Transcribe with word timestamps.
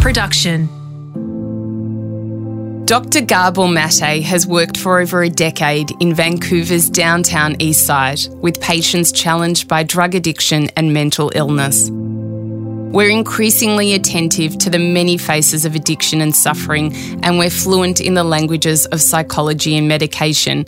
production. 0.00 0.66
Dr. 2.86 3.20
Gabor 3.20 3.68
Mate 3.68 4.22
has 4.22 4.46
worked 4.46 4.76
for 4.76 4.98
over 4.98 5.22
a 5.22 5.28
decade 5.28 5.92
in 6.00 6.14
Vancouver's 6.14 6.90
downtown 6.90 7.54
east 7.60 7.86
side 7.86 8.18
with 8.40 8.60
patients 8.60 9.12
challenged 9.12 9.68
by 9.68 9.84
drug 9.84 10.14
addiction 10.14 10.68
and 10.74 10.92
mental 10.92 11.30
illness. 11.34 11.90
We're 11.90 13.10
increasingly 13.10 13.94
attentive 13.94 14.58
to 14.58 14.70
the 14.70 14.80
many 14.80 15.16
faces 15.16 15.64
of 15.64 15.76
addiction 15.76 16.20
and 16.20 16.34
suffering, 16.34 16.92
and 17.22 17.38
we're 17.38 17.50
fluent 17.50 18.00
in 18.00 18.14
the 18.14 18.24
languages 18.24 18.86
of 18.86 19.00
psychology 19.00 19.76
and 19.76 19.86
medication. 19.86 20.66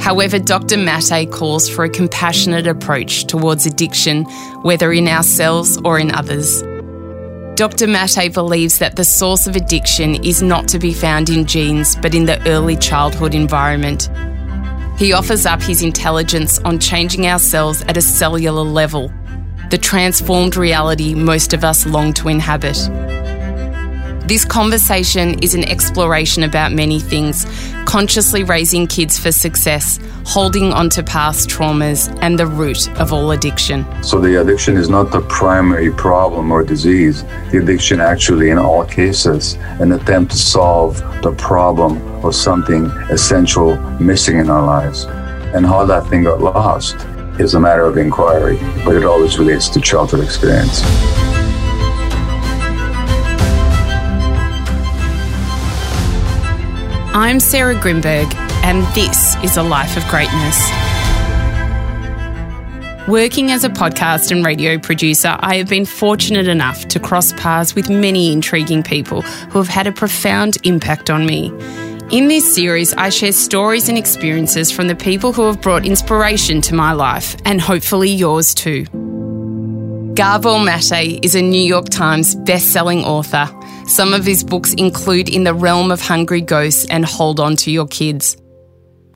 However, 0.00 0.38
Dr. 0.38 0.78
Mate 0.78 1.30
calls 1.30 1.68
for 1.68 1.84
a 1.84 1.90
compassionate 1.90 2.66
approach 2.66 3.26
towards 3.26 3.66
addiction, 3.66 4.24
whether 4.62 4.92
in 4.92 5.08
ourselves 5.08 5.76
or 5.84 5.98
in 5.98 6.10
others. 6.12 6.62
Dr. 7.54 7.86
Mate 7.86 8.32
believes 8.32 8.78
that 8.78 8.96
the 8.96 9.04
source 9.04 9.46
of 9.46 9.56
addiction 9.56 10.14
is 10.24 10.42
not 10.42 10.68
to 10.68 10.78
be 10.78 10.94
found 10.94 11.28
in 11.28 11.44
genes, 11.44 11.96
but 11.96 12.14
in 12.14 12.24
the 12.24 12.40
early 12.48 12.76
childhood 12.76 13.34
environment. 13.34 14.08
He 14.98 15.12
offers 15.12 15.44
up 15.44 15.60
his 15.60 15.82
intelligence 15.82 16.58
on 16.60 16.78
changing 16.78 17.26
ourselves 17.26 17.82
at 17.82 17.98
a 17.98 18.02
cellular 18.02 18.62
level, 18.62 19.12
the 19.70 19.76
transformed 19.76 20.56
reality 20.56 21.14
most 21.14 21.52
of 21.52 21.62
us 21.62 21.84
long 21.84 22.14
to 22.14 22.28
inhabit. 22.28 22.78
This 24.26 24.44
conversation 24.44 25.42
is 25.42 25.54
an 25.54 25.64
exploration 25.68 26.44
about 26.44 26.72
many 26.72 27.00
things 27.00 27.44
consciously 27.86 28.44
raising 28.44 28.86
kids 28.86 29.18
for 29.18 29.32
success, 29.32 29.98
holding 30.24 30.72
onto 30.72 31.02
past 31.02 31.50
traumas, 31.50 32.16
and 32.22 32.38
the 32.38 32.46
root 32.46 32.88
of 33.00 33.12
all 33.12 33.32
addiction. 33.32 33.84
So, 34.02 34.20
the 34.20 34.40
addiction 34.40 34.76
is 34.76 34.88
not 34.88 35.10
the 35.10 35.22
primary 35.22 35.90
problem 35.90 36.52
or 36.52 36.62
disease. 36.62 37.24
The 37.50 37.58
addiction, 37.60 38.00
actually, 38.00 38.50
in 38.50 38.58
all 38.58 38.84
cases, 38.84 39.54
an 39.80 39.90
attempt 39.90 40.30
to 40.32 40.38
solve 40.38 40.98
the 41.22 41.32
problem 41.32 42.00
of 42.24 42.36
something 42.36 42.86
essential 43.10 43.76
missing 44.00 44.38
in 44.38 44.48
our 44.48 44.64
lives. 44.64 45.04
And 45.54 45.66
how 45.66 45.84
that 45.86 46.06
thing 46.06 46.22
got 46.22 46.40
lost 46.40 46.94
is 47.40 47.54
a 47.54 47.60
matter 47.60 47.84
of 47.84 47.98
inquiry, 47.98 48.56
but 48.84 48.94
it 48.94 49.04
always 49.04 49.38
relates 49.38 49.68
to 49.70 49.80
childhood 49.80 50.20
experience. 50.20 50.80
I'm 57.14 57.40
Sarah 57.40 57.74
Grynberg, 57.74 58.34
and 58.64 58.82
this 58.94 59.36
is 59.44 59.58
A 59.58 59.62
Life 59.62 59.98
of 59.98 60.08
Greatness. 60.08 60.70
Working 63.06 63.50
as 63.50 63.64
a 63.64 63.68
podcast 63.68 64.30
and 64.30 64.42
radio 64.42 64.78
producer, 64.78 65.36
I 65.40 65.56
have 65.56 65.68
been 65.68 65.84
fortunate 65.84 66.48
enough 66.48 66.88
to 66.88 66.98
cross 66.98 67.34
paths 67.34 67.74
with 67.74 67.90
many 67.90 68.32
intriguing 68.32 68.82
people 68.82 69.20
who 69.20 69.58
have 69.58 69.68
had 69.68 69.86
a 69.86 69.92
profound 69.92 70.56
impact 70.64 71.10
on 71.10 71.26
me. 71.26 71.48
In 72.10 72.28
this 72.28 72.54
series, 72.54 72.94
I 72.94 73.10
share 73.10 73.32
stories 73.32 73.90
and 73.90 73.98
experiences 73.98 74.72
from 74.72 74.88
the 74.88 74.96
people 74.96 75.34
who 75.34 75.42
have 75.42 75.60
brought 75.60 75.84
inspiration 75.84 76.62
to 76.62 76.74
my 76.74 76.92
life, 76.92 77.36
and 77.44 77.60
hopefully 77.60 78.08
yours 78.08 78.54
too. 78.54 78.86
Gabor 80.14 80.60
Mate 80.60 81.20
is 81.22 81.34
a 81.34 81.42
New 81.42 81.62
York 81.62 81.90
Times 81.90 82.34
best-selling 82.36 83.04
author. 83.04 83.50
Some 83.92 84.14
of 84.14 84.24
his 84.24 84.42
books 84.42 84.72
include 84.72 85.28
In 85.28 85.44
the 85.44 85.52
Realm 85.52 85.90
of 85.90 86.00
Hungry 86.00 86.40
Ghosts 86.40 86.86
and 86.88 87.04
Hold 87.04 87.38
On 87.38 87.56
to 87.56 87.70
Your 87.70 87.86
Kids. 87.86 88.38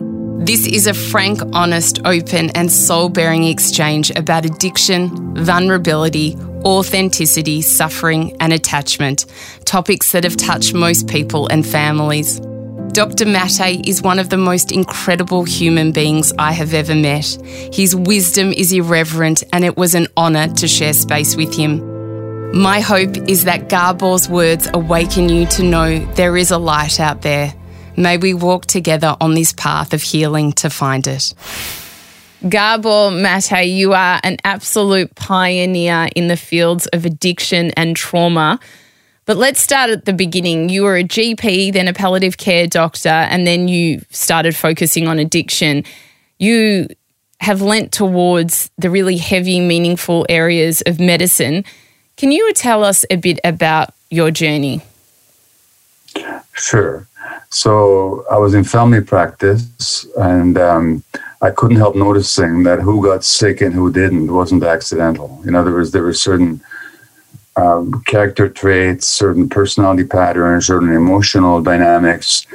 This 0.01 0.67
is 0.67 0.87
a 0.87 0.93
frank, 0.93 1.41
honest, 1.55 1.99
open, 2.05 2.51
and 2.51 2.71
soul 2.71 3.09
bearing 3.09 3.45
exchange 3.45 4.11
about 4.11 4.45
addiction, 4.45 5.35
vulnerability, 5.35 6.37
authenticity, 6.63 7.63
suffering, 7.63 8.37
and 8.39 8.53
attachment, 8.53 9.25
topics 9.65 10.13
that 10.13 10.25
have 10.25 10.37
touched 10.37 10.75
most 10.75 11.09
people 11.09 11.47
and 11.49 11.67
families. 11.67 12.39
Dr. 12.93 13.25
Mate 13.25 13.89
is 13.89 14.03
one 14.03 14.19
of 14.19 14.29
the 14.29 14.37
most 14.37 14.73
incredible 14.73 15.45
human 15.45 15.91
beings 15.91 16.35
I 16.39 16.53
have 16.53 16.75
ever 16.75 16.95
met. 16.95 17.25
His 17.73 17.97
wisdom 17.97 18.53
is 18.53 18.75
irreverent, 18.75 19.43
and 19.55 19.65
it 19.65 19.79
was 19.79 19.95
an 19.95 20.09
honour 20.19 20.49
to 20.49 20.69
share 20.69 20.93
space 20.93 21.35
with 21.35 21.57
him. 21.57 21.96
My 22.55 22.81
hope 22.81 23.17
is 23.29 23.45
that 23.45 23.69
Gabor's 23.69 24.29
words 24.29 24.69
awaken 24.73 25.29
you 25.29 25.47
to 25.47 25.63
know 25.63 25.99
there 26.15 26.37
is 26.37 26.51
a 26.51 26.59
light 26.59 27.01
out 27.01 27.23
there. 27.23 27.55
May 27.97 28.17
we 28.17 28.35
walk 28.35 28.67
together 28.67 29.17
on 29.21 29.35
this 29.35 29.53
path 29.53 29.93
of 29.93 30.03
healing 30.03 30.53
to 30.53 30.71
find 30.71 31.07
it. 31.07 31.35
Gabor 32.49 33.11
Mate, 33.11 33.67
you 33.67 33.95
are 33.95 34.21
an 34.23 34.37
absolute 34.45 35.15
pioneer 35.15 36.09
in 36.15 36.29
the 36.29 36.37
fields 36.37 36.87
of 36.89 37.05
addiction 37.05 37.73
and 37.73 37.97
trauma. 37.97 38.61
But 39.25 39.37
let's 39.37 39.61
start 39.61 39.91
at 39.91 40.05
the 40.05 40.13
beginning. 40.13 40.69
You 40.69 40.85
were 40.85 40.97
a 40.97 41.05
GP, 41.05 41.73
then 41.73 41.89
a 41.89 41.93
palliative 41.93 42.37
care 42.37 42.67
doctor, 42.67 43.09
and 43.09 43.47
then 43.47 43.67
you 43.67 44.03
started 44.11 44.55
focusing 44.55 45.09
on 45.09 45.19
addiction. 45.19 45.85
You 46.39 46.89
have 47.41 47.61
lent 47.61 47.93
towards 47.93 48.71
the 48.79 48.89
really 48.89 49.17
heavy, 49.17 49.61
meaningful 49.61 50.27
areas 50.29 50.83
of 50.83 51.01
medicine. 51.01 51.65
Can 52.17 52.33
you 52.33 52.51
tell 52.55 52.83
us 52.83 53.05
a 53.11 53.17
bit 53.17 53.39
about 53.45 53.93
your 54.11 54.31
journey? 54.31 54.81
Sure. 56.55 57.07
So 57.51 58.25
I 58.31 58.39
was 58.39 58.55
in 58.55 58.65
family 58.65 59.03
practice, 59.03 60.07
and 60.17 60.57
um, 60.57 61.05
I 61.43 61.51
couldn't 61.51 61.77
help 61.77 61.95
noticing 61.95 62.63
that 62.63 62.81
who 62.81 63.05
got 63.05 63.23
sick 63.23 63.61
and 63.61 63.75
who 63.75 63.93
didn't 63.93 64.33
wasn't 64.33 64.65
accidental. 64.65 65.43
In 65.47 65.55
other 65.55 65.73
words, 65.73 65.91
there 65.91 66.03
were 66.03 66.15
certain 66.15 66.63
um, 67.57 68.03
character 68.07 68.49
traits, 68.49 69.07
certain 69.07 69.49
personality 69.49 70.05
patterns, 70.05 70.67
certain 70.67 70.95
emotional 70.95 71.63
dynamics, 71.63 72.47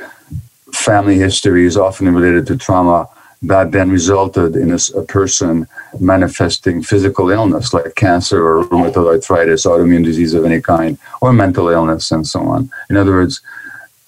family 0.73 1.17
histories, 1.19 1.77
often 1.77 2.11
related 2.13 2.47
to 2.47 2.57
trauma, 2.57 3.07
that 3.41 3.71
then 3.71 3.89
resulted 3.89 4.55
in 4.55 4.71
a, 4.71 4.77
a, 4.95 5.03
person 5.03 5.67
manifesting 5.99 6.83
physical 6.83 7.31
illness 7.31 7.73
like 7.73 7.95
cancer 7.95 8.45
or 8.45 8.63
rheumatoid 8.65 9.07
arthritis, 9.07 9.65
autoimmune 9.65 10.03
disease 10.03 10.35
of 10.35 10.45
any 10.45 10.61
kind, 10.61 10.97
or 11.21 11.33
mental 11.33 11.67
illness, 11.69 12.11
and 12.11 12.27
so 12.27 12.39
on. 12.41 12.69
In 12.89 12.97
other 12.97 13.11
words, 13.11 13.41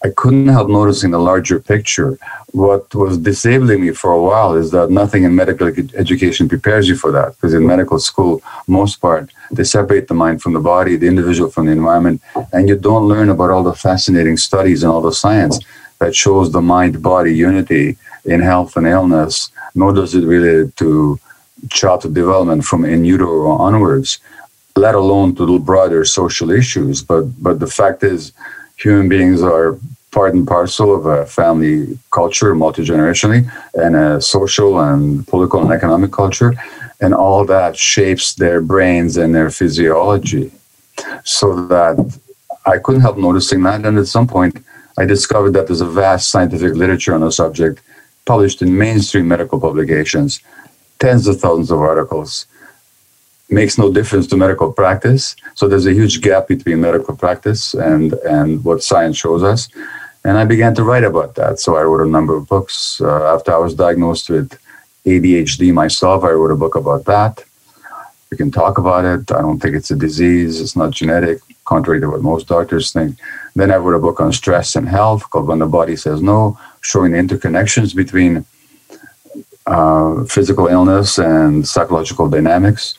I 0.05 0.09
couldn't 0.09 0.49
help 0.49 0.69
noticing 0.69 1.11
the 1.11 1.19
larger 1.19 1.59
picture. 1.59 2.19
What 2.51 2.93
was 2.93 3.17
disabling 3.17 3.81
me 3.81 3.91
for 3.91 4.11
a 4.11 4.21
while 4.21 4.53
is 4.53 4.69
that 4.71 4.91
nothing 4.91 5.23
in 5.23 5.33
medical 5.33 5.67
education 5.67 6.49
prepares 6.49 6.89
you 6.89 6.95
for 6.95 7.11
that. 7.13 7.29
Because 7.31 7.53
in 7.53 7.65
medical 7.65 7.99
school, 7.99 8.43
most 8.67 8.97
part, 8.97 9.31
they 9.49 9.63
separate 9.63 10.09
the 10.09 10.13
mind 10.13 10.41
from 10.41 10.53
the 10.53 10.59
body, 10.59 10.97
the 10.97 11.07
individual 11.07 11.49
from 11.49 11.67
the 11.67 11.71
environment, 11.71 12.21
and 12.51 12.67
you 12.67 12.77
don't 12.77 13.07
learn 13.07 13.29
about 13.29 13.49
all 13.49 13.63
the 13.63 13.73
fascinating 13.73 14.37
studies 14.37 14.83
and 14.83 14.91
all 14.91 15.01
the 15.01 15.13
science 15.13 15.57
that 15.99 16.13
shows 16.13 16.51
the 16.51 16.61
mind-body 16.61 17.33
unity 17.33 17.97
in 18.25 18.41
health 18.41 18.77
and 18.77 18.87
illness. 18.87 19.51
Nor 19.75 19.93
does 19.93 20.15
it 20.15 20.25
relate 20.25 20.75
to 20.77 21.19
childhood 21.69 22.13
development 22.13 22.65
from 22.65 22.85
in 22.85 23.05
utero 23.05 23.47
onwards, 23.51 24.19
let 24.75 24.95
alone 24.95 25.35
to 25.35 25.45
the 25.45 25.59
broader 25.59 26.05
social 26.05 26.51
issues. 26.51 27.01
But 27.01 27.23
but 27.41 27.59
the 27.59 27.67
fact 27.67 28.03
is, 28.03 28.33
human 28.77 29.09
beings 29.09 29.41
are 29.41 29.77
part 30.11 30.35
and 30.35 30.47
parcel 30.47 30.95
of 30.95 31.05
a 31.05 31.25
family 31.25 31.97
culture, 32.11 32.53
multi 32.53 32.83
generationally, 32.83 33.49
and 33.73 33.95
a 33.95 34.21
social 34.21 34.79
and 34.79 35.27
political 35.27 35.61
and 35.61 35.71
economic 35.71 36.11
culture. 36.11 36.53
And 37.01 37.13
all 37.13 37.43
that 37.45 37.75
shapes 37.75 38.35
their 38.35 38.61
brains 38.61 39.17
and 39.17 39.33
their 39.35 39.49
physiology. 39.49 40.51
So 41.25 41.65
that 41.67 41.95
I 42.65 42.77
couldn't 42.77 43.01
help 43.01 43.17
noticing 43.17 43.63
that. 43.63 43.85
And 43.85 43.97
at 43.97 44.07
some 44.07 44.27
point, 44.27 44.63
I 44.97 45.05
discovered 45.05 45.51
that 45.51 45.67
there's 45.67 45.81
a 45.81 45.85
vast 45.85 46.29
scientific 46.29 46.75
literature 46.75 47.13
on 47.13 47.21
the 47.21 47.31
subject 47.31 47.81
published 48.25 48.61
in 48.61 48.77
mainstream 48.77 49.27
medical 49.27 49.59
publications, 49.59 50.41
tens 50.99 51.27
of 51.27 51.39
thousands 51.39 51.71
of 51.71 51.79
articles. 51.79 52.47
Makes 53.49 53.77
no 53.77 53.91
difference 53.91 54.27
to 54.27 54.37
medical 54.37 54.71
practice. 54.71 55.35
So 55.55 55.67
there's 55.67 55.85
a 55.85 55.93
huge 55.93 56.21
gap 56.21 56.47
between 56.47 56.81
medical 56.81 57.15
practice 57.15 57.73
and, 57.73 58.13
and 58.37 58.63
what 58.63 58.83
science 58.83 59.17
shows 59.17 59.43
us. 59.43 59.67
And 60.25 60.37
I 60.37 60.45
began 60.45 60.73
to 60.75 60.83
write 60.83 61.03
about 61.03 61.35
that. 61.35 61.59
So 61.59 61.75
I 61.75 61.83
wrote 61.83 62.07
a 62.07 62.09
number 62.09 62.35
of 62.35 62.47
books. 62.47 63.01
Uh, 63.01 63.35
after 63.35 63.53
I 63.53 63.57
was 63.57 63.75
diagnosed 63.75 64.29
with 64.29 64.57
ADHD 65.05 65.73
myself, 65.73 66.23
I 66.23 66.31
wrote 66.31 66.51
a 66.51 66.55
book 66.55 66.75
about 66.75 67.05
that. 67.05 67.43
We 68.31 68.37
can 68.37 68.49
talk 68.49 68.77
about 68.77 69.05
it. 69.05 69.31
I 69.31 69.41
don't 69.41 69.59
think 69.59 69.75
it's 69.75 69.91
a 69.91 69.95
disease, 69.95 70.59
it's 70.59 70.75
not 70.75 70.89
genetic, 70.91 71.39
contrary 71.65 71.99
to 71.99 72.09
what 72.09 72.21
most 72.21 72.47
doctors 72.47 72.91
think. 72.91 73.19
Then 73.55 73.69
I 73.69 73.75
wrote 73.75 73.95
a 73.95 73.99
book 73.99 74.19
on 74.19 74.33
stress 74.33 74.75
and 74.75 74.89
health 74.89 75.29
called 75.29 75.47
When 75.47 75.59
the 75.59 75.67
Body 75.67 75.95
Says 75.95 76.21
No, 76.21 76.57
showing 76.83 77.13
interconnections 77.13 77.95
between 77.95 78.45
uh, 79.65 80.23
physical 80.25 80.67
illness 80.67 81.17
and 81.17 81.67
psychological 81.67 82.29
dynamics. 82.29 82.95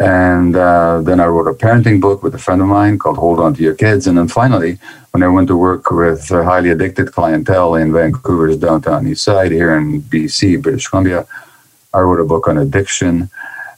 And 0.00 0.54
uh, 0.54 1.02
then 1.02 1.18
I 1.18 1.26
wrote 1.26 1.48
a 1.48 1.54
parenting 1.54 2.00
book 2.00 2.22
with 2.22 2.34
a 2.36 2.38
friend 2.38 2.62
of 2.62 2.68
mine 2.68 2.98
called 2.98 3.18
Hold 3.18 3.40
On 3.40 3.52
to 3.54 3.62
Your 3.62 3.74
Kids. 3.74 4.06
And 4.06 4.16
then 4.16 4.28
finally, 4.28 4.78
when 5.10 5.24
I 5.24 5.28
went 5.28 5.48
to 5.48 5.56
work 5.56 5.90
with 5.90 6.30
a 6.30 6.44
highly 6.44 6.70
addicted 6.70 7.12
clientele 7.12 7.74
in 7.74 7.92
Vancouver's 7.92 8.56
downtown 8.56 9.08
east 9.08 9.24
side 9.24 9.50
here 9.50 9.76
in 9.76 10.02
BC, 10.02 10.62
British 10.62 10.86
Columbia, 10.86 11.26
I 11.92 11.98
wrote 11.98 12.20
a 12.20 12.24
book 12.24 12.46
on 12.46 12.58
addiction. 12.58 13.28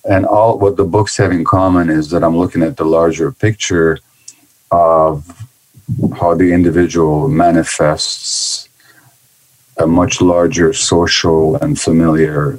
And 0.05 0.27
all 0.27 0.59
what 0.59 0.77
the 0.77 0.85
books 0.85 1.17
have 1.17 1.33
in 1.33 1.45
common 1.45 1.89
is 1.89 2.11
that 2.11 2.23
I'm 2.23 2.37
looking 2.37 2.63
at 2.63 2.77
the 2.77 2.85
larger 2.85 3.33
picture 3.33 3.99
of 4.71 5.25
how 6.19 6.35
the 6.35 6.53
individual 6.53 7.29
manifests 7.29 8.60
a 9.81 9.87
much 9.87 10.21
larger 10.21 10.73
social 10.73 11.57
and 11.57 11.81
familiar 11.81 12.59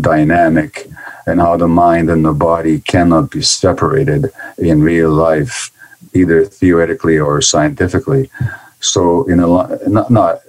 dynamic 0.00 0.86
and 1.26 1.40
how 1.40 1.56
the 1.56 1.68
mind 1.68 2.10
and 2.10 2.24
the 2.24 2.32
body 2.32 2.80
cannot 2.80 3.30
be 3.30 3.42
separated 3.42 4.30
in 4.58 4.82
real 4.82 5.10
life 5.10 5.70
either 6.14 6.44
theoretically 6.44 7.18
or 7.18 7.40
scientifically. 7.40 8.30
So 8.80 9.24
in 9.24 9.40
a 9.40 9.46
not, 9.88 10.10
not 10.10 10.40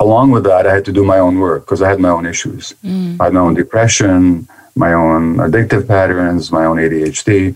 along 0.00 0.30
with 0.30 0.44
that 0.44 0.66
i 0.66 0.74
had 0.74 0.84
to 0.84 0.92
do 0.92 1.04
my 1.04 1.18
own 1.18 1.38
work 1.38 1.64
because 1.64 1.82
i 1.82 1.88
had 1.88 2.00
my 2.00 2.08
own 2.08 2.26
issues. 2.26 2.74
Mm. 2.82 3.20
i 3.20 3.24
had 3.24 3.34
my 3.34 3.40
own 3.40 3.54
depression 3.54 4.48
my 4.74 4.92
own 4.94 5.36
addictive 5.36 5.86
patterns 5.86 6.50
my 6.50 6.64
own 6.64 6.78
adhd 6.78 7.54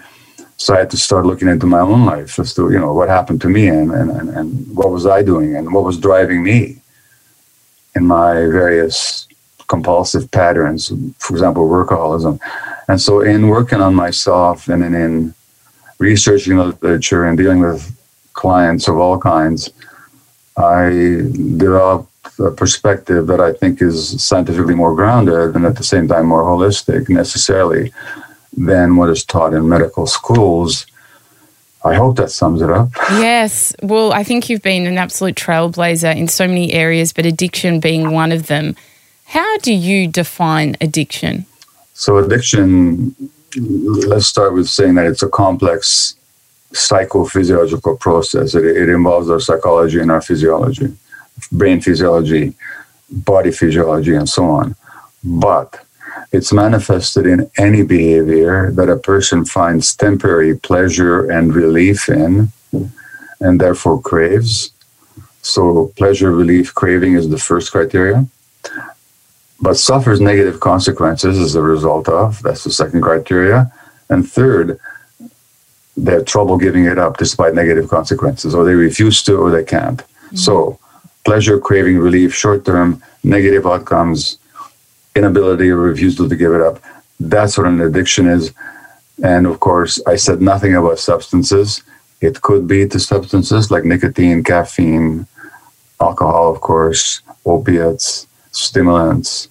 so 0.57 0.75
I 0.75 0.79
had 0.79 0.91
to 0.91 0.97
start 0.97 1.27
looking 1.27 1.49
into 1.49 1.67
my 1.67 1.81
own 1.81 2.05
life 2.07 2.39
as 2.39 2.55
to, 2.55 2.71
you 2.71 2.79
know, 2.79 2.93
what 2.93 3.09
happened 3.09 3.41
to 3.43 3.49
me 3.49 3.69
and, 3.69 3.91
and, 3.91 4.11
and 4.31 4.77
what 4.77 4.91
was 4.91 5.07
I 5.07 5.23
doing 5.23 5.57
and 5.57 5.73
what 5.73 5.85
was 5.85 5.99
driving 5.99 6.43
me 6.43 6.81
in 7.97 8.07
my 8.07 8.35
various 8.35 9.27
compulsive 9.67 10.31
patterns, 10.31 10.93
for 11.19 11.35
example, 11.35 11.69
workaholism. 11.69 12.39
And 12.89 13.01
so 13.01 13.21
in 13.21 13.49
working 13.49 13.81
on 13.81 13.95
myself 13.95 14.69
and 14.69 14.85
in, 14.85 14.95
in 14.95 15.35
researching 15.99 16.57
the 16.57 16.67
literature 16.67 17.25
and 17.25 17.37
dealing 17.37 17.61
with 17.61 17.97
clients 18.35 18.89
of 18.89 18.99
all 18.99 19.19
kinds, 19.19 19.71
I 20.57 20.91
developed 21.57 22.11
a 22.39 22.51
perspective 22.51 23.27
that 23.27 23.41
I 23.41 23.53
think 23.53 23.83
is 23.83 24.23
scientifically 24.23 24.75
more 24.75 24.95
grounded 24.95 25.57
and 25.57 25.65
at 25.65 25.77
the 25.77 25.85
same 25.85 26.09
time 26.09 26.27
more 26.27 26.43
holistic 26.43 27.09
necessarily 27.09 27.93
than 28.57 28.97
what 28.97 29.11
is 29.11 29.25
taught 29.25 29.55
in 29.55 29.69
medical 29.69 30.07
schools. 30.07 30.87
I 31.85 31.95
hope 31.95 32.17
that 32.17 32.31
sums 32.31 32.63
it 32.63 32.71
up. 32.71 32.91
Yes. 33.11 33.75
Well, 33.83 34.13
I 34.13 34.25
think 34.25 34.49
you've 34.49 34.63
been 34.63 34.87
an 34.87 34.97
absolute 34.97 35.35
trailblazer 35.35 36.17
in 36.17 36.29
so 36.29 36.47
many 36.49 36.73
areas, 36.73 37.13
but 37.13 37.27
addiction 37.27 37.79
being 37.79 38.13
one 38.13 38.33
of 38.33 38.47
them. 38.47 38.75
How 39.27 39.59
do 39.59 39.73
you 39.73 40.09
define 40.09 40.77
addiction? 40.81 41.45
So, 41.93 42.17
addiction, 42.19 43.15
let's 43.57 44.27
start 44.27 44.55
with 44.55 44.69
saying 44.69 44.95
that 44.95 45.07
it's 45.07 45.23
a 45.23 45.29
complex 45.29 46.15
psychophysiological 46.73 48.01
process. 48.01 48.55
It, 48.55 48.65
it 48.65 48.89
involves 48.89 49.31
our 49.31 49.41
psychology 49.41 50.01
and 50.01 50.11
our 50.11 50.21
physiology, 50.21 50.95
brain 51.53 51.81
physiology, 51.81 52.55
body 53.11 53.53
physiology, 53.53 54.15
and 54.15 54.29
so 54.29 54.45
on. 54.47 54.75
But 55.23 55.85
it's 56.33 56.53
manifested 56.53 57.27
in 57.27 57.51
any 57.59 57.83
behavior 57.83 58.71
that 58.73 58.89
a 58.89 58.97
person 58.97 59.45
finds 59.45 59.95
temporary 59.95 60.57
pleasure 60.57 61.31
and 61.31 61.55
relief 61.55 62.09
in, 62.09 62.51
and 63.41 63.61
therefore 63.61 64.01
craves. 64.01 64.71
So, 65.43 65.93
pleasure, 65.97 66.33
relief, 66.33 66.75
craving 66.75 67.15
is 67.15 67.29
the 67.29 67.39
first 67.39 67.71
criteria, 67.71 68.27
but 69.61 69.75
suffers 69.75 70.21
negative 70.21 70.61
consequences 70.61 71.39
as 71.39 71.55
a 71.55 71.63
result 71.63 72.09
of. 72.09 72.43
That's 72.43 72.65
the 72.65 72.73
second 72.73 73.03
criteria. 73.03 73.71
And 74.09 74.29
third, 74.29 74.81
they 75.97 76.13
have 76.13 76.25
trouble 76.25 76.57
giving 76.59 76.87
it 76.87 76.99
up 76.99 77.19
despite 77.19 77.55
negative 77.55 77.89
consequences, 77.89 78.55
or 78.55 78.65
they 78.65 78.75
refuse 78.75 79.23
to, 79.25 79.37
or 79.37 79.51
they 79.51 79.65
can't. 79.65 79.99
Mm-hmm. 79.99 80.37
So, 80.37 80.79
pleasure, 81.25 81.59
craving, 81.59 81.99
relief, 81.99 82.35
short 82.35 82.65
term, 82.65 83.03
negative 83.23 83.67
outcomes, 83.67 84.39
inability 85.15 85.71
or 85.71 85.77
refusal 85.77 86.29
to 86.29 86.37
give 86.37 86.53
it 86.53 86.61
up. 86.61 86.83
That's 87.21 87.57
what 87.57 87.67
an 87.67 87.81
addiction 87.81 88.27
is. 88.27 88.53
And 89.23 89.47
of 89.47 89.61
course, 89.61 90.01
I 90.07 90.17
said 90.17 90.43
nothing 90.43 90.75
about 90.75 90.99
substances. 90.99 91.83
It 92.21 92.43
could 92.43 92.67
be 92.67 92.89
to 92.89 92.99
substances 92.99 93.71
like 93.71 93.85
nicotine, 93.85 94.43
caffeine, 94.43 95.27
alcohol, 96.01 96.53
of 96.53 96.61
course, 96.61 97.23
opiates, 97.47 98.27
stimulants. 98.51 99.49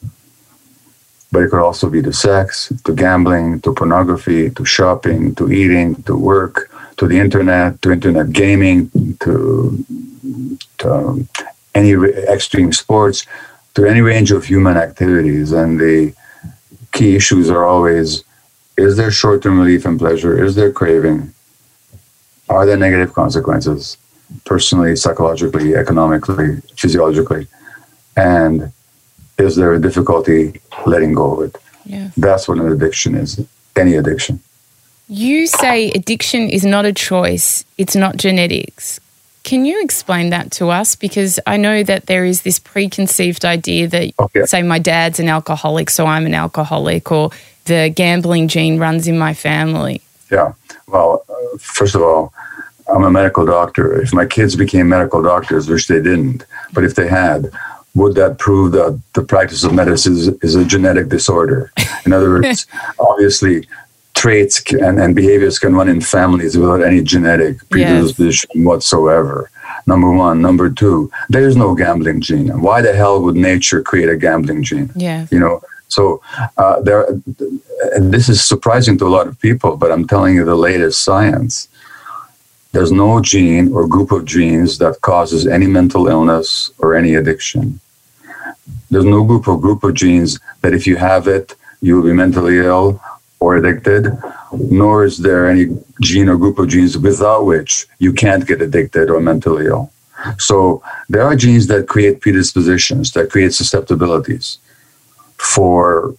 But 1.32 1.44
it 1.44 1.50
could 1.50 1.62
also 1.62 1.90
be 1.90 2.02
to 2.02 2.14
sex, 2.14 2.72
to 2.84 2.94
gambling, 2.94 3.62
to 3.62 3.74
pornography, 3.74 4.50
to 4.52 4.66
shopping, 4.66 5.34
to 5.36 5.52
eating, 5.52 5.96
to 6.04 6.16
work, 6.16 6.70
to 6.98 7.08
the 7.08 7.18
internet, 7.20 7.82
to 7.82 7.92
internet 7.92 8.32
gaming, 8.32 8.92
to, 9.22 9.84
to 10.80 11.28
any 11.74 11.94
extreme 11.94 12.72
sports 12.72 13.26
to 13.76 13.86
any 13.86 14.02
range 14.02 14.32
of 14.32 14.46
human 14.46 14.78
activities. 14.78 15.52
And 15.52 15.80
the 15.80 16.14
key 16.92 17.16
issues 17.16 17.50
are 17.50 17.66
always 17.66 18.24
is 18.78 18.98
there 18.98 19.12
short 19.12 19.44
term 19.44 19.60
relief 19.60 19.86
and 19.86 20.00
pleasure? 20.00 20.44
Is 20.44 20.56
there 20.56 20.72
craving? 20.72 21.34
Are 22.50 22.66
there 22.66 22.78
negative 22.78 23.14
consequences, 23.14 23.98
personally, 24.46 24.96
psychologically, 24.96 25.76
economically, 25.76 26.62
physiologically? 26.76 27.48
And 28.18 28.72
is 29.38 29.56
there 29.56 29.74
a 29.74 29.80
difficulty 29.80 30.60
letting 30.86 31.14
go 31.14 31.36
of 31.36 31.50
it? 31.50 31.62
Yes. 31.86 32.14
That's 32.16 32.48
what 32.48 32.58
an 32.58 32.72
addiction 32.72 33.16
is, 33.16 33.46
any 33.76 33.96
addiction. 33.96 34.40
You 35.08 35.48
say 35.48 35.92
addiction 35.92 36.50
is 36.50 36.66
not 36.66 36.86
a 36.86 36.94
choice, 36.94 37.66
it's 37.78 37.96
not 37.96 38.18
genetics. 38.18 39.00
Can 39.44 39.66
you 39.66 39.82
explain 39.84 40.30
that 40.30 40.52
to 40.54 40.70
us? 40.70 40.96
Because 40.96 41.40
I 41.46 41.58
know 41.58 41.84
that 41.84 42.06
there 42.06 42.24
is 42.24 42.44
this 42.44 42.60
preconceived 42.60 43.44
idea 43.44 43.88
that, 43.90 44.14
okay. 44.18 44.46
say, 44.46 44.62
my 44.62 44.80
dad's 44.80 45.20
an 45.20 45.28
alcoholic, 45.28 45.90
so 45.90 46.06
I'm 46.06 46.26
an 46.26 46.34
alcoholic, 46.34 47.12
or 47.12 47.30
the 47.66 47.92
gambling 47.94 48.48
gene 48.48 48.80
runs 48.80 49.08
in 49.08 49.18
my 49.18 49.34
family. 49.34 50.02
Yeah. 50.32 50.54
Well, 50.88 51.26
uh, 51.30 51.58
first 51.60 51.94
of 51.94 52.02
all, 52.02 52.34
I'm 52.88 53.04
a 53.04 53.12
medical 53.12 53.46
doctor. 53.46 54.02
If 54.02 54.14
my 54.14 54.26
kids 54.26 54.56
became 54.56 54.90
medical 54.90 55.22
doctors, 55.22 55.70
which 55.70 55.88
they 55.88 56.02
didn't, 56.02 56.46
but 56.74 56.84
if 56.84 56.96
they 56.96 57.08
had, 57.08 57.52
would 57.96 58.16
that 58.16 58.40
prove 58.40 58.72
that 58.72 59.00
the 59.14 59.24
practice 59.24 59.64
of 59.64 59.74
medicine 59.74 60.14
is, 60.14 60.28
is 60.28 60.56
a 60.56 60.66
genetic 60.66 61.10
disorder? 61.10 61.72
In 62.06 62.14
other 62.14 62.30
words, 62.30 62.66
obviously, 63.00 63.68
traits 64.24 64.64
and, 64.72 64.96
and 65.02 65.14
behaviors 65.14 65.60
can 65.60 65.76
run 65.76 65.90
in 65.90 66.00
families 66.00 66.58
without 66.58 66.82
any 66.82 67.02
genetic 67.04 67.58
predisposition 67.70 68.50
yes. 68.54 68.66
whatsoever. 68.66 69.52
Number 69.86 70.10
one. 70.26 70.42
Number 70.42 70.70
two, 70.70 71.12
there's 71.28 71.58
no 71.58 71.76
gambling 71.76 72.22
gene. 72.22 72.62
Why 72.68 72.78
the 72.82 72.94
hell 72.94 73.22
would 73.24 73.36
nature 73.36 73.82
create 73.82 74.08
a 74.08 74.16
gambling 74.16 74.64
gene? 74.64 74.90
Yeah. 74.96 75.28
You 75.30 75.40
know, 75.44 75.62
so 75.90 76.22
uh, 76.56 76.80
there, 76.88 77.02
and 77.96 78.14
this 78.16 78.30
is 78.30 78.40
surprising 78.54 78.98
to 79.00 79.06
a 79.10 79.14
lot 79.18 79.28
of 79.28 79.38
people, 79.48 79.76
but 79.76 79.92
I'm 79.92 80.08
telling 80.08 80.36
you 80.36 80.46
the 80.46 80.64
latest 80.70 81.04
science. 81.04 81.68
There's 82.72 82.94
no 82.94 83.20
gene 83.20 83.74
or 83.74 83.94
group 83.96 84.12
of 84.14 84.24
genes 84.24 84.78
that 84.78 85.02
causes 85.02 85.42
any 85.46 85.68
mental 85.68 86.08
illness 86.08 86.72
or 86.78 86.96
any 86.96 87.16
addiction. 87.16 87.82
There's 88.90 89.12
no 89.18 89.22
group 89.30 89.50
or 89.50 89.60
group 89.60 89.84
of 89.84 89.96
genes 89.96 90.40
that 90.62 90.74
if 90.74 90.88
you 90.88 90.96
have 90.96 91.28
it, 91.28 91.48
you 91.82 91.98
will 91.98 92.08
be 92.10 92.14
mentally 92.14 92.60
ill 92.60 93.02
or 93.44 93.58
addicted, 93.58 94.04
nor 94.80 95.04
is 95.04 95.18
there 95.18 95.50
any 95.54 95.66
gene 96.02 96.30
or 96.30 96.38
group 96.38 96.58
of 96.60 96.70
genes 96.70 96.98
without 96.98 97.44
which 97.46 97.72
you 98.00 98.12
can't 98.14 98.48
get 98.48 98.62
addicted 98.62 99.10
or 99.10 99.20
mentally 99.20 99.66
ill. 99.66 99.92
So 100.38 100.82
there 101.10 101.24
are 101.24 101.36
genes 101.36 101.68
that 101.68 101.90
create 101.94 102.22
predispositions, 102.22 103.12
that 103.16 103.30
create 103.30 103.54
susceptibilities 103.54 104.60
for 105.38 106.16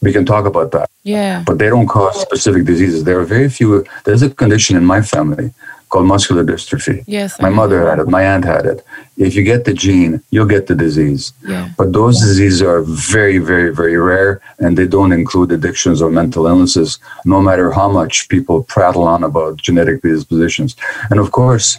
we 0.00 0.12
can 0.12 0.24
talk 0.24 0.44
about 0.46 0.70
that. 0.72 0.88
Yeah. 1.02 1.42
But 1.46 1.58
they 1.58 1.68
don't 1.68 1.86
cause 1.86 2.20
specific 2.20 2.64
diseases. 2.64 3.04
There 3.04 3.18
are 3.20 3.28
very 3.36 3.48
few 3.48 3.84
there's 4.04 4.22
a 4.22 4.30
condition 4.30 4.76
in 4.76 4.84
my 4.94 5.00
family 5.02 5.52
called 5.94 6.08
muscular 6.16 6.44
dystrophy. 6.44 7.04
Yes. 7.06 7.40
My 7.40 7.50
mother 7.60 7.78
had 7.88 8.00
it. 8.00 8.08
My 8.08 8.24
aunt 8.32 8.44
had 8.44 8.66
it. 8.72 8.84
If 9.16 9.36
you 9.36 9.44
get 9.52 9.64
the 9.64 9.72
gene, 9.72 10.14
you'll 10.32 10.52
get 10.56 10.66
the 10.66 10.74
disease. 10.86 11.32
Yeah. 11.46 11.68
But 11.78 11.92
those 11.92 12.18
diseases 12.28 12.62
are 12.62 12.82
very, 13.16 13.38
very, 13.38 13.70
very 13.80 13.96
rare, 13.96 14.32
and 14.58 14.76
they 14.76 14.88
don't 14.96 15.12
include 15.12 15.52
addictions 15.52 16.02
or 16.02 16.10
mental 16.10 16.48
illnesses, 16.52 16.98
no 17.24 17.40
matter 17.48 17.70
how 17.70 17.88
much 18.00 18.28
people 18.28 18.56
prattle 18.64 19.06
on 19.14 19.22
about 19.22 19.52
genetic 19.66 20.00
predispositions. 20.02 20.74
And 21.10 21.20
of 21.20 21.30
course, 21.30 21.78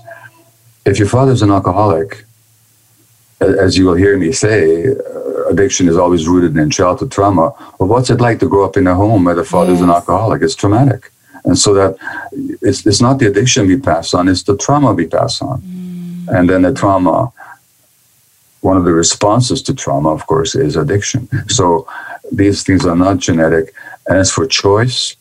if 0.85 0.97
your 0.97 1.09
father's 1.09 1.41
an 1.41 1.51
alcoholic, 1.51 2.23
as 3.65 3.77
you 3.77 3.83
will 3.87 3.99
hear 4.03 4.17
me 4.17 4.31
say, 4.31 4.87
uh, 4.87 5.49
addiction 5.51 5.89
is 5.89 5.97
always 5.97 6.23
rooted 6.31 6.55
in 6.55 6.69
childhood 6.69 7.11
trauma. 7.11 7.53
Well, 7.77 7.89
what's 7.93 8.09
it 8.09 8.21
like 8.27 8.39
to 8.39 8.47
grow 8.47 8.63
up 8.63 8.77
in 8.77 8.87
a 8.87 8.95
home 8.95 9.25
where 9.25 9.35
the 9.35 9.43
father's 9.43 9.81
yes. 9.81 9.87
an 9.87 9.89
alcoholic? 9.89 10.41
It's 10.41 10.55
traumatic. 10.55 11.11
And 11.45 11.57
so 11.57 11.73
that 11.73 11.97
it's, 12.61 12.85
it's 12.85 13.01
not 13.01 13.19
the 13.19 13.27
addiction 13.27 13.67
we 13.67 13.77
pass 13.77 14.13
on, 14.13 14.27
it's 14.27 14.43
the 14.43 14.57
trauma 14.57 14.93
we 14.93 15.07
pass 15.07 15.41
on. 15.41 15.61
Mm. 15.61 16.27
And 16.39 16.49
then 16.49 16.63
the 16.63 16.73
trauma, 16.73 17.31
one 18.61 18.77
of 18.77 18.83
the 18.83 18.93
responses 18.93 19.61
to 19.63 19.75
trauma, 19.75 20.09
of 20.09 20.25
course, 20.25 20.55
is 20.55 20.75
addiction. 20.75 21.29
So 21.47 21.87
these 22.31 22.63
things 22.63 22.85
are 22.85 22.95
not 22.95 23.19
genetic. 23.19 23.73
And 24.07 24.17
as 24.17 24.31
for 24.31 24.47
choice, 24.47 25.15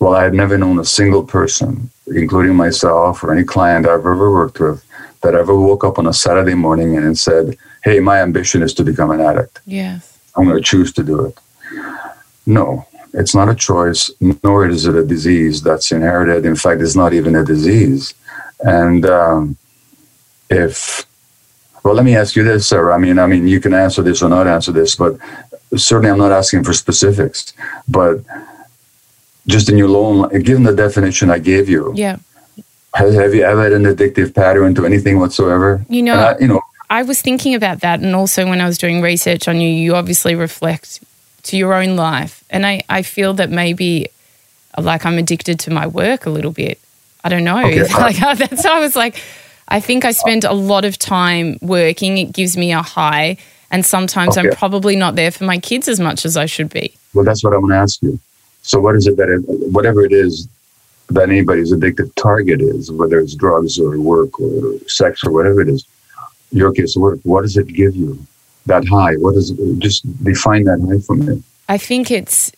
well, 0.00 0.14
I 0.14 0.24
have 0.24 0.34
never 0.34 0.58
known 0.58 0.80
a 0.80 0.84
single 0.84 1.22
person, 1.22 1.88
including 2.08 2.56
myself 2.56 3.22
or 3.22 3.32
any 3.32 3.44
client 3.44 3.86
I've 3.86 4.00
ever 4.00 4.32
worked 4.32 4.58
with, 4.58 4.84
that 5.22 5.36
ever 5.36 5.56
woke 5.56 5.84
up 5.84 5.98
on 5.98 6.08
a 6.08 6.12
Saturday 6.12 6.54
morning 6.54 6.96
and 6.96 7.16
said, 7.16 7.56
Hey, 7.84 8.00
my 8.00 8.20
ambition 8.20 8.62
is 8.62 8.74
to 8.74 8.84
become 8.84 9.12
an 9.12 9.20
addict. 9.20 9.60
Yes. 9.64 10.18
I'm 10.34 10.44
going 10.44 10.56
to 10.56 10.62
choose 10.62 10.92
to 10.94 11.04
do 11.04 11.26
it. 11.26 11.38
No, 12.46 12.86
It's 13.14 13.34
not 13.34 13.48
a 13.48 13.54
choice, 13.54 14.10
nor 14.20 14.66
is 14.66 14.86
it 14.86 14.94
a 14.94 15.04
disease 15.04 15.62
that's 15.62 15.92
inherited. 15.92 16.46
In 16.46 16.56
fact, 16.56 16.80
it's 16.80 16.96
not 16.96 17.12
even 17.12 17.36
a 17.36 17.44
disease. 17.44 18.14
And 18.60 19.04
um, 19.04 19.56
if, 20.48 21.04
well, 21.82 21.94
let 21.94 22.04
me 22.04 22.16
ask 22.16 22.36
you 22.36 22.42
this, 22.42 22.66
Sarah. 22.66 22.94
I 22.94 22.98
mean, 22.98 23.18
I 23.18 23.26
mean, 23.26 23.46
you 23.46 23.60
can 23.60 23.74
answer 23.74 24.02
this 24.02 24.22
or 24.22 24.28
not 24.28 24.46
answer 24.46 24.72
this, 24.72 24.96
but 24.96 25.18
certainly 25.76 26.10
I'm 26.10 26.18
not 26.18 26.32
asking 26.32 26.64
for 26.64 26.72
specifics. 26.72 27.52
But 27.86 28.20
just 29.46 29.68
in 29.68 29.76
your 29.76 29.94
own, 29.96 30.28
given 30.42 30.62
the 30.62 30.74
definition 30.74 31.30
I 31.30 31.38
gave 31.38 31.68
you, 31.68 31.92
yeah. 31.94 32.16
Have, 32.94 33.14
have 33.14 33.34
you 33.34 33.42
ever 33.42 33.62
had 33.62 33.72
an 33.72 33.84
addictive 33.84 34.34
pattern 34.34 34.74
to 34.74 34.84
anything 34.84 35.18
whatsoever? 35.18 35.82
You 35.88 36.02
know, 36.02 36.14
I, 36.14 36.38
you 36.38 36.46
know, 36.46 36.60
I 36.90 37.02
was 37.02 37.22
thinking 37.22 37.54
about 37.54 37.80
that, 37.80 38.00
and 38.00 38.14
also 38.14 38.46
when 38.46 38.60
I 38.60 38.66
was 38.66 38.76
doing 38.76 39.00
research 39.00 39.48
on 39.48 39.62
you, 39.62 39.68
you 39.68 39.94
obviously 39.94 40.34
reflect 40.34 41.00
to 41.44 41.56
your 41.56 41.74
own 41.74 41.96
life, 41.96 42.44
and 42.50 42.66
I, 42.66 42.82
I 42.88 43.02
feel 43.02 43.34
that 43.34 43.50
maybe 43.50 44.08
like 44.78 45.04
I'm 45.04 45.18
addicted 45.18 45.58
to 45.60 45.70
my 45.70 45.86
work 45.86 46.26
a 46.26 46.30
little 46.30 46.52
bit. 46.52 46.78
I 47.24 47.28
don't 47.28 47.44
know. 47.44 47.58
Okay. 47.58 47.82
like 47.94 48.16
that's 48.38 48.64
I 48.64 48.80
was 48.80 48.96
like, 48.96 49.22
I 49.68 49.80
think 49.80 50.04
I 50.04 50.12
spend 50.12 50.44
a 50.44 50.52
lot 50.52 50.84
of 50.84 50.98
time 50.98 51.58
working. 51.60 52.18
It 52.18 52.32
gives 52.32 52.56
me 52.56 52.72
a 52.72 52.82
high, 52.82 53.36
and 53.70 53.84
sometimes 53.84 54.36
okay. 54.36 54.48
I'm 54.48 54.54
probably 54.54 54.96
not 54.96 55.16
there 55.16 55.30
for 55.30 55.44
my 55.44 55.58
kids 55.58 55.88
as 55.88 56.00
much 56.00 56.24
as 56.24 56.36
I 56.36 56.46
should 56.46 56.70
be. 56.70 56.94
Well, 57.14 57.24
that's 57.24 57.44
what 57.44 57.54
I 57.54 57.58
want 57.58 57.72
to 57.72 57.76
ask 57.76 58.02
you. 58.02 58.18
So, 58.62 58.80
what 58.80 58.94
is 58.94 59.06
it 59.06 59.16
that, 59.16 59.28
it, 59.28 59.40
whatever 59.72 60.04
it 60.04 60.12
is 60.12 60.48
that 61.10 61.28
anybody's 61.28 61.72
addictive 61.72 62.14
target 62.14 62.60
is, 62.60 62.90
whether 62.90 63.18
it's 63.18 63.34
drugs 63.34 63.78
or 63.78 63.98
work 63.98 64.40
or 64.40 64.78
sex 64.86 65.24
or 65.24 65.32
whatever 65.32 65.60
it 65.60 65.68
is, 65.68 65.84
your 66.52 66.72
case 66.72 66.96
work, 66.96 67.18
what 67.24 67.42
does 67.42 67.56
it 67.56 67.66
give 67.68 67.96
you? 67.96 68.24
That 68.66 68.86
high? 68.86 69.14
What 69.16 69.34
does 69.34 69.50
it, 69.50 69.78
just 69.78 70.02
define 70.24 70.64
that 70.64 70.80
high 70.80 71.00
for 71.00 71.16
me? 71.16 71.42
I 71.68 71.78
think 71.78 72.10
it's 72.10 72.52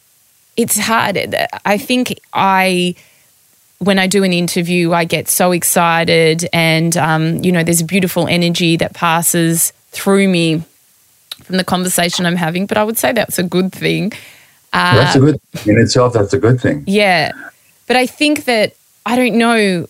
it's 0.57 0.79
hard. 0.79 1.19
I 1.65 1.79
think 1.79 2.19
I 2.33 2.95
when 3.79 3.99
I 3.99 4.07
do 4.07 4.25
an 4.25 4.33
interview, 4.33 4.93
I 4.93 5.05
get 5.05 5.29
so 5.29 5.53
excited, 5.53 6.49
and 6.53 6.97
um, 6.97 7.43
you 7.45 7.53
know, 7.53 7.63
there's 7.63 7.81
a 7.81 7.85
beautiful 7.85 8.27
energy 8.27 8.77
that 8.77 8.95
passes 8.95 9.73
through 9.91 10.29
me 10.29 10.63
from 11.43 11.57
the 11.57 11.65
conversation 11.65 12.27
I'm 12.27 12.37
having. 12.37 12.67
But 12.67 12.79
I 12.79 12.85
would 12.85 12.99
say 12.99 13.13
that's 13.13 13.39
a 13.39 13.43
good 13.43 13.73
thing. 13.73 14.13
Uh, 14.73 14.97
that's 14.97 15.17
a 15.17 15.21
good 15.21 15.43
thing. 15.53 15.77
in 15.77 15.83
itself. 15.83 16.13
That's 16.13 16.33
a 16.33 16.39
good 16.39 16.61
thing. 16.61 16.85
Yeah, 16.87 17.33
but 17.87 17.97
I 17.97 18.07
think 18.07 18.45
that, 18.45 18.75
I 19.07 19.17
don't 19.17 19.37
know, 19.37 19.87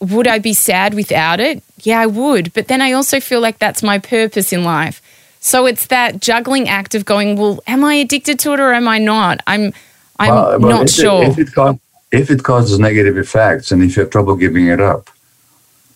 would 0.00 0.26
I 0.26 0.38
be 0.38 0.54
sad 0.54 0.94
without 0.94 1.40
it? 1.40 1.62
Yeah, 1.82 2.00
I 2.00 2.06
would. 2.06 2.52
But 2.54 2.68
then 2.68 2.80
I 2.80 2.92
also 2.92 3.20
feel 3.20 3.40
like 3.40 3.58
that's 3.58 3.82
my 3.82 3.98
purpose 3.98 4.52
in 4.52 4.64
life. 4.64 5.02
So 5.44 5.66
it's 5.66 5.88
that 5.88 6.20
juggling 6.20 6.70
act 6.70 6.94
of 6.94 7.04
going, 7.04 7.36
well, 7.36 7.62
am 7.66 7.84
I 7.84 7.96
addicted 7.96 8.38
to 8.40 8.54
it 8.54 8.60
or 8.60 8.72
am 8.72 8.88
I 8.88 8.96
not? 8.96 9.40
I'm, 9.46 9.74
I'm 10.18 10.62
well, 10.62 10.78
not 10.78 10.84
if 10.84 10.90
sure. 10.90 11.22
It, 11.22 11.32
if, 11.32 11.38
it 11.38 11.52
causes, 11.52 11.80
if 12.12 12.30
it 12.30 12.42
causes 12.42 12.78
negative 12.78 13.18
effects 13.18 13.70
and 13.70 13.82
if 13.82 13.94
you 13.94 14.04
have 14.04 14.10
trouble 14.10 14.36
giving 14.36 14.68
it 14.68 14.80
up, 14.80 15.10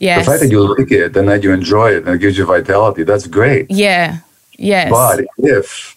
yes. 0.01 0.27
the 0.27 0.31
fact 0.31 0.43
that 0.43 0.51
you 0.51 0.77
like 0.77 0.93
it 0.93 1.17
and 1.17 1.27
that 1.31 1.43
you 1.43 1.51
enjoy 1.55 1.93
it 1.93 2.05
and 2.05 2.17
it 2.17 2.19
gives 2.19 2.37
you 2.37 2.45
vitality, 2.45 3.05
that's 3.05 3.27
great. 3.27 3.71
Yeah. 3.71 4.19
Yes. 4.59 4.91
But 4.91 5.25
if 5.39 5.97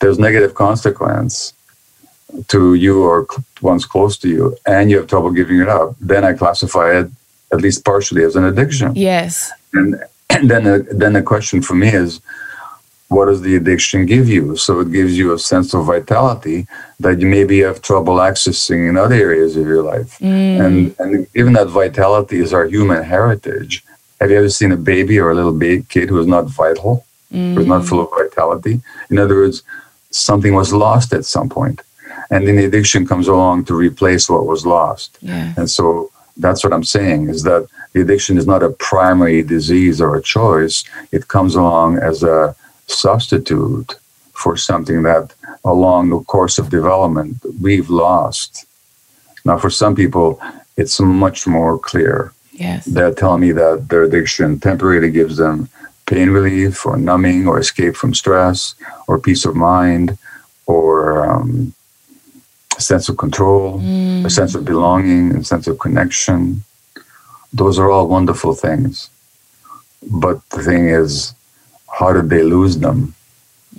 there's 0.00 0.18
negative 0.18 0.54
consequence, 0.54 1.52
to 2.48 2.74
you 2.74 3.04
or 3.04 3.26
ones 3.62 3.86
close 3.86 4.18
to 4.18 4.28
you 4.28 4.56
and 4.66 4.90
you 4.90 4.96
have 4.98 5.06
trouble 5.06 5.30
giving 5.30 5.60
it 5.60 5.68
up, 5.68 5.94
then 6.00 6.24
I 6.24 6.32
classify 6.32 6.98
it 6.98 7.10
at 7.52 7.60
least 7.60 7.84
partially 7.84 8.24
as 8.24 8.34
an 8.34 8.44
addiction. 8.44 8.92
Yes. 8.96 9.52
And, 9.72 9.94
and 10.30 10.50
then, 10.50 10.64
the, 10.64 10.86
then 10.90 11.12
the 11.12 11.22
question 11.22 11.62
for 11.62 11.74
me 11.74 11.90
is, 11.90 12.20
what 13.08 13.26
does 13.26 13.40
the 13.40 13.56
addiction 13.56 14.06
give 14.06 14.28
you? 14.28 14.56
So 14.56 14.80
it 14.80 14.92
gives 14.92 15.16
you 15.16 15.32
a 15.32 15.38
sense 15.38 15.74
of 15.74 15.86
vitality 15.86 16.66
that 17.00 17.20
you 17.20 17.26
maybe 17.26 17.60
have 17.60 17.80
trouble 17.80 18.16
accessing 18.16 18.88
in 18.88 18.96
other 18.96 19.14
areas 19.14 19.56
of 19.56 19.66
your 19.66 19.82
life. 19.82 20.18
Mm. 20.18 20.64
And, 20.64 20.96
and 20.98 21.26
even 21.34 21.54
that 21.54 21.68
vitality 21.68 22.38
is 22.40 22.52
our 22.52 22.66
human 22.66 23.02
heritage. 23.02 23.82
Have 24.20 24.30
you 24.30 24.36
ever 24.36 24.50
seen 24.50 24.72
a 24.72 24.76
baby 24.76 25.18
or 25.18 25.30
a 25.30 25.34
little 25.34 25.52
baby 25.52 25.84
kid 25.88 26.10
who 26.10 26.20
is 26.20 26.26
not 26.26 26.46
vital, 26.46 27.06
mm. 27.32 27.54
who 27.54 27.60
is 27.60 27.66
not 27.66 27.86
full 27.86 28.00
of 28.00 28.10
vitality? 28.10 28.82
In 29.10 29.18
other 29.18 29.36
words, 29.36 29.62
something 30.10 30.54
was 30.54 30.72
lost 30.72 31.12
at 31.12 31.24
some 31.24 31.48
point. 31.48 31.78
point 31.78 31.88
and 32.30 32.46
then 32.46 32.56
the 32.56 32.64
addiction 32.64 33.06
comes 33.06 33.28
along 33.28 33.64
to 33.64 33.74
replace 33.74 34.28
what 34.28 34.46
was 34.46 34.66
lost. 34.66 35.18
Yeah. 35.20 35.54
And 35.56 35.70
so 35.70 36.10
that's 36.36 36.62
what 36.62 36.72
I'm 36.72 36.84
saying 36.84 37.28
is 37.30 37.42
that 37.44 37.66
the 37.92 38.02
addiction 38.02 38.36
is 38.38 38.46
not 38.46 38.62
a 38.62 38.70
primary 38.70 39.42
disease 39.42 40.00
or 40.00 40.14
a 40.16 40.22
choice. 40.22 40.84
It 41.10 41.28
comes 41.28 41.54
along 41.54 41.98
as 41.98 42.22
a 42.22 42.54
substitute 42.88 43.94
for 44.32 44.56
something 44.56 45.02
that 45.02 45.34
along 45.64 46.10
the 46.10 46.20
course 46.20 46.58
of 46.58 46.70
development 46.70 47.36
we've 47.60 47.90
lost. 47.90 48.66
Now, 49.44 49.58
for 49.58 49.70
some 49.70 49.94
people, 49.94 50.40
it's 50.76 51.00
much 51.00 51.46
more 51.46 51.78
clear. 51.78 52.32
Yes. 52.52 52.84
They're 52.84 53.14
telling 53.14 53.40
me 53.40 53.52
that 53.52 53.88
their 53.88 54.04
addiction 54.04 54.60
temporarily 54.60 55.10
gives 55.10 55.36
them 55.36 55.68
pain 56.06 56.30
relief 56.30 56.86
or 56.86 56.96
numbing 56.96 57.46
or 57.46 57.58
escape 57.58 57.94
from 57.96 58.14
stress 58.14 58.74
or 59.06 59.18
peace 59.18 59.44
of 59.44 59.54
mind 59.54 60.18
or 60.66 61.28
um, 61.28 61.74
a 62.76 62.80
sense 62.80 63.08
of 63.08 63.16
control, 63.16 63.80
mm. 63.80 64.24
a 64.24 64.30
sense 64.30 64.54
of 64.54 64.64
belonging, 64.64 65.36
a 65.36 65.44
sense 65.44 65.66
of 65.66 65.78
connection. 65.78 66.62
Those 67.52 67.78
are 67.78 67.90
all 67.90 68.08
wonderful 68.08 68.54
things. 68.54 69.10
But 70.10 70.48
the 70.50 70.62
thing 70.62 70.88
is, 70.88 71.34
how 71.92 72.12
did 72.12 72.30
they 72.30 72.42
lose 72.42 72.78
them? 72.78 73.14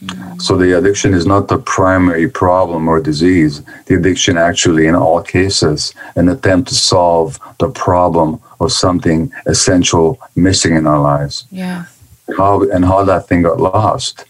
Mm. 0.03 0.41
So 0.41 0.57
the 0.57 0.77
addiction 0.77 1.13
is 1.13 1.25
not 1.25 1.47
the 1.47 1.57
primary 1.57 2.29
problem 2.29 2.87
or 2.87 3.01
disease. 3.01 3.61
The 3.85 3.95
addiction 3.95 4.37
actually, 4.37 4.87
in 4.87 4.95
all 4.95 5.21
cases, 5.21 5.93
an 6.15 6.29
attempt 6.29 6.69
to 6.69 6.75
solve 6.75 7.39
the 7.59 7.69
problem 7.69 8.39
of 8.59 8.71
something 8.71 9.31
essential 9.45 10.19
missing 10.35 10.75
in 10.75 10.87
our 10.87 10.99
lives. 10.99 11.45
Yeah. 11.51 11.85
How 12.37 12.61
and 12.69 12.85
how 12.85 13.03
that 13.05 13.27
thing 13.27 13.41
got 13.41 13.59
lost 13.59 14.25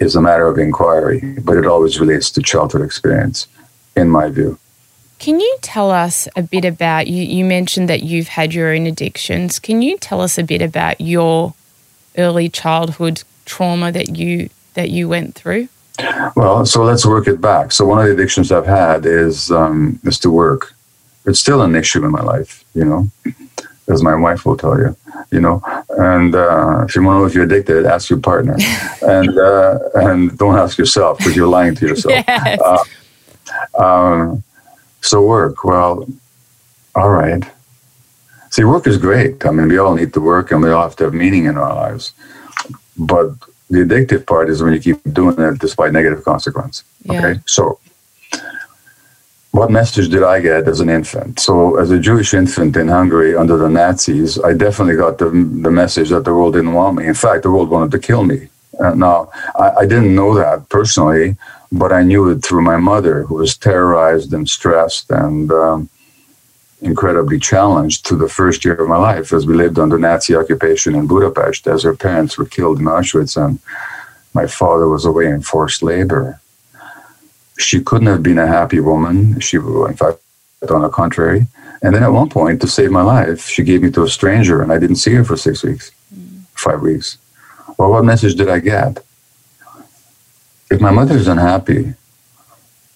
is 0.00 0.16
a 0.16 0.20
matter 0.20 0.46
of 0.46 0.58
inquiry, 0.58 1.36
but 1.42 1.56
it 1.56 1.66
always 1.66 2.00
relates 2.00 2.30
to 2.32 2.42
childhood 2.42 2.82
experience 2.82 3.46
in 3.94 4.08
my 4.08 4.28
view. 4.30 4.58
Can 5.18 5.38
you 5.38 5.58
tell 5.60 5.90
us 5.90 6.26
a 6.34 6.42
bit 6.42 6.64
about 6.64 7.06
you? 7.06 7.22
You 7.22 7.44
mentioned 7.44 7.90
that 7.90 8.02
you've 8.02 8.28
had 8.28 8.54
your 8.54 8.72
own 8.74 8.86
addictions. 8.86 9.58
Can 9.58 9.82
you 9.82 9.98
tell 9.98 10.22
us 10.22 10.38
a 10.38 10.42
bit 10.42 10.62
about 10.62 10.98
your 10.98 11.52
early 12.20 12.48
childhood 12.48 13.22
trauma 13.44 13.90
that 13.92 14.16
you 14.16 14.48
that 14.74 14.90
you 14.90 15.08
went 15.08 15.34
through? 15.34 15.68
Well, 16.36 16.64
so 16.64 16.82
let's 16.82 17.04
work 17.04 17.26
it 17.28 17.40
back. 17.40 17.72
So 17.72 17.84
one 17.84 17.98
of 17.98 18.06
the 18.06 18.12
addictions 18.12 18.50
I've 18.52 18.66
had 18.66 19.06
is 19.06 19.50
um, 19.50 19.98
is 20.04 20.18
to 20.20 20.30
work. 20.30 20.74
It's 21.26 21.40
still 21.40 21.62
an 21.62 21.74
issue 21.74 22.04
in 22.04 22.10
my 22.10 22.22
life, 22.22 22.64
you 22.74 22.84
know, 22.84 23.10
as 23.88 24.02
my 24.02 24.14
wife 24.14 24.46
will 24.46 24.56
tell 24.56 24.78
you, 24.78 24.96
you 25.30 25.40
know. 25.40 25.62
And 25.98 26.34
uh, 26.34 26.84
if 26.88 26.96
you 26.96 27.02
want 27.02 27.16
to 27.16 27.20
know 27.20 27.24
if 27.26 27.34
you're 27.34 27.44
addicted, 27.44 27.84
ask 27.84 28.08
your 28.08 28.20
partner, 28.20 28.56
and 29.02 29.38
uh, 29.38 29.78
and 29.94 30.38
don't 30.38 30.58
ask 30.58 30.78
yourself 30.78 31.18
because 31.18 31.36
you're 31.36 31.48
lying 31.48 31.74
to 31.76 31.86
yourself. 31.86 32.24
Yes. 32.28 32.60
Uh, 32.60 33.82
um, 33.82 34.42
so 35.00 35.22
work, 35.22 35.64
well, 35.64 36.06
all 36.94 37.10
right. 37.10 37.42
See, 38.50 38.64
work 38.64 38.86
is 38.86 38.98
great. 38.98 39.46
I 39.46 39.50
mean, 39.50 39.68
we 39.68 39.78
all 39.78 39.94
need 39.94 40.12
to 40.14 40.20
work 40.20 40.50
and 40.50 40.62
we 40.62 40.70
all 40.70 40.82
have 40.82 40.96
to 40.96 41.04
have 41.04 41.14
meaning 41.14 41.44
in 41.46 41.56
our 41.56 41.74
lives. 41.74 42.12
But 42.98 43.30
the 43.70 43.78
addictive 43.78 44.26
part 44.26 44.50
is 44.50 44.62
when 44.62 44.72
you 44.72 44.80
keep 44.80 45.00
doing 45.12 45.38
it 45.38 45.58
despite 45.58 45.92
negative 45.92 46.24
consequence. 46.24 46.82
Yeah. 47.04 47.18
Okay. 47.18 47.40
So 47.46 47.78
what 49.52 49.70
message 49.70 50.08
did 50.10 50.22
I 50.22 50.40
get 50.40 50.68
as 50.68 50.80
an 50.80 50.88
infant? 50.88 51.40
So, 51.40 51.76
as 51.76 51.90
a 51.90 51.98
Jewish 51.98 52.34
infant 52.34 52.76
in 52.76 52.86
Hungary 52.86 53.34
under 53.34 53.56
the 53.56 53.68
Nazis, 53.68 54.38
I 54.40 54.52
definitely 54.52 54.96
got 54.96 55.18
the, 55.18 55.28
the 55.28 55.70
message 55.70 56.10
that 56.10 56.24
the 56.24 56.32
world 56.32 56.54
didn't 56.54 56.72
want 56.72 56.96
me. 56.98 57.06
In 57.06 57.14
fact, 57.14 57.42
the 57.42 57.50
world 57.50 57.68
wanted 57.68 57.90
to 57.90 57.98
kill 57.98 58.22
me. 58.22 58.48
Uh, 58.78 58.94
now, 58.94 59.30
I, 59.58 59.70
I, 59.80 59.86
didn't 59.86 60.14
know 60.14 60.34
that 60.34 60.68
personally, 60.68 61.36
but 61.72 61.92
I 61.92 62.02
knew 62.02 62.30
it 62.30 62.44
through 62.44 62.62
my 62.62 62.76
mother, 62.76 63.24
who 63.24 63.34
was 63.34 63.56
terrorized 63.56 64.32
and 64.32 64.48
stressed 64.48 65.10
and 65.10 65.50
um, 65.50 65.90
incredibly 66.82 67.38
challenged 67.38 68.06
to 68.06 68.16
the 68.16 68.28
first 68.28 68.64
year 68.64 68.74
of 68.74 68.88
my 68.88 68.96
life 68.96 69.32
as 69.32 69.46
we 69.46 69.54
lived 69.54 69.78
under 69.78 69.98
Nazi 69.98 70.34
occupation 70.34 70.94
in 70.94 71.06
Budapest, 71.06 71.66
as 71.66 71.82
her 71.82 71.94
parents 71.94 72.38
were 72.38 72.46
killed 72.46 72.78
in 72.78 72.86
Auschwitz 72.86 73.36
and 73.42 73.58
my 74.32 74.46
father 74.46 74.88
was 74.88 75.04
away 75.04 75.26
in 75.26 75.42
forced 75.42 75.82
labor. 75.82 76.40
She 77.58 77.82
couldn't 77.82 78.06
have 78.06 78.22
been 78.22 78.38
a 78.38 78.46
happy 78.46 78.80
woman. 78.80 79.40
She, 79.40 79.56
in 79.56 79.96
fact, 79.96 80.18
on 80.70 80.82
the 80.82 80.88
contrary. 80.88 81.46
And 81.82 81.94
then 81.94 82.02
at 82.02 82.12
one 82.12 82.28
point, 82.28 82.60
to 82.60 82.68
save 82.68 82.90
my 82.90 83.02
life, 83.02 83.46
she 83.46 83.62
gave 83.62 83.82
me 83.82 83.90
to 83.92 84.04
a 84.04 84.08
stranger, 84.08 84.62
and 84.62 84.72
I 84.72 84.78
didn't 84.78 84.96
see 84.96 85.12
her 85.14 85.24
for 85.24 85.36
six 85.36 85.62
weeks, 85.62 85.90
mm. 86.14 86.42
five 86.54 86.80
weeks. 86.80 87.18
Well, 87.78 87.90
what 87.90 88.04
message 88.04 88.34
did 88.34 88.48
I 88.48 88.60
get? 88.60 89.02
if 90.70 90.80
my 90.80 90.90
mother 90.90 91.16
is 91.16 91.26
unhappy, 91.26 91.94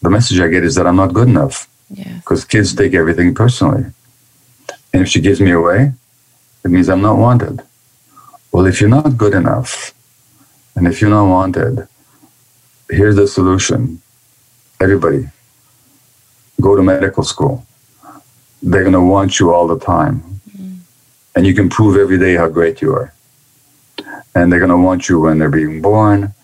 the 0.00 0.10
message 0.10 0.40
I 0.40 0.48
get 0.48 0.64
is 0.64 0.76
that 0.76 0.86
I'm 0.86 0.96
not 0.96 1.12
good 1.12 1.28
enough. 1.28 1.68
Because 1.88 2.40
yes. 2.40 2.44
kids 2.44 2.74
take 2.74 2.94
everything 2.94 3.34
personally. 3.34 3.84
And 4.92 5.02
if 5.02 5.08
she 5.08 5.20
gives 5.20 5.40
me 5.40 5.50
away, 5.50 5.92
it 6.64 6.70
means 6.70 6.88
I'm 6.88 7.02
not 7.02 7.18
wanted. 7.18 7.62
Well, 8.52 8.66
if 8.66 8.80
you're 8.80 8.90
not 8.90 9.16
good 9.16 9.34
enough, 9.34 9.92
and 10.76 10.86
if 10.86 11.00
you're 11.00 11.10
not 11.10 11.28
wanted, 11.28 11.88
here's 12.88 13.16
the 13.16 13.26
solution. 13.26 14.00
Everybody, 14.80 15.28
go 16.60 16.76
to 16.76 16.82
medical 16.82 17.24
school. 17.24 17.66
They're 18.62 18.82
going 18.82 18.92
to 18.92 19.00
want 19.00 19.38
you 19.38 19.52
all 19.52 19.66
the 19.66 19.78
time. 19.78 20.22
Mm-hmm. 20.50 20.74
And 21.36 21.46
you 21.46 21.54
can 21.54 21.68
prove 21.68 21.96
every 21.96 22.18
day 22.18 22.34
how 22.34 22.48
great 22.48 22.80
you 22.80 22.94
are. 22.94 23.12
And 24.34 24.50
they're 24.50 24.60
going 24.60 24.70
to 24.70 24.76
want 24.76 25.08
you 25.08 25.20
when 25.20 25.38
they're 25.38 25.50
being 25.50 25.82
born 25.82 26.34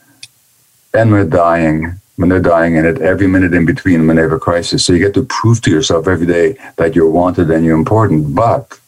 and 0.92 1.11
when 1.11 1.20
they're 1.20 1.38
dying, 1.38 2.00
when 2.21 2.29
they're 2.29 2.39
dying, 2.39 2.77
and 2.77 2.87
at 2.87 3.00
every 3.00 3.27
minute 3.27 3.55
in 3.55 3.65
between 3.65 4.07
when 4.07 4.17
they 4.17 4.23
have 4.23 4.33
a 4.33 4.39
crisis. 4.39 4.85
So 4.85 4.93
you 4.93 4.99
get 4.99 5.15
to 5.15 5.25
prove 5.25 5.62
to 5.62 5.71
yourself 5.71 6.07
every 6.07 6.27
day 6.27 6.55
that 6.77 6.95
you're 6.95 7.09
wanted 7.09 7.50
and 7.50 7.65
you're 7.65 7.79
important. 7.79 8.35
But 8.35 8.79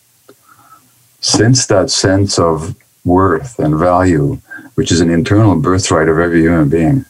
since 1.21 1.65
that 1.67 1.89
sense 1.89 2.39
of 2.39 2.77
worth 3.07 3.59
and 3.59 3.79
value, 3.79 4.39
which 4.75 4.93
is 4.93 5.01
an 5.01 5.09
internal 5.09 5.57
birthright 5.57 6.11
of 6.11 6.19
every 6.19 6.43
human 6.43 6.69
being, 6.69 7.07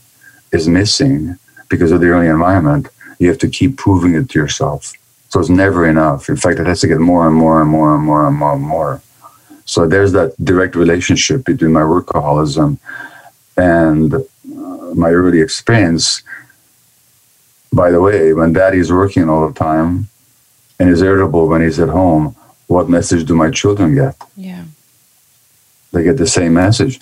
is 0.52 0.68
missing 0.68 1.36
because 1.68 1.90
of 1.90 2.00
the 2.00 2.06
early 2.06 2.28
environment, 2.28 2.86
you 3.18 3.28
have 3.28 3.38
to 3.38 3.48
keep 3.48 3.76
proving 3.76 4.14
it 4.14 4.30
to 4.30 4.38
yourself. 4.38 4.92
So 5.28 5.40
it's 5.40 5.48
never 5.48 5.88
enough. 5.88 6.28
In 6.28 6.36
fact, 6.36 6.60
it 6.60 6.66
has 6.68 6.82
to 6.82 6.86
get 6.86 7.00
more 7.00 7.26
and 7.26 7.34
more 7.34 7.60
and 7.60 7.68
more 7.68 7.96
and 7.96 8.04
more 8.04 8.28
and 8.28 8.36
more 8.36 8.52
and 8.52 8.62
more. 8.62 9.02
So 9.64 9.88
there's 9.88 10.12
that 10.12 10.36
direct 10.44 10.76
relationship 10.76 11.44
between 11.44 11.72
my 11.72 11.80
workaholism 11.80 12.78
and 13.56 14.14
my 14.94 15.10
early 15.10 15.40
experience. 15.40 16.22
By 17.72 17.90
the 17.90 18.00
way, 18.00 18.32
when 18.32 18.52
daddy's 18.52 18.92
working 18.92 19.28
all 19.28 19.48
the 19.48 19.54
time 19.54 20.08
and 20.78 20.90
is 20.90 21.02
irritable 21.02 21.48
when 21.48 21.62
he's 21.62 21.80
at 21.80 21.88
home, 21.88 22.36
what 22.66 22.88
message 22.88 23.26
do 23.26 23.34
my 23.34 23.50
children 23.50 23.94
get? 23.94 24.16
Yeah. 24.36 24.64
They 25.92 26.02
get 26.04 26.16
the 26.16 26.26
same 26.26 26.54
message. 26.54 27.00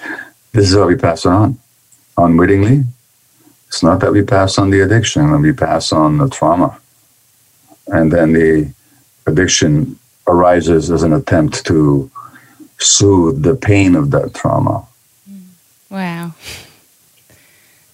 This 0.52 0.70
is 0.70 0.76
how 0.76 0.86
we 0.86 0.96
pass 0.96 1.24
it 1.24 1.28
on 1.30 1.58
unwittingly. 2.16 2.84
It's 3.68 3.82
not 3.82 4.00
that 4.00 4.12
we 4.12 4.22
pass 4.22 4.58
on 4.58 4.70
the 4.70 4.80
addiction, 4.80 5.22
and 5.22 5.42
we 5.42 5.52
pass 5.52 5.92
on 5.92 6.18
the 6.18 6.28
trauma. 6.28 6.78
And 7.86 8.12
then 8.12 8.32
the 8.32 8.72
addiction 9.26 9.98
arises 10.26 10.90
as 10.90 11.02
an 11.02 11.12
attempt 11.12 11.64
to 11.66 12.10
soothe 12.78 13.42
the 13.42 13.54
pain 13.54 13.94
of 13.94 14.10
that 14.10 14.34
trauma. 14.34 14.86
Wow. 15.88 16.34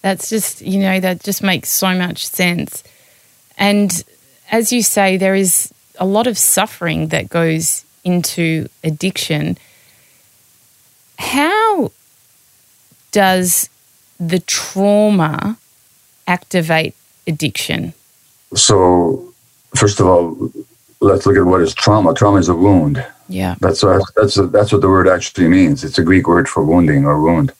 That's 0.01 0.29
just, 0.29 0.61
you 0.61 0.79
know, 0.79 0.99
that 0.99 1.23
just 1.23 1.43
makes 1.43 1.69
so 1.69 1.93
much 1.95 2.27
sense. 2.27 2.83
And 3.57 4.03
as 4.51 4.71
you 4.71 4.81
say, 4.81 5.17
there 5.17 5.35
is 5.35 5.73
a 5.99 6.05
lot 6.05 6.27
of 6.27 6.37
suffering 6.37 7.07
that 7.07 7.29
goes 7.29 7.85
into 8.03 8.69
addiction. 8.83 9.57
How 11.17 11.91
does 13.11 13.69
the 14.19 14.39
trauma 14.39 15.57
activate 16.27 16.95
addiction? 17.25 17.93
So, 18.55 19.33
first 19.75 19.99
of 19.99 20.07
all, 20.07 20.51
let's 20.99 21.25
look 21.25 21.37
at 21.37 21.45
what 21.45 21.61
is 21.61 21.73
trauma. 21.73 22.13
Trauma 22.13 22.37
is 22.37 22.49
a 22.49 22.55
wound. 22.55 23.05
Yeah. 23.29 23.55
That's 23.59 23.83
what, 23.83 24.03
that's 24.15 24.35
that's 24.35 24.71
what 24.71 24.81
the 24.81 24.87
word 24.87 25.07
actually 25.07 25.47
means. 25.47 25.83
It's 25.83 25.97
a 25.97 26.03
Greek 26.03 26.27
word 26.27 26.47
for 26.47 26.63
wounding 26.63 27.05
or 27.05 27.21
wound. 27.21 27.51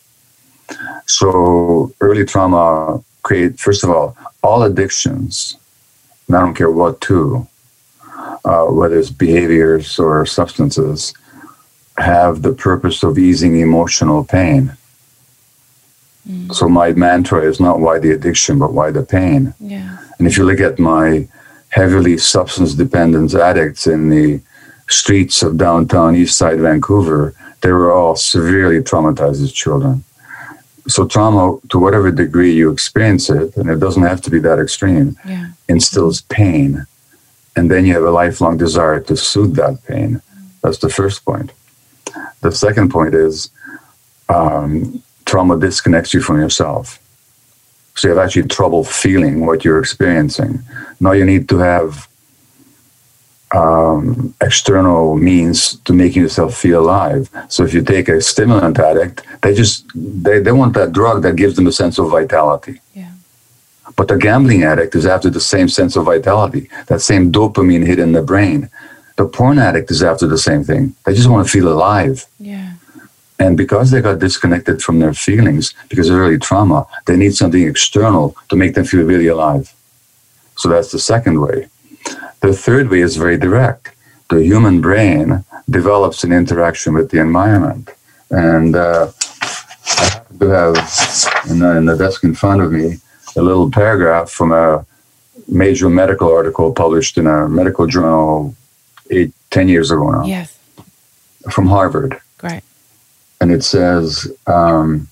So 1.05 1.93
early 2.01 2.25
trauma 2.25 3.03
create 3.23 3.59
first 3.59 3.83
of 3.83 3.89
all 3.89 4.17
all 4.43 4.63
addictions. 4.63 5.57
And 6.27 6.35
I 6.35 6.41
don't 6.41 6.55
care 6.55 6.71
what 6.71 6.99
to, 7.01 7.47
uh, 8.43 8.65
whether 8.65 8.97
it's 8.99 9.09
behaviors 9.09 9.97
or 9.99 10.25
substances, 10.25 11.13
have 11.97 12.41
the 12.41 12.53
purpose 12.53 13.03
of 13.03 13.17
easing 13.17 13.59
emotional 13.59 14.23
pain. 14.23 14.77
Mm. 16.29 16.53
So 16.53 16.67
my 16.67 16.91
mantra 16.91 17.41
is 17.43 17.59
not 17.59 17.79
why 17.79 17.99
the 17.99 18.11
addiction, 18.11 18.59
but 18.59 18.73
why 18.73 18.91
the 18.91 19.03
pain. 19.03 19.53
Yeah. 19.59 19.97
And 20.17 20.27
if 20.27 20.37
you 20.37 20.43
look 20.45 20.59
at 20.59 20.79
my 20.79 21.27
heavily 21.69 22.17
substance 22.17 22.73
dependent 22.73 23.33
addicts 23.33 23.87
in 23.87 24.09
the 24.09 24.41
streets 24.89 25.43
of 25.43 25.57
downtown 25.57 26.15
East 26.15 26.37
Side 26.37 26.59
Vancouver, 26.59 27.33
they 27.61 27.71
were 27.71 27.91
all 27.91 28.15
severely 28.15 28.79
traumatized 28.81 29.43
as 29.43 29.51
children. 29.51 30.03
So 30.87 31.05
trauma, 31.05 31.59
to 31.69 31.79
whatever 31.79 32.11
degree 32.11 32.53
you 32.53 32.71
experience 32.71 33.29
it, 33.29 33.57
and 33.57 33.69
it 33.69 33.79
doesn't 33.79 34.03
have 34.03 34.21
to 34.21 34.31
be 34.31 34.39
that 34.39 34.59
extreme, 34.59 35.17
yeah. 35.25 35.49
instills 35.67 36.21
pain. 36.21 36.85
And 37.55 37.69
then 37.69 37.85
you 37.85 37.93
have 37.93 38.03
a 38.03 38.11
lifelong 38.11 38.57
desire 38.57 38.99
to 39.01 39.17
soothe 39.17 39.55
that 39.55 39.83
pain. 39.85 40.21
That's 40.61 40.77
the 40.77 40.89
first 40.89 41.25
point. 41.25 41.51
The 42.41 42.51
second 42.51 42.89
point 42.89 43.15
is 43.15 43.49
um, 44.29 45.03
trauma 45.25 45.59
disconnects 45.59 46.13
you 46.13 46.21
from 46.21 46.39
yourself. 46.39 46.99
So 47.95 48.07
you 48.07 48.15
have 48.15 48.23
actually 48.23 48.47
trouble 48.47 48.83
feeling 48.83 49.45
what 49.45 49.65
you're 49.65 49.79
experiencing. 49.79 50.61
Now 50.99 51.13
you 51.13 51.25
need 51.25 51.49
to 51.49 51.57
have 51.57 52.07
um, 53.53 54.33
external 54.41 55.15
means 55.15 55.77
to 55.85 55.93
making 55.93 56.21
yourself 56.21 56.55
feel 56.55 56.81
alive. 56.81 57.29
So 57.49 57.63
if 57.63 57.73
you 57.73 57.81
take 57.81 58.09
a 58.09 58.21
stimulant 58.21 58.77
addict, 58.79 59.23
they 59.41 59.53
just 59.53 59.85
they, 59.95 60.39
they 60.39 60.51
want 60.51 60.73
that 60.73 60.91
drug 60.91 61.23
that 61.23 61.35
gives 61.35 61.55
them 61.55 61.67
a 61.67 61.71
sense 61.71 61.97
of 61.97 62.09
vitality. 62.09 62.81
Yeah. 62.93 63.11
But 63.95 64.09
the 64.09 64.17
gambling 64.17 64.63
addict 64.63 64.95
is 64.95 65.05
after 65.05 65.29
the 65.29 65.39
same 65.39 65.69
sense 65.69 65.95
of 65.95 66.05
vitality, 66.05 66.69
that 66.87 67.01
same 67.01 67.31
dopamine 67.31 67.85
hit 67.85 67.99
in 67.99 68.11
the 68.11 68.21
brain. 68.21 68.69
The 69.15 69.25
porn 69.25 69.57
addict 69.57 69.89
is 69.89 70.03
after 70.03 70.27
the 70.27 70.37
same 70.37 70.63
thing. 70.63 70.95
They 71.05 71.13
just 71.13 71.29
want 71.29 71.47
to 71.47 71.51
feel 71.51 71.67
alive. 71.67 72.25
Yeah. 72.39 72.73
And 73.39 73.55
because 73.55 73.91
they 73.91 74.01
got 74.01 74.19
disconnected 74.19 74.81
from 74.81 74.99
their 74.99 75.13
feelings 75.13 75.73
because 75.89 76.09
of 76.09 76.17
early 76.17 76.37
trauma, 76.37 76.85
they 77.05 77.15
need 77.15 77.35
something 77.35 77.63
external 77.63 78.35
to 78.49 78.55
make 78.55 78.73
them 78.73 78.85
feel 78.85 79.05
really 79.05 79.27
alive. 79.27 79.73
So 80.55 80.69
that's 80.69 80.91
the 80.91 80.99
second 80.99 81.39
way. 81.39 81.67
The 82.41 82.53
third 82.53 82.89
way 82.89 83.01
is 83.01 83.17
very 83.17 83.37
direct. 83.37 83.95
The 84.29 84.43
human 84.43 84.81
brain 84.81 85.43
develops 85.69 86.23
an 86.23 86.31
interaction 86.31 86.93
with 86.93 87.11
the 87.11 87.19
environment. 87.19 87.89
And 88.29 88.75
uh, 88.75 89.11
I 89.99 90.09
happen 90.11 90.39
to 90.39 90.47
have 90.47 90.75
in 91.49 91.59
the, 91.59 91.77
in 91.77 91.85
the 91.85 91.97
desk 91.97 92.23
in 92.23 92.35
front 92.35 92.61
of 92.61 92.71
me 92.71 92.97
a 93.35 93.41
little 93.41 93.69
paragraph 93.71 94.29
from 94.29 94.51
a 94.51 94.85
major 95.47 95.89
medical 95.89 96.31
article 96.31 96.73
published 96.73 97.17
in 97.17 97.27
a 97.27 97.47
medical 97.47 97.87
journal 97.87 98.55
eight, 99.09 99.33
10 99.51 99.69
years 99.69 99.91
ago 99.91 100.11
now. 100.11 100.25
Yes. 100.25 100.57
From 101.49 101.67
Harvard. 101.67 102.19
Great 102.37 102.63
and 103.39 103.51
it 103.51 103.63
says 103.63 104.31
um, 104.47 105.07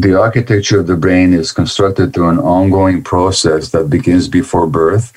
the 0.00 0.18
architecture 0.18 0.80
of 0.80 0.86
the 0.86 0.96
brain 0.96 1.34
is 1.34 1.52
constructed 1.52 2.14
through 2.14 2.30
an 2.30 2.38
ongoing 2.38 3.02
process 3.02 3.70
that 3.70 3.90
begins 3.90 4.28
before 4.28 4.66
birth, 4.66 5.12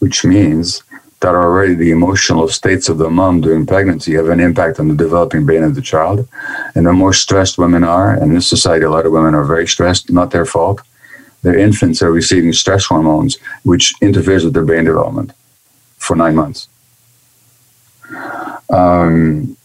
which 0.00 0.24
means 0.24 0.82
that 1.20 1.34
already 1.34 1.74
the 1.74 1.92
emotional 1.92 2.48
states 2.48 2.88
of 2.88 2.98
the 2.98 3.10
mom 3.10 3.40
during 3.40 3.64
pregnancy 3.64 4.14
have 4.14 4.28
an 4.28 4.40
impact 4.40 4.80
on 4.80 4.88
the 4.88 4.94
developing 4.94 5.46
brain 5.46 5.62
of 5.62 5.74
the 5.76 5.82
child. 5.82 6.26
And 6.74 6.86
the 6.86 6.92
more 6.92 7.12
stressed 7.12 7.58
women 7.58 7.84
are, 7.84 8.12
and 8.12 8.24
in 8.24 8.34
this 8.34 8.48
society, 8.48 8.84
a 8.84 8.90
lot 8.90 9.06
of 9.06 9.12
women 9.12 9.34
are 9.34 9.44
very 9.44 9.68
stressed, 9.68 10.10
not 10.10 10.32
their 10.32 10.46
fault. 10.46 10.80
Their 11.42 11.56
infants 11.56 12.02
are 12.02 12.10
receiving 12.10 12.52
stress 12.52 12.86
hormones, 12.86 13.38
which 13.62 13.94
interferes 14.00 14.44
with 14.44 14.54
their 14.54 14.64
brain 14.64 14.84
development 14.84 15.32
for 15.96 16.16
nine 16.16 16.34
months. 16.34 16.68
Um, 18.70 19.56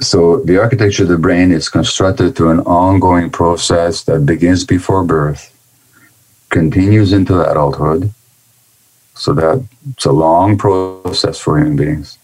so 0.00 0.40
the 0.40 0.58
architecture 0.58 1.04
of 1.04 1.08
the 1.08 1.18
brain 1.18 1.52
is 1.52 1.68
constructed 1.68 2.36
through 2.36 2.50
an 2.50 2.60
ongoing 2.60 3.30
process 3.30 4.02
that 4.04 4.26
begins 4.26 4.64
before 4.64 5.02
birth, 5.04 5.52
continues 6.50 7.12
into 7.12 7.40
adulthood. 7.50 8.12
So 9.14 9.32
that 9.32 9.66
it's 9.92 10.04
a 10.04 10.12
long 10.12 10.58
process 10.58 11.38
for 11.38 11.56
human 11.56 11.76
beings 11.76 12.18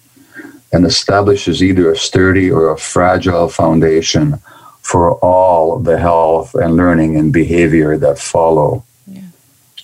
and 0.74 0.84
establishes 0.84 1.62
either 1.62 1.90
a 1.90 1.96
sturdy 1.96 2.50
or 2.50 2.70
a 2.70 2.78
fragile 2.78 3.48
foundation 3.48 4.38
for 4.82 5.14
all 5.20 5.78
the 5.78 5.98
health 5.98 6.54
and 6.54 6.76
learning 6.76 7.16
and 7.16 7.32
behavior 7.32 7.96
that 7.96 8.18
follow. 8.18 8.84
Yeah. 9.06 9.22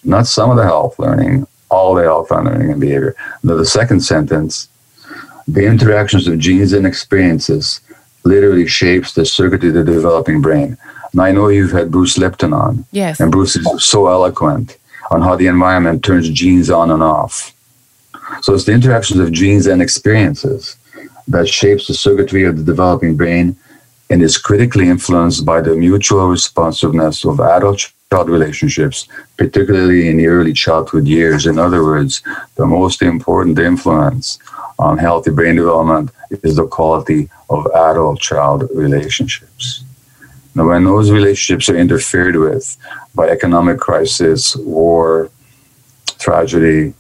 Not 0.04 0.26
some 0.26 0.50
of 0.50 0.58
the 0.58 0.64
health 0.64 0.98
learning, 0.98 1.46
all 1.70 1.94
the 1.94 2.02
health 2.02 2.30
and 2.30 2.44
learning 2.44 2.72
and 2.72 2.80
behavior. 2.80 3.16
Now, 3.42 3.56
the 3.56 3.64
second 3.64 4.00
sentence 4.00 4.68
the 5.48 5.64
interactions 5.64 6.28
of 6.28 6.38
genes 6.38 6.74
and 6.74 6.86
experiences 6.86 7.80
literally 8.24 8.66
shapes 8.66 9.14
the 9.14 9.24
circuitry 9.24 9.70
of 9.70 9.74
the 9.74 9.84
developing 9.84 10.42
brain. 10.42 10.76
And 11.12 11.22
I 11.22 11.32
know 11.32 11.48
you've 11.48 11.72
had 11.72 11.90
Bruce 11.90 12.18
Lipton 12.18 12.52
on. 12.52 12.84
Yes. 12.92 13.18
And 13.18 13.32
Bruce 13.32 13.56
is 13.56 13.66
so 13.82 14.08
eloquent 14.08 14.76
on 15.10 15.22
how 15.22 15.36
the 15.36 15.46
environment 15.46 16.04
turns 16.04 16.28
genes 16.28 16.68
on 16.68 16.90
and 16.90 17.02
off. 17.02 17.54
So 18.42 18.54
it's 18.54 18.64
the 18.64 18.72
interactions 18.72 19.20
of 19.20 19.32
genes 19.32 19.66
and 19.66 19.80
experiences 19.80 20.76
that 21.28 21.48
shapes 21.48 21.86
the 21.86 21.94
circuitry 21.94 22.44
of 22.44 22.58
the 22.58 22.64
developing 22.64 23.16
brain 23.16 23.56
and 24.10 24.22
is 24.22 24.36
critically 24.36 24.88
influenced 24.88 25.46
by 25.46 25.62
the 25.62 25.74
mutual 25.74 26.28
responsiveness 26.28 27.24
of 27.24 27.40
adult 27.40 27.90
child 28.10 28.28
relationships, 28.28 29.08
particularly 29.38 30.08
in 30.08 30.18
the 30.18 30.26
early 30.26 30.52
childhood 30.52 31.06
years. 31.06 31.46
In 31.46 31.58
other 31.58 31.82
words, 31.84 32.22
the 32.56 32.66
most 32.66 33.00
important 33.00 33.58
influence 33.58 34.38
on 34.78 34.98
healthy 34.98 35.30
brain 35.30 35.56
development 35.56 36.10
is 36.30 36.56
the 36.56 36.66
quality 36.66 37.28
of 37.50 37.66
adult 37.66 38.20
child 38.20 38.68
relationships. 38.74 39.84
Now, 40.54 40.68
when 40.68 40.84
those 40.84 41.10
relationships 41.10 41.68
are 41.68 41.76
interfered 41.76 42.36
with 42.36 42.76
by 43.14 43.28
economic 43.28 43.78
crisis, 43.78 44.56
war, 44.56 45.30
tragedy, 46.18 46.94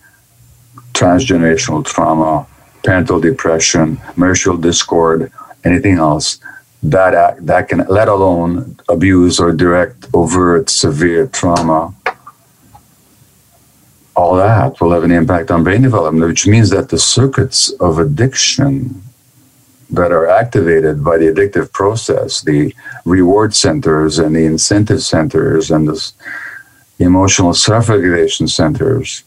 transgenerational 0.92 1.84
trauma, 1.84 2.46
parental 2.82 3.20
depression, 3.20 4.00
marital 4.16 4.56
discord, 4.56 5.32
anything 5.64 5.98
else 5.98 6.38
that 6.82 7.44
that 7.44 7.68
can, 7.68 7.84
let 7.88 8.08
alone 8.08 8.78
abuse 8.88 9.40
or 9.40 9.52
direct, 9.52 10.06
overt, 10.14 10.70
severe 10.70 11.26
trauma, 11.26 11.94
all 14.18 14.34
that 14.34 14.80
will 14.80 14.90
have 14.90 15.04
an 15.04 15.12
impact 15.12 15.48
on 15.52 15.62
brain 15.62 15.80
development, 15.80 16.26
which 16.26 16.44
means 16.44 16.70
that 16.70 16.88
the 16.88 16.98
circuits 16.98 17.70
of 17.78 18.00
addiction 18.00 19.00
that 19.90 20.10
are 20.10 20.28
activated 20.28 21.04
by 21.04 21.16
the 21.16 21.26
addictive 21.26 21.70
process, 21.72 22.42
the 22.42 22.74
reward 23.04 23.54
centers 23.54 24.18
and 24.18 24.34
the 24.34 24.44
incentive 24.44 25.02
centers 25.02 25.70
and 25.70 25.86
the 25.86 26.12
emotional 26.98 27.54
self 27.54 27.88
regulation 27.88 28.48
centers, 28.48 29.22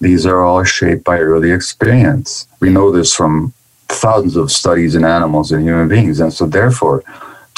these 0.00 0.24
are 0.24 0.42
all 0.42 0.64
shaped 0.64 1.04
by 1.04 1.18
early 1.18 1.50
experience. 1.52 2.46
We 2.58 2.70
know 2.70 2.90
this 2.90 3.14
from 3.14 3.52
thousands 3.88 4.36
of 4.36 4.50
studies 4.50 4.94
in 4.94 5.04
animals 5.04 5.52
and 5.52 5.62
human 5.62 5.88
beings. 5.88 6.20
And 6.20 6.32
so, 6.32 6.46
therefore, 6.46 7.04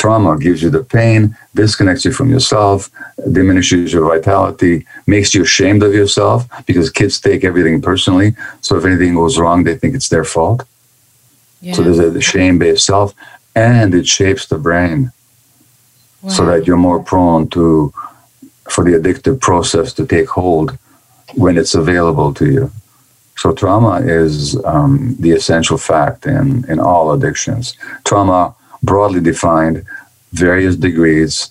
trauma 0.02 0.36
gives 0.36 0.60
you 0.64 0.68
the 0.68 0.82
pain, 0.82 1.20
disconnects 1.54 2.04
you 2.04 2.12
from 2.18 2.28
yourself, 2.28 2.90
diminishes 3.30 3.92
your 3.92 4.06
vitality, 4.14 4.84
makes 5.06 5.32
you 5.32 5.42
ashamed 5.42 5.82
of 5.84 5.94
yourself 5.94 6.38
because 6.66 6.90
kids 6.90 7.20
take 7.20 7.44
everything 7.44 7.80
personally. 7.80 8.34
So, 8.62 8.76
if 8.78 8.84
anything 8.84 9.14
goes 9.14 9.38
wrong, 9.38 9.62
they 9.62 9.76
think 9.76 9.94
it's 9.94 10.08
their 10.08 10.24
fault. 10.24 10.60
Yeah. 11.60 11.74
So, 11.74 11.82
there's 11.84 12.00
a 12.00 12.20
shame 12.20 12.58
based 12.58 12.84
self, 12.84 13.14
and 13.54 13.94
it 13.94 14.06
shapes 14.08 14.44
the 14.46 14.58
brain 14.58 15.12
wow. 16.22 16.30
so 16.36 16.46
that 16.46 16.66
you're 16.66 16.86
more 16.88 17.00
prone 17.00 17.48
to 17.50 17.94
for 18.74 18.82
the 18.84 18.94
addictive 19.00 19.40
process 19.48 19.92
to 19.98 20.04
take 20.14 20.28
hold 20.40 20.68
when 21.42 21.56
it's 21.60 21.74
available 21.76 22.34
to 22.40 22.46
you. 22.56 22.64
So 23.36 23.52
trauma 23.52 23.94
is 24.20 24.56
um, 24.64 25.16
the 25.18 25.32
essential 25.32 25.78
fact 25.78 26.26
in, 26.26 26.64
in 26.72 26.78
all 26.78 27.12
addictions. 27.12 27.64
Trauma, 28.04 28.54
broadly 28.82 29.20
defined, 29.20 29.84
various 30.32 30.76
degrees. 30.76 31.50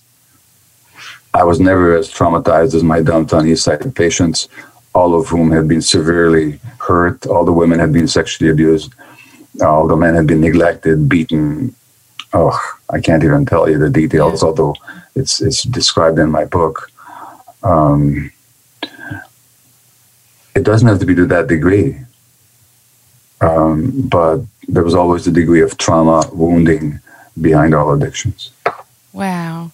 I 1.34 1.44
was 1.44 1.60
never 1.60 1.96
as 1.96 2.12
traumatized 2.12 2.76
as 2.76 2.84
my 2.84 3.02
downtown 3.02 3.48
east 3.48 3.64
side 3.64 3.96
patients, 3.96 4.50
all 4.94 5.18
of 5.18 5.28
whom 5.28 5.52
had 5.52 5.68
been 5.68 5.82
severely 5.82 6.60
hurt. 6.80 7.26
All 7.28 7.46
the 7.46 7.54
women 7.54 7.80
had 7.80 7.94
been 7.94 8.08
sexually 8.08 8.52
abused. 8.52 8.94
All 9.62 9.88
the 9.88 9.96
men 9.96 10.16
had 10.16 10.28
been 10.28 10.42
neglected, 10.42 11.08
beaten. 11.08 11.74
Oh, 12.34 12.58
I 12.90 13.00
can't 13.00 13.24
even 13.24 13.46
tell 13.46 13.70
you 13.70 13.78
the 13.78 13.90
details, 13.90 14.44
although 14.44 14.76
it's 15.16 15.42
it's 15.42 15.64
described 15.64 16.20
in 16.20 16.30
my 16.32 16.46
book. 16.46 16.90
Um, 17.64 18.32
it 20.56 20.64
doesn't 20.64 20.88
have 20.88 21.00
to 21.00 21.06
be 21.06 21.16
to 21.16 21.26
that 21.28 21.48
degree. 21.48 21.98
Um, 23.40 24.08
but 24.08 24.42
there 24.68 24.84
was 24.84 24.96
always 24.96 25.26
a 25.28 25.32
degree 25.32 25.62
of 25.62 25.78
trauma, 25.78 26.30
wounding 26.32 27.00
behind 27.40 27.74
all 27.74 27.94
addictions. 27.94 28.52
Wow. 29.14 29.72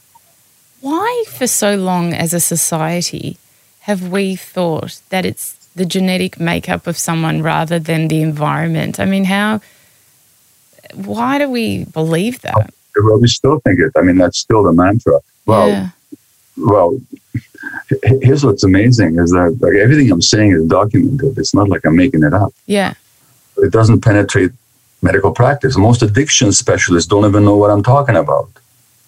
Why, 0.82 1.24
for 1.28 1.48
so 1.48 1.76
long 1.76 2.14
as 2.14 2.34
a 2.34 2.40
society, 2.40 3.38
have 3.82 4.10
we 4.10 4.36
thought 4.36 5.02
that 5.10 5.26
it's 5.26 5.54
the 5.76 5.86
genetic 5.86 6.40
makeup 6.40 6.88
of 6.88 6.98
someone 6.98 7.42
rather 7.42 7.80
than 7.80 8.08
the 8.08 8.22
environment? 8.22 9.00
I 9.00 9.06
mean, 9.06 9.26
how, 9.26 9.62
why 10.94 11.38
do 11.38 11.50
we 11.50 11.86
believe 11.86 12.42
that? 12.42 12.74
Well, 12.96 13.20
we 13.20 13.28
still 13.28 13.60
think 13.60 13.80
it. 13.80 13.92
I 13.96 14.02
mean, 14.02 14.18
that's 14.18 14.40
still 14.40 14.64
the 14.64 14.74
mantra. 14.74 15.20
Well, 15.46 15.70
yeah. 15.70 15.90
well, 16.58 17.00
here's 18.22 18.44
what's 18.44 18.64
amazing 18.64 19.20
is 19.20 19.32
that 19.32 19.58
like 19.62 19.76
everything 19.76 20.12
I'm 20.12 20.22
saying 20.22 20.52
is 20.52 20.66
documented. 20.66 21.38
It's 21.38 21.54
not 21.54 21.70
like 21.70 21.86
I'm 21.86 21.96
making 21.96 22.24
it 22.24 22.34
up. 22.34 22.54
Yeah. 22.66 22.94
It 23.58 23.72
doesn't 23.72 24.02
penetrate 24.02 24.52
medical 25.02 25.32
practice. 25.32 25.78
Most 25.78 26.02
addiction 26.02 26.52
specialists 26.52 27.10
don't 27.10 27.26
even 27.26 27.46
know 27.46 27.58
what 27.58 27.72
I'm 27.72 27.84
talking 27.84 28.16
about 28.16 28.50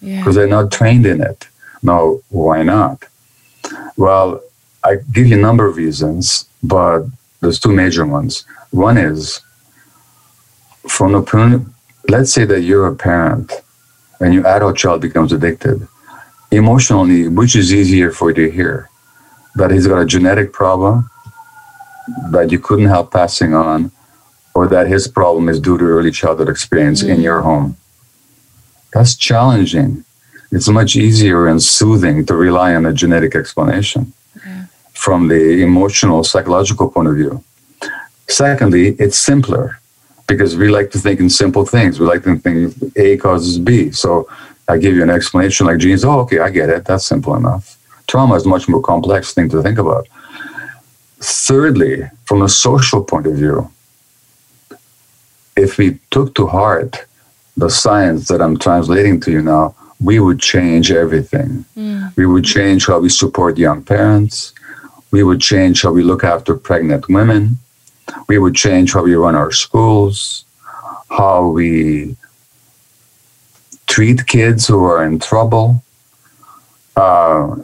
yeah. 0.00 0.32
they're 0.32 0.46
not 0.46 0.72
trained 0.72 1.06
in 1.06 1.20
it. 1.22 1.48
Now, 1.82 2.20
why 2.28 2.62
not? 2.62 3.04
Well, 3.96 4.40
I 4.84 4.96
give 5.12 5.26
you 5.26 5.36
a 5.36 5.40
number 5.40 5.66
of 5.66 5.76
reasons, 5.76 6.46
but 6.62 7.04
there's 7.40 7.58
two 7.58 7.72
major 7.72 8.06
ones. 8.06 8.44
One 8.70 8.96
is 8.96 9.40
from 10.88 11.12
the 11.12 11.22
point, 11.22 11.66
let's 12.08 12.32
say 12.32 12.44
that 12.44 12.62
you're 12.62 12.86
a 12.86 12.94
parent 12.94 13.52
and 14.20 14.34
your 14.34 14.46
adult 14.46 14.76
child 14.76 15.00
becomes 15.00 15.32
addicted 15.32 15.86
emotionally, 16.50 17.28
which 17.28 17.56
is 17.56 17.72
easier 17.72 18.10
for 18.10 18.30
you 18.30 18.34
to 18.34 18.50
hear? 18.50 18.88
That 19.56 19.70
he's 19.70 19.86
got 19.86 20.00
a 20.00 20.06
genetic 20.06 20.52
problem 20.52 21.10
that 22.30 22.50
you 22.50 22.58
couldn't 22.58 22.86
help 22.86 23.12
passing 23.12 23.54
on, 23.54 23.90
or 24.60 24.66
that 24.68 24.86
his 24.94 25.08
problem 25.08 25.48
is 25.48 25.58
due 25.58 25.78
to 25.78 25.84
early 25.96 26.12
childhood 26.20 26.50
experience 26.56 27.02
mm. 27.02 27.08
in 27.12 27.18
your 27.28 27.40
home. 27.40 27.68
That's 28.92 29.14
challenging. 29.16 30.04
It's 30.54 30.68
much 30.68 30.92
easier 31.06 31.40
and 31.50 31.62
soothing 31.78 32.26
to 32.26 32.34
rely 32.48 32.70
on 32.78 32.84
a 32.84 32.92
genetic 33.02 33.32
explanation 33.34 34.02
from 35.04 35.28
the 35.32 35.62
emotional, 35.68 36.18
psychological 36.30 36.86
point 36.94 37.08
of 37.08 37.16
view. 37.20 37.42
Secondly, 38.28 38.86
it's 39.04 39.18
simpler 39.30 39.64
because 40.26 40.52
we 40.62 40.68
like 40.68 40.90
to 40.94 40.98
think 41.04 41.16
in 41.20 41.30
simple 41.30 41.64
things. 41.64 41.98
We 41.98 42.04
like 42.04 42.24
to 42.24 42.36
think 42.36 42.74
A 43.04 43.16
causes 43.16 43.58
B. 43.58 43.90
So 44.02 44.10
I 44.68 44.76
give 44.84 44.94
you 44.96 45.02
an 45.08 45.14
explanation 45.18 45.62
like 45.68 45.78
genes. 45.78 46.04
Oh, 46.04 46.20
okay, 46.24 46.40
I 46.46 46.50
get 46.50 46.68
it. 46.68 46.84
That's 46.84 47.06
simple 47.14 47.34
enough. 47.34 47.64
Trauma 48.08 48.34
is 48.34 48.44
a 48.44 48.48
much 48.56 48.68
more 48.68 48.82
complex 48.92 49.32
thing 49.32 49.48
to 49.52 49.62
think 49.62 49.78
about. 49.78 50.04
Thirdly, 51.48 51.94
from 52.26 52.42
a 52.42 52.50
social 52.66 53.02
point 53.10 53.26
of 53.26 53.36
view, 53.42 53.56
if 55.60 55.78
we 55.78 55.98
took 56.10 56.34
to 56.34 56.46
heart 56.46 57.06
the 57.56 57.68
science 57.68 58.28
that 58.28 58.40
I'm 58.40 58.58
translating 58.58 59.20
to 59.20 59.30
you 59.30 59.42
now, 59.42 59.74
we 60.02 60.18
would 60.18 60.40
change 60.40 60.90
everything. 60.90 61.64
Mm. 61.76 62.16
We 62.16 62.26
would 62.26 62.44
change 62.44 62.86
how 62.86 62.98
we 63.00 63.10
support 63.10 63.58
young 63.58 63.82
parents. 63.82 64.54
We 65.10 65.22
would 65.22 65.40
change 65.40 65.82
how 65.82 65.92
we 65.92 66.02
look 66.02 66.24
after 66.24 66.54
pregnant 66.56 67.08
women. 67.08 67.58
We 68.28 68.38
would 68.38 68.54
change 68.54 68.94
how 68.94 69.02
we 69.02 69.14
run 69.14 69.34
our 69.34 69.52
schools, 69.52 70.44
how 71.10 71.48
we 71.48 72.16
treat 73.86 74.26
kids 74.26 74.66
who 74.66 74.82
are 74.84 75.04
in 75.04 75.18
trouble, 75.18 75.82
uh, 76.96 77.56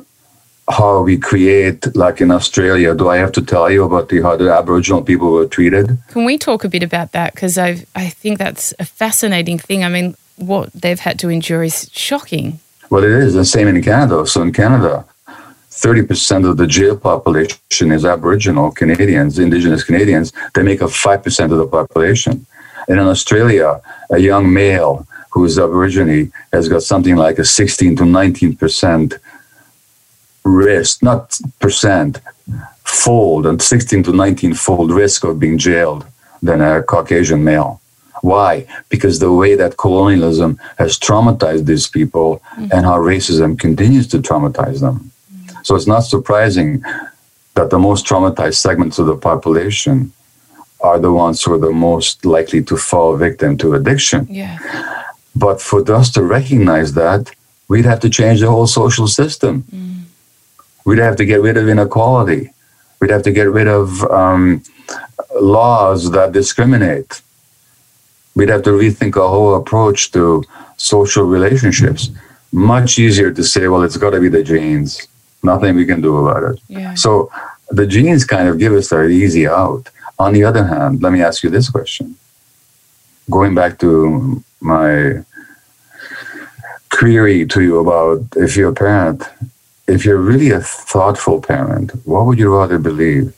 how 0.69 1.03
we 1.03 1.17
create, 1.17 1.95
like 1.95 2.21
in 2.21 2.31
Australia. 2.31 2.95
Do 2.95 3.09
I 3.09 3.19
have 3.19 3.33
to 3.33 3.43
tell 3.43 3.71
you 3.71 3.85
about 3.85 4.09
the 4.09 4.21
how 4.23 4.37
the 4.37 4.53
Aboriginal 4.53 5.03
people 5.03 5.31
were 5.33 5.47
treated? 5.47 5.99
Can 6.09 6.25
we 6.25 6.39
talk 6.39 6.65
a 6.65 6.69
bit 6.69 6.83
about 6.83 7.13
that? 7.13 7.35
Because 7.35 7.57
I 7.57 7.85
I 7.95 8.09
think 8.09 8.39
that's 8.39 8.75
a 8.79 8.85
fascinating 8.85 9.59
thing. 9.59 9.85
I 9.85 9.89
mean, 9.89 10.17
what 10.37 10.73
they've 10.73 10.99
had 10.99 11.19
to 11.21 11.29
endure 11.29 11.63
is 11.63 11.91
shocking. 11.93 12.59
Well, 12.91 13.05
it 13.05 13.11
is 13.11 13.35
the 13.35 13.45
same 13.45 13.69
in 13.69 13.83
Canada. 13.83 14.27
So 14.27 14.43
in 14.43 14.53
Canada, 14.53 15.05
30% 15.71 16.49
of 16.49 16.57
the 16.57 16.67
jail 16.67 16.97
population 16.97 17.93
is 17.93 18.05
Aboriginal 18.05 18.71
Canadians, 18.71 19.39
Indigenous 19.39 19.85
Canadians. 19.85 20.33
They 20.55 20.63
make 20.63 20.83
up 20.83 20.91
5% 20.91 21.53
of 21.53 21.59
the 21.59 21.67
population. 21.67 22.47
And 22.89 23.01
in 23.01 23.07
Australia, 23.07 23.81
a 24.11 24.19
young 24.19 24.53
male 24.53 25.07
who's 25.31 25.59
Aborigine 25.59 26.33
has 26.53 26.69
got 26.69 26.83
something 26.83 27.17
like 27.17 27.39
a 27.39 27.45
16 27.45 27.97
to 27.97 28.05
19 28.07 28.57
percent 28.57 29.15
risk, 30.47 31.03
not 31.03 31.39
percent, 31.61 32.21
fold, 32.85 33.47
and 33.47 33.61
16 33.61 34.03
to 34.05 34.13
19 34.13 34.55
fold 34.55 34.91
risk 34.93 35.25
of 35.25 35.39
being 35.39 35.59
jailed 35.59 36.07
than 36.43 36.61
a 36.61 36.83
Caucasian 36.83 37.43
male. 37.45 37.81
Why? 38.23 38.67
Because 38.89 39.19
the 39.19 39.33
way 39.33 39.55
that 39.57 39.77
colonialism 39.77 40.59
has 40.79 40.99
traumatized 40.99 41.67
these 41.67 41.87
people 41.89 42.41
mm-hmm. 42.53 42.69
and 42.73 42.87
how 42.87 42.99
racism 42.99 43.59
continues 43.59 44.07
to 44.09 44.19
traumatize 44.19 44.81
them. 44.81 45.11
Mm-hmm. 45.33 45.59
So 45.63 45.75
it's 45.77 45.87
not 45.87 46.01
surprising 46.01 46.83
that 47.55 47.71
the 47.71 47.79
most 47.79 48.07
traumatized 48.07 48.57
segments 48.57 48.99
of 48.99 49.07
the 49.07 49.17
population 49.17 50.13
are 50.81 50.99
the 50.99 51.13
ones 51.13 51.43
who 51.43 51.55
are 51.55 51.59
the 51.59 51.73
most 51.73 52.25
likely 52.25 52.63
to 52.63 52.77
fall 52.77 53.17
victim 53.17 53.57
to 53.59 53.75
addiction. 53.75 54.27
Yeah. 54.31 54.59
But 55.35 55.61
for 55.61 55.81
us 55.93 56.11
to 56.13 56.23
recognize 56.23 56.95
that, 56.95 57.31
we'd 57.69 57.85
have 57.85 58.01
to 58.01 58.11
change 58.11 58.41
the 58.41 58.51
whole 58.51 58.67
social 58.67 59.07
system. 59.07 59.65
Mm. 59.65 60.03
We'd 60.87 60.99
have 60.99 61.17
to 61.17 61.25
get 61.25 61.43
rid 61.43 61.57
of 61.57 61.69
inequality. 61.69 62.53
We'd 63.01 63.11
have 63.11 63.25
to 63.25 63.33
get 63.33 63.51
rid 63.51 63.67
of 63.67 64.03
um, 64.05 64.63
laws 65.39 66.13
that 66.13 66.31
discriminate. 66.31 67.21
We'd 68.37 68.49
have 68.49 68.63
to 68.63 68.71
rethink 68.71 69.17
our 69.17 69.29
whole 69.29 69.57
approach 69.57 70.13
to 70.13 70.45
social 70.77 71.25
relationships. 71.25 72.11
Much 72.53 73.01
easier 73.01 73.33
to 73.33 73.43
say, 73.43 73.67
well, 73.67 73.83
it's 73.83 73.97
got 73.97 74.11
to 74.11 74.21
be 74.21 74.29
the 74.29 74.45
genes. 74.45 75.09
Nothing 75.43 75.75
we 75.75 75.85
can 75.85 76.01
do 76.01 76.19
about 76.19 76.55
it. 76.55 76.61
Yeah. 76.69 76.95
So 76.95 77.33
the 77.71 77.87
genes 77.87 78.25
kind 78.25 78.49
of 78.49 78.59
give 78.59 78.73
us 78.73 78.89
that 78.91 79.09
easy 79.09 79.49
out. 79.49 79.91
On 80.21 80.33
the 80.33 80.45
other 80.45 80.65
hand, 80.65 81.03
let 81.03 81.13
me 81.13 81.21
ask 81.21 81.43
you 81.43 81.51
this 81.51 81.69
question. 81.69 82.17
Going 83.29 83.57
back 83.57 83.81
to 83.81 84.43
my 84.61 85.25
query 86.91 87.45
to 87.47 87.61
you 87.61 87.81
about 87.81 88.25
if 88.37 88.57
you're 88.57 88.71
a 88.71 88.75
parent 88.75 89.29
if 89.87 90.05
you're 90.05 90.19
really 90.19 90.51
a 90.51 90.61
thoughtful 90.61 91.41
parent, 91.41 91.93
what 92.05 92.27
would 92.27 92.39
you 92.39 92.57
rather 92.57 92.79
believe? 92.79 93.35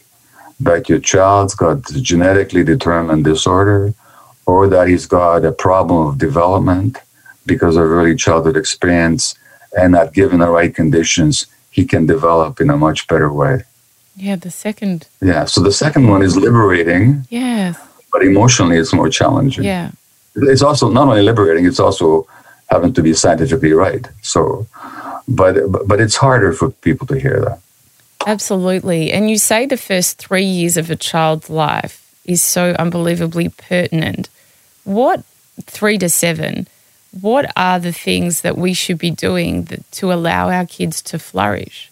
That 0.61 0.89
your 0.89 0.99
child's 0.99 1.55
got 1.55 1.85
genetically 1.87 2.65
determined 2.65 3.25
disorder 3.25 3.95
or 4.47 4.67
that 4.69 4.89
he's 4.89 5.07
got 5.07 5.45
a 5.45 5.53
problem 5.53 6.07
of 6.09 6.19
development 6.19 6.99
because 7.47 7.77
of 7.77 7.85
early 7.85 8.17
childhood 8.17 8.57
experience 8.57 9.37
and 9.77 9.95
that 9.95 10.15
given 10.15 10.41
the 10.41 10.49
right 10.49 10.75
conditions, 10.75 11.47
he 11.71 11.85
can 11.85 12.07
develop 12.07 12.61
in 12.61 12.71
a 12.71 12.77
much 12.77 13.07
better 13.07 13.33
way. 13.33 13.63
Yeah, 14.17 14.37
the 14.37 14.51
second. 14.51 15.07
Yeah, 15.21 15.45
so 15.45 15.63
the 15.63 15.73
second 15.73 16.09
one 16.09 16.23
is 16.23 16.37
liberating. 16.37 17.25
Yes. 17.29 17.79
But 18.13 18.23
emotionally, 18.23 18.79
it's 18.79 18.93
more 18.93 19.11
challenging. 19.11 19.65
Yeah. 19.65 19.93
It's 20.35 20.63
also 20.63 20.91
not 20.91 21.07
only 21.09 21.23
liberating, 21.23 21.67
it's 21.67 21.79
also 21.79 22.27
having 22.71 22.93
to 22.95 23.03
be 23.03 23.15
scientifically 23.15 23.73
right. 23.73 24.09
So, 24.23 24.67
but 25.29 25.87
but 25.87 26.01
it's 26.01 26.17
harder 26.17 26.53
for 26.53 26.71
people 26.71 27.07
to 27.07 27.19
hear 27.19 27.41
that. 27.41 27.61
Absolutely. 28.27 29.13
And 29.13 29.31
you 29.31 29.39
say 29.39 29.67
the 29.67 29.77
first 29.77 30.19
three 30.19 30.45
years 30.45 30.77
of 30.77 30.91
a 30.91 30.97
child's 30.97 31.49
life 31.49 32.05
is 32.25 32.43
so 32.43 32.75
unbelievably 32.79 33.51
pertinent. 33.51 34.29
What 34.85 35.25
three 35.63 35.99
to 35.99 36.09
seven? 36.09 36.67
What 37.21 37.51
are 37.57 37.79
the 37.79 37.93
things 37.93 38.43
that 38.43 38.59
we 38.59 38.75
should 38.75 38.99
be 38.99 39.11
doing 39.11 39.65
that, 39.65 39.91
to 39.93 40.13
allow 40.13 40.51
our 40.51 40.67
kids 40.67 41.01
to 41.03 41.19
flourish? 41.19 41.91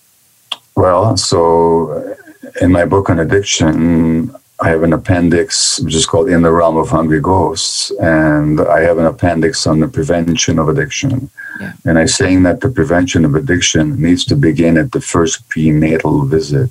Well, 0.74 1.16
so 1.16 2.16
in 2.60 2.70
my 2.70 2.84
book 2.84 3.08
on 3.08 3.18
addiction, 3.18 4.34
I 4.58 4.70
have 4.70 4.82
an 4.82 4.94
appendix 4.94 5.78
which 5.80 5.94
is 5.94 6.06
called 6.06 6.30
In 6.30 6.40
the 6.40 6.50
Realm 6.50 6.78
of 6.78 6.88
Hungry 6.88 7.20
Ghosts, 7.20 7.90
and 8.00 8.58
I 8.60 8.80
have 8.80 8.96
an 8.96 9.04
appendix 9.04 9.66
on 9.66 9.80
the 9.80 9.88
prevention 9.88 10.58
of 10.58 10.70
addiction. 10.70 11.30
Yeah. 11.60 11.72
And 11.84 11.98
I'm 11.98 12.08
saying 12.08 12.44
that 12.44 12.60
the 12.60 12.70
prevention 12.70 13.26
of 13.26 13.34
addiction 13.34 14.00
needs 14.00 14.24
to 14.26 14.34
begin 14.34 14.78
at 14.78 14.92
the 14.92 15.00
first 15.00 15.46
prenatal 15.50 16.24
visit. 16.24 16.70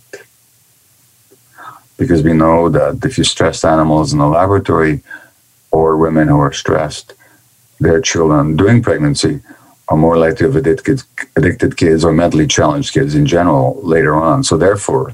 Because 1.98 2.24
we 2.24 2.34
know 2.34 2.70
that 2.70 3.06
if 3.06 3.20
you 3.20 3.24
stress 3.24 3.64
animals 3.64 4.14
in 4.14 4.20
the 4.20 4.28
laboratory 4.28 5.02
or 5.70 5.98
women 5.98 6.28
who 6.28 6.40
are 6.40 6.52
stressed, 6.52 7.14
their 7.80 8.02
children 8.02 8.56
during 8.56 8.82
pregnancy 8.82 9.42
are 9.90 9.98
more 9.98 10.18
likely 10.18 10.38
to 10.38 10.44
have 10.46 10.56
addicted, 10.56 11.04
addicted 11.36 11.78
kids 11.78 12.04
or 12.04 12.14
mentally 12.14 12.48
challenged 12.48 12.94
kids 12.94 13.14
in 13.14 13.28
general 13.28 13.80
later 13.84 14.16
on. 14.16 14.44
So, 14.44 14.58
therefore, 14.58 15.14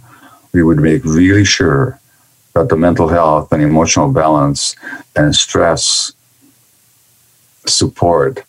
we 0.54 0.64
would 0.64 0.80
make 0.80 1.04
really 1.04 1.44
sure 1.44 2.00
that 2.54 2.70
the 2.70 2.78
mental 2.78 3.08
health 3.08 3.52
and 3.52 3.62
emotional 3.62 4.12
balance 4.12 4.76
and 5.16 5.36
stress 5.36 6.14
support 7.66 8.44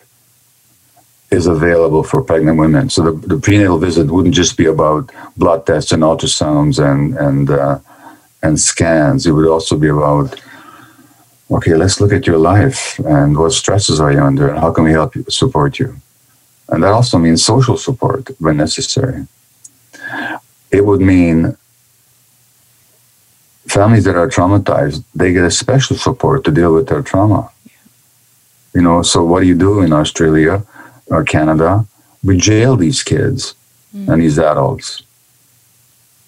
is 1.30 1.46
available 1.46 2.02
for 2.02 2.22
pregnant 2.22 2.58
women. 2.58 2.90
So 2.90 3.10
the, 3.10 3.26
the 3.26 3.40
prenatal 3.40 3.78
visit 3.78 4.10
wouldn't 4.10 4.34
just 4.34 4.56
be 4.56 4.66
about 4.66 5.10
blood 5.36 5.66
tests 5.66 5.92
and 5.92 6.02
ultrasounds 6.02 6.78
and 6.78 7.16
and 7.16 7.50
uh, 7.50 7.78
and 8.42 8.60
scans. 8.60 9.26
It 9.26 9.32
would 9.32 9.48
also 9.48 9.76
be 9.78 9.88
about 9.88 10.40
okay, 11.50 11.74
let's 11.74 12.00
look 12.00 12.12
at 12.12 12.26
your 12.26 12.38
life 12.38 12.98
and 13.00 13.36
what 13.36 13.52
stresses 13.52 14.00
are 14.00 14.12
you 14.12 14.22
under 14.22 14.48
and 14.48 14.58
how 14.58 14.72
can 14.72 14.84
we 14.84 14.92
help 14.92 15.14
you 15.14 15.24
support 15.28 15.78
you. 15.78 15.94
And 16.68 16.82
that 16.82 16.92
also 16.92 17.18
means 17.18 17.44
social 17.44 17.76
support 17.76 18.30
when 18.38 18.56
necessary. 18.56 19.26
It 20.70 20.86
would 20.86 21.02
mean 21.02 21.56
families 23.66 24.04
that 24.04 24.16
are 24.16 24.28
traumatized, 24.28 25.04
they 25.14 25.32
get 25.32 25.44
a 25.44 25.50
special 25.50 25.96
support 25.96 26.44
to 26.44 26.50
deal 26.50 26.74
with 26.74 26.88
their 26.88 27.02
trauma. 27.02 27.50
You 28.74 28.82
know, 28.82 29.02
so 29.02 29.24
what 29.24 29.40
do 29.40 29.46
you 29.46 29.54
do 29.54 29.82
in 29.82 29.92
Australia 29.92 30.62
or 31.06 31.24
Canada? 31.24 31.86
We 32.24 32.36
jail 32.36 32.76
these 32.76 33.02
kids 33.02 33.54
mm. 33.94 34.08
and 34.08 34.22
these 34.22 34.38
adults. 34.38 35.02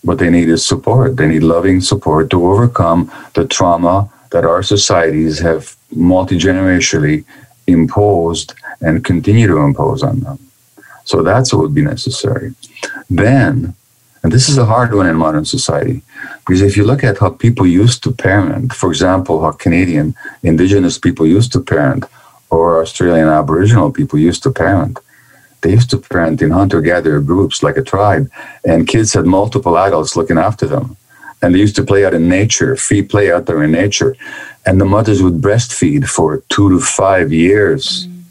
What 0.03 0.19
they 0.19 0.29
need 0.29 0.49
is 0.49 0.65
support. 0.65 1.17
They 1.17 1.27
need 1.27 1.43
loving 1.43 1.81
support 1.81 2.31
to 2.31 2.47
overcome 2.47 3.11
the 3.35 3.47
trauma 3.47 4.11
that 4.31 4.45
our 4.45 4.63
societies 4.63 5.39
have 5.39 5.75
multi 5.91 6.37
generationally 6.39 7.25
imposed 7.67 8.55
and 8.81 9.05
continue 9.05 9.47
to 9.47 9.59
impose 9.59 10.03
on 10.03 10.21
them. 10.21 10.39
So 11.05 11.23
that's 11.23 11.53
what 11.53 11.63
would 11.63 11.75
be 11.75 11.83
necessary. 11.83 12.55
Then 13.09 13.75
and 14.25 14.33
this 14.33 14.49
is 14.49 14.57
a 14.57 14.65
hard 14.65 14.95
one 14.95 15.07
in 15.07 15.17
modern 15.17 15.45
society 15.45 16.01
because 16.47 16.63
if 16.63 16.79
you 16.79 16.85
look 16.85 17.05
at 17.05 17.19
how 17.19 17.29
people 17.29 17.67
used 17.67 18.03
to 18.05 18.11
parent, 18.11 18.73
for 18.73 18.89
example, 18.89 19.43
how 19.43 19.53
Canadian 19.53 20.15
Indigenous 20.43 20.99
people 20.99 21.27
used 21.27 21.53
to 21.53 21.61
parent 21.61 22.07
or 22.49 22.81
Australian 22.81 23.29
Aboriginal 23.29 23.93
people 23.93 24.19
used 24.19 24.43
to 24.45 24.51
parent, 24.51 24.99
they 25.61 25.73
used 25.73 25.91
to 25.91 25.99
parent 25.99 26.41
in 26.41 26.51
hunter 26.51 26.81
gatherer 26.81 27.21
groups 27.21 27.63
like 27.63 27.77
a 27.77 27.83
tribe, 27.83 28.31
and 28.65 28.89
kids 28.89 29.13
had 29.13 29.27
multiple 29.27 29.77
adults 29.77 30.17
looking 30.17 30.39
after 30.39 30.67
them. 30.67 30.97
And 31.43 31.55
they 31.55 31.59
used 31.59 31.77
to 31.77 31.85
play 31.85 32.07
out 32.07 32.15
in 32.15 32.27
nature, 32.27 32.77
free 32.77 33.03
play 33.03 33.31
out 33.31 33.45
there 33.45 33.63
in 33.63 33.73
nature. 33.73 34.17
And 34.65 34.81
the 34.81 34.87
mothers 34.87 35.23
would 35.23 35.43
breastfeed 35.43 36.09
for 36.09 36.39
two 36.49 36.71
to 36.71 36.81
five 36.81 37.31
years. 37.31 38.07
Mm. 38.07 38.23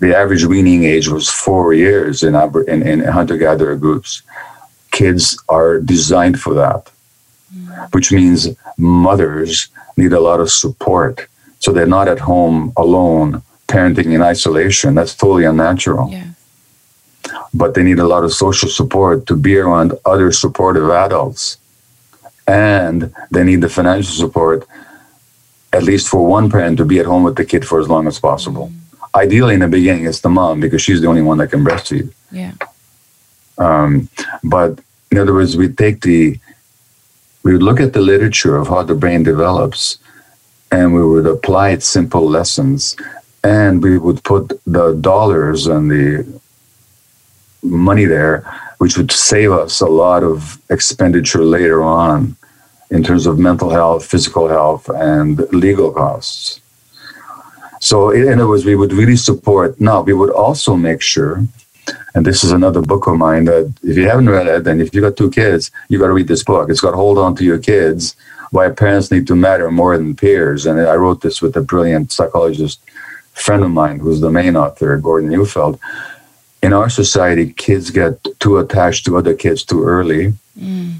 The 0.00 0.16
average 0.16 0.44
weaning 0.44 0.82
age 0.82 1.08
was 1.08 1.28
four 1.28 1.74
years 1.74 2.24
in, 2.24 2.34
in, 2.66 2.82
in 2.82 3.04
hunter 3.04 3.36
gatherer 3.36 3.76
groups 3.76 4.22
kids 5.00 5.22
are 5.48 5.74
designed 5.94 6.38
for 6.44 6.52
that, 6.62 6.82
mm. 7.54 7.94
which 7.94 8.08
means 8.18 8.40
mothers 8.76 9.68
need 10.00 10.12
a 10.12 10.22
lot 10.28 10.40
of 10.44 10.48
support. 10.50 11.14
So 11.62 11.68
they're 11.72 11.96
not 11.98 12.08
at 12.14 12.20
home 12.32 12.72
alone, 12.84 13.30
parenting 13.74 14.10
in 14.16 14.22
isolation. 14.34 14.88
That's 14.96 15.14
totally 15.22 15.46
unnatural. 15.52 16.06
Yeah. 16.10 16.30
But 17.60 17.70
they 17.74 17.84
need 17.88 18.00
a 18.06 18.10
lot 18.14 18.24
of 18.26 18.32
social 18.44 18.70
support 18.80 19.26
to 19.28 19.34
be 19.36 19.54
around 19.64 19.88
other 20.12 20.28
supportive 20.32 20.88
adults. 21.06 21.42
And 22.46 22.98
they 23.34 23.44
need 23.48 23.60
the 23.60 23.72
financial 23.78 24.14
support, 24.24 24.66
at 25.78 25.82
least 25.90 26.06
for 26.12 26.22
one 26.36 26.46
parent, 26.50 26.76
to 26.78 26.86
be 26.92 26.98
at 27.02 27.06
home 27.12 27.24
with 27.28 27.36
the 27.36 27.44
kid 27.52 27.62
for 27.68 27.78
as 27.82 27.88
long 27.94 28.04
as 28.12 28.18
possible. 28.30 28.66
Mm. 28.68 29.20
Ideally, 29.24 29.54
in 29.58 29.62
the 29.66 29.72
beginning, 29.78 30.06
it's 30.10 30.22
the 30.26 30.34
mom 30.40 30.54
because 30.64 30.82
she's 30.84 31.00
the 31.02 31.10
only 31.12 31.24
one 31.30 31.38
that 31.38 31.50
can 31.52 31.62
breastfeed. 31.68 32.08
Yeah. 32.42 32.54
Um, 33.66 34.08
but 34.54 34.70
in 35.10 35.18
other 35.18 35.32
words, 35.32 35.56
we 35.56 35.68
take 35.68 36.02
the, 36.02 36.38
we 37.42 37.52
would 37.52 37.62
look 37.62 37.80
at 37.80 37.92
the 37.92 38.00
literature 38.00 38.56
of 38.56 38.68
how 38.68 38.82
the 38.82 38.94
brain 38.94 39.22
develops 39.22 39.98
and 40.70 40.94
we 40.94 41.04
would 41.04 41.26
apply 41.26 41.70
its 41.70 41.86
simple 41.86 42.28
lessons 42.28 42.96
and 43.42 43.82
we 43.82 43.98
would 43.98 44.22
put 44.24 44.60
the 44.66 44.94
dollars 44.94 45.66
and 45.66 45.90
the 45.90 46.40
money 47.62 48.04
there, 48.04 48.40
which 48.78 48.96
would 48.96 49.10
save 49.10 49.52
us 49.52 49.80
a 49.80 49.86
lot 49.86 50.22
of 50.22 50.60
expenditure 50.70 51.42
later 51.42 51.82
on 51.82 52.36
in 52.90 53.02
terms 53.02 53.26
of 53.26 53.38
mental 53.38 53.70
health, 53.70 54.04
physical 54.04 54.48
health, 54.48 54.88
and 54.90 55.40
legal 55.52 55.92
costs. 55.92 56.60
So, 57.80 58.10
in 58.10 58.32
other 58.32 58.48
words, 58.48 58.64
we 58.64 58.74
would 58.74 58.92
really 58.92 59.16
support. 59.16 59.80
Now, 59.80 60.02
we 60.02 60.12
would 60.12 60.30
also 60.30 60.74
make 60.74 61.00
sure 61.00 61.46
and 62.14 62.24
this 62.24 62.44
is 62.44 62.52
another 62.52 62.82
book 62.82 63.06
of 63.06 63.16
mine 63.16 63.44
that 63.44 63.72
if 63.82 63.96
you 63.96 64.08
haven't 64.08 64.28
read 64.28 64.46
it, 64.46 64.66
and 64.66 64.80
if 64.80 64.94
you 64.94 65.00
got 65.00 65.16
two 65.16 65.30
kids, 65.30 65.70
you 65.88 65.98
got 65.98 66.08
to 66.08 66.12
read 66.12 66.28
this 66.28 66.44
book. 66.44 66.70
It's 66.70 66.80
got 66.80 66.94
Hold 66.94 67.18
On 67.18 67.34
to 67.36 67.44
Your 67.44 67.58
Kids 67.58 68.16
Why 68.50 68.70
Parents 68.70 69.10
Need 69.10 69.26
to 69.28 69.36
Matter 69.36 69.70
More 69.70 69.96
Than 69.96 70.16
Peers. 70.16 70.66
And 70.66 70.80
I 70.80 70.94
wrote 70.94 71.20
this 71.22 71.40
with 71.42 71.56
a 71.56 71.60
brilliant 71.60 72.12
psychologist 72.12 72.80
friend 73.34 73.62
of 73.62 73.70
mine 73.70 74.00
who's 74.00 74.20
the 74.20 74.30
main 74.30 74.56
author, 74.56 74.96
Gordon 74.96 75.30
Neufeld. 75.30 75.78
In 76.62 76.72
our 76.72 76.90
society, 76.90 77.52
kids 77.52 77.90
get 77.90 78.26
too 78.40 78.58
attached 78.58 79.04
to 79.04 79.16
other 79.16 79.34
kids 79.34 79.62
too 79.64 79.84
early, 79.84 80.32
mm. 80.58 80.94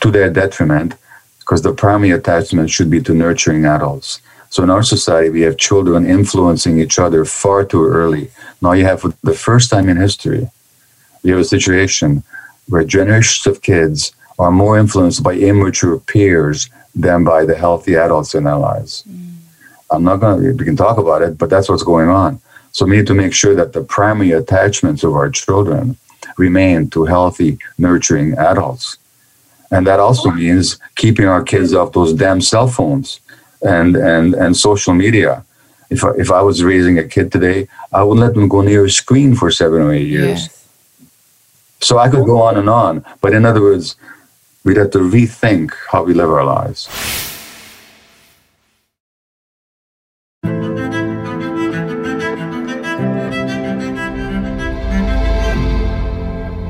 to 0.00 0.10
their 0.10 0.30
detriment, 0.30 0.94
because 1.40 1.60
the 1.60 1.74
primary 1.74 2.12
attachment 2.12 2.70
should 2.70 2.88
be 2.88 3.02
to 3.02 3.12
nurturing 3.12 3.66
adults. 3.66 4.22
So 4.54 4.62
in 4.62 4.70
our 4.70 4.84
society, 4.84 5.30
we 5.30 5.40
have 5.40 5.56
children 5.56 6.06
influencing 6.06 6.78
each 6.78 7.00
other 7.00 7.24
far 7.24 7.64
too 7.64 7.84
early. 7.84 8.30
Now 8.62 8.70
you 8.70 8.84
have, 8.84 9.00
for 9.00 9.12
the 9.24 9.34
first 9.34 9.68
time 9.68 9.88
in 9.88 9.96
history, 9.96 10.48
you 11.24 11.32
have 11.32 11.40
a 11.40 11.44
situation 11.56 12.22
where 12.68 12.84
generations 12.84 13.48
of 13.48 13.62
kids 13.62 14.12
are 14.38 14.52
more 14.52 14.78
influenced 14.78 15.24
by 15.24 15.34
immature 15.34 15.98
peers 15.98 16.70
than 16.94 17.24
by 17.24 17.44
the 17.44 17.56
healthy 17.56 17.96
adults 17.96 18.36
in 18.36 18.44
their 18.44 18.56
lives. 18.56 19.02
Mm. 19.10 19.32
I'm 19.90 20.04
not 20.04 20.18
going 20.18 20.40
to, 20.40 20.52
we 20.52 20.64
can 20.64 20.76
talk 20.76 20.98
about 20.98 21.22
it, 21.22 21.36
but 21.36 21.50
that's 21.50 21.68
what's 21.68 21.82
going 21.82 22.08
on. 22.08 22.40
So 22.70 22.86
we 22.86 22.98
need 22.98 23.08
to 23.08 23.14
make 23.14 23.34
sure 23.34 23.56
that 23.56 23.72
the 23.72 23.82
primary 23.82 24.30
attachments 24.30 25.02
of 25.02 25.14
our 25.14 25.30
children 25.30 25.96
remain 26.38 26.90
to 26.90 27.06
healthy, 27.06 27.58
nurturing 27.76 28.34
adults. 28.34 28.98
And 29.72 29.84
that 29.88 29.98
also 29.98 30.30
means 30.30 30.78
keeping 30.94 31.26
our 31.26 31.42
kids 31.42 31.74
off 31.74 31.90
those 31.90 32.12
damn 32.12 32.40
cell 32.40 32.68
phones 32.68 33.18
and 33.64 33.96
and 33.96 34.34
and 34.34 34.56
social 34.56 34.94
media. 34.94 35.44
If 35.90 36.04
I, 36.04 36.10
if 36.16 36.30
I 36.30 36.40
was 36.42 36.64
raising 36.64 36.98
a 36.98 37.04
kid 37.04 37.30
today, 37.30 37.68
I 37.92 38.02
wouldn't 38.02 38.24
let 38.26 38.34
them 38.34 38.48
go 38.48 38.62
near 38.62 38.84
a 38.84 38.90
screen 38.90 39.34
for 39.34 39.50
seven 39.50 39.82
or 39.82 39.92
eight 39.92 40.08
years. 40.08 40.42
Yes. 40.44 40.68
So 41.80 41.98
I 41.98 42.08
could 42.08 42.24
go 42.24 42.40
on 42.40 42.56
and 42.56 42.68
on, 42.68 43.04
but 43.20 43.34
in 43.34 43.44
other 43.44 43.60
words, 43.60 43.96
we'd 44.64 44.78
have 44.78 44.90
to 44.92 44.98
rethink 44.98 45.72
how 45.90 46.02
we 46.02 46.14
live 46.14 46.30
our 46.30 46.44
lives. 46.44 46.88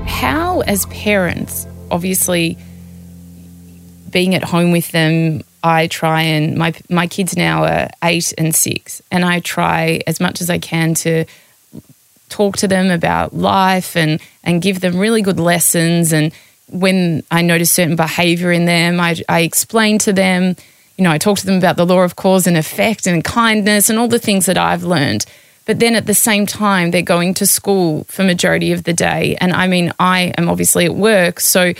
How 0.08 0.62
as 0.66 0.86
parents, 0.86 1.66
obviously 1.90 2.58
being 4.10 4.34
at 4.34 4.42
home 4.42 4.72
with 4.72 4.90
them, 4.90 5.42
I 5.64 5.86
try 5.86 6.22
and 6.22 6.56
my 6.56 6.74
my 6.90 7.06
kids 7.06 7.36
now 7.36 7.64
are 7.64 7.88
eight 8.04 8.34
and 8.36 8.54
six, 8.54 9.00
and 9.10 9.24
I 9.24 9.40
try 9.40 10.00
as 10.06 10.20
much 10.20 10.42
as 10.42 10.50
I 10.50 10.58
can 10.58 10.92
to 10.96 11.24
talk 12.28 12.58
to 12.58 12.68
them 12.68 12.90
about 12.90 13.34
life 13.34 13.96
and 13.96 14.20
and 14.44 14.60
give 14.60 14.80
them 14.80 14.98
really 14.98 15.22
good 15.22 15.40
lessons. 15.40 16.12
And 16.12 16.32
when 16.68 17.22
I 17.30 17.40
notice 17.40 17.72
certain 17.72 17.96
behavior 17.96 18.52
in 18.52 18.66
them, 18.66 19.00
I, 19.00 19.16
I 19.26 19.40
explain 19.40 19.98
to 20.00 20.12
them. 20.12 20.54
You 20.98 21.04
know, 21.04 21.10
I 21.10 21.18
talk 21.18 21.38
to 21.38 21.46
them 21.46 21.56
about 21.56 21.76
the 21.76 21.86
law 21.86 22.02
of 22.02 22.14
cause 22.14 22.46
and 22.46 22.56
effect 22.56 23.06
and 23.06 23.24
kindness 23.24 23.88
and 23.88 23.98
all 23.98 24.06
the 24.06 24.18
things 24.18 24.46
that 24.46 24.58
I've 24.58 24.84
learned. 24.84 25.24
But 25.64 25.80
then 25.80 25.94
at 25.94 26.06
the 26.06 26.14
same 26.14 26.46
time, 26.46 26.90
they're 26.90 27.02
going 27.02 27.34
to 27.34 27.46
school 27.46 28.04
for 28.04 28.22
majority 28.22 28.70
of 28.72 28.84
the 28.84 28.92
day. 28.92 29.36
And 29.40 29.52
I 29.52 29.66
mean, 29.66 29.92
I 29.98 30.34
am 30.36 30.48
obviously 30.48 30.84
at 30.84 30.94
work, 30.94 31.40
so 31.40 31.72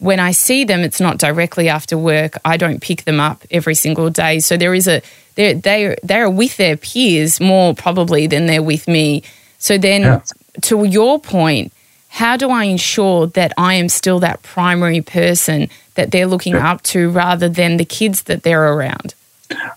when 0.00 0.18
I 0.18 0.32
see 0.32 0.64
them, 0.64 0.80
it's 0.80 1.00
not 1.00 1.18
directly 1.18 1.68
after 1.68 1.96
work. 1.96 2.38
I 2.44 2.56
don't 2.56 2.80
pick 2.80 3.04
them 3.04 3.20
up 3.20 3.44
every 3.50 3.74
single 3.74 4.10
day. 4.10 4.40
So 4.40 4.56
there 4.56 4.74
is 4.74 4.88
a 4.88 5.02
they 5.34 5.52
they 5.52 5.94
they 6.02 6.16
are 6.16 6.30
with 6.30 6.56
their 6.56 6.76
peers 6.76 7.40
more 7.40 7.74
probably 7.74 8.26
than 8.26 8.46
they're 8.46 8.62
with 8.62 8.88
me. 8.88 9.22
So 9.58 9.76
then, 9.76 10.02
yeah. 10.02 10.22
to 10.62 10.84
your 10.84 11.20
point, 11.20 11.72
how 12.08 12.38
do 12.38 12.50
I 12.50 12.64
ensure 12.64 13.26
that 13.28 13.52
I 13.58 13.74
am 13.74 13.90
still 13.90 14.20
that 14.20 14.42
primary 14.42 15.02
person 15.02 15.68
that 15.94 16.10
they're 16.10 16.26
looking 16.26 16.54
yeah. 16.54 16.72
up 16.72 16.82
to 16.82 17.10
rather 17.10 17.48
than 17.48 17.76
the 17.76 17.84
kids 17.84 18.22
that 18.22 18.42
they're 18.42 18.72
around? 18.72 19.14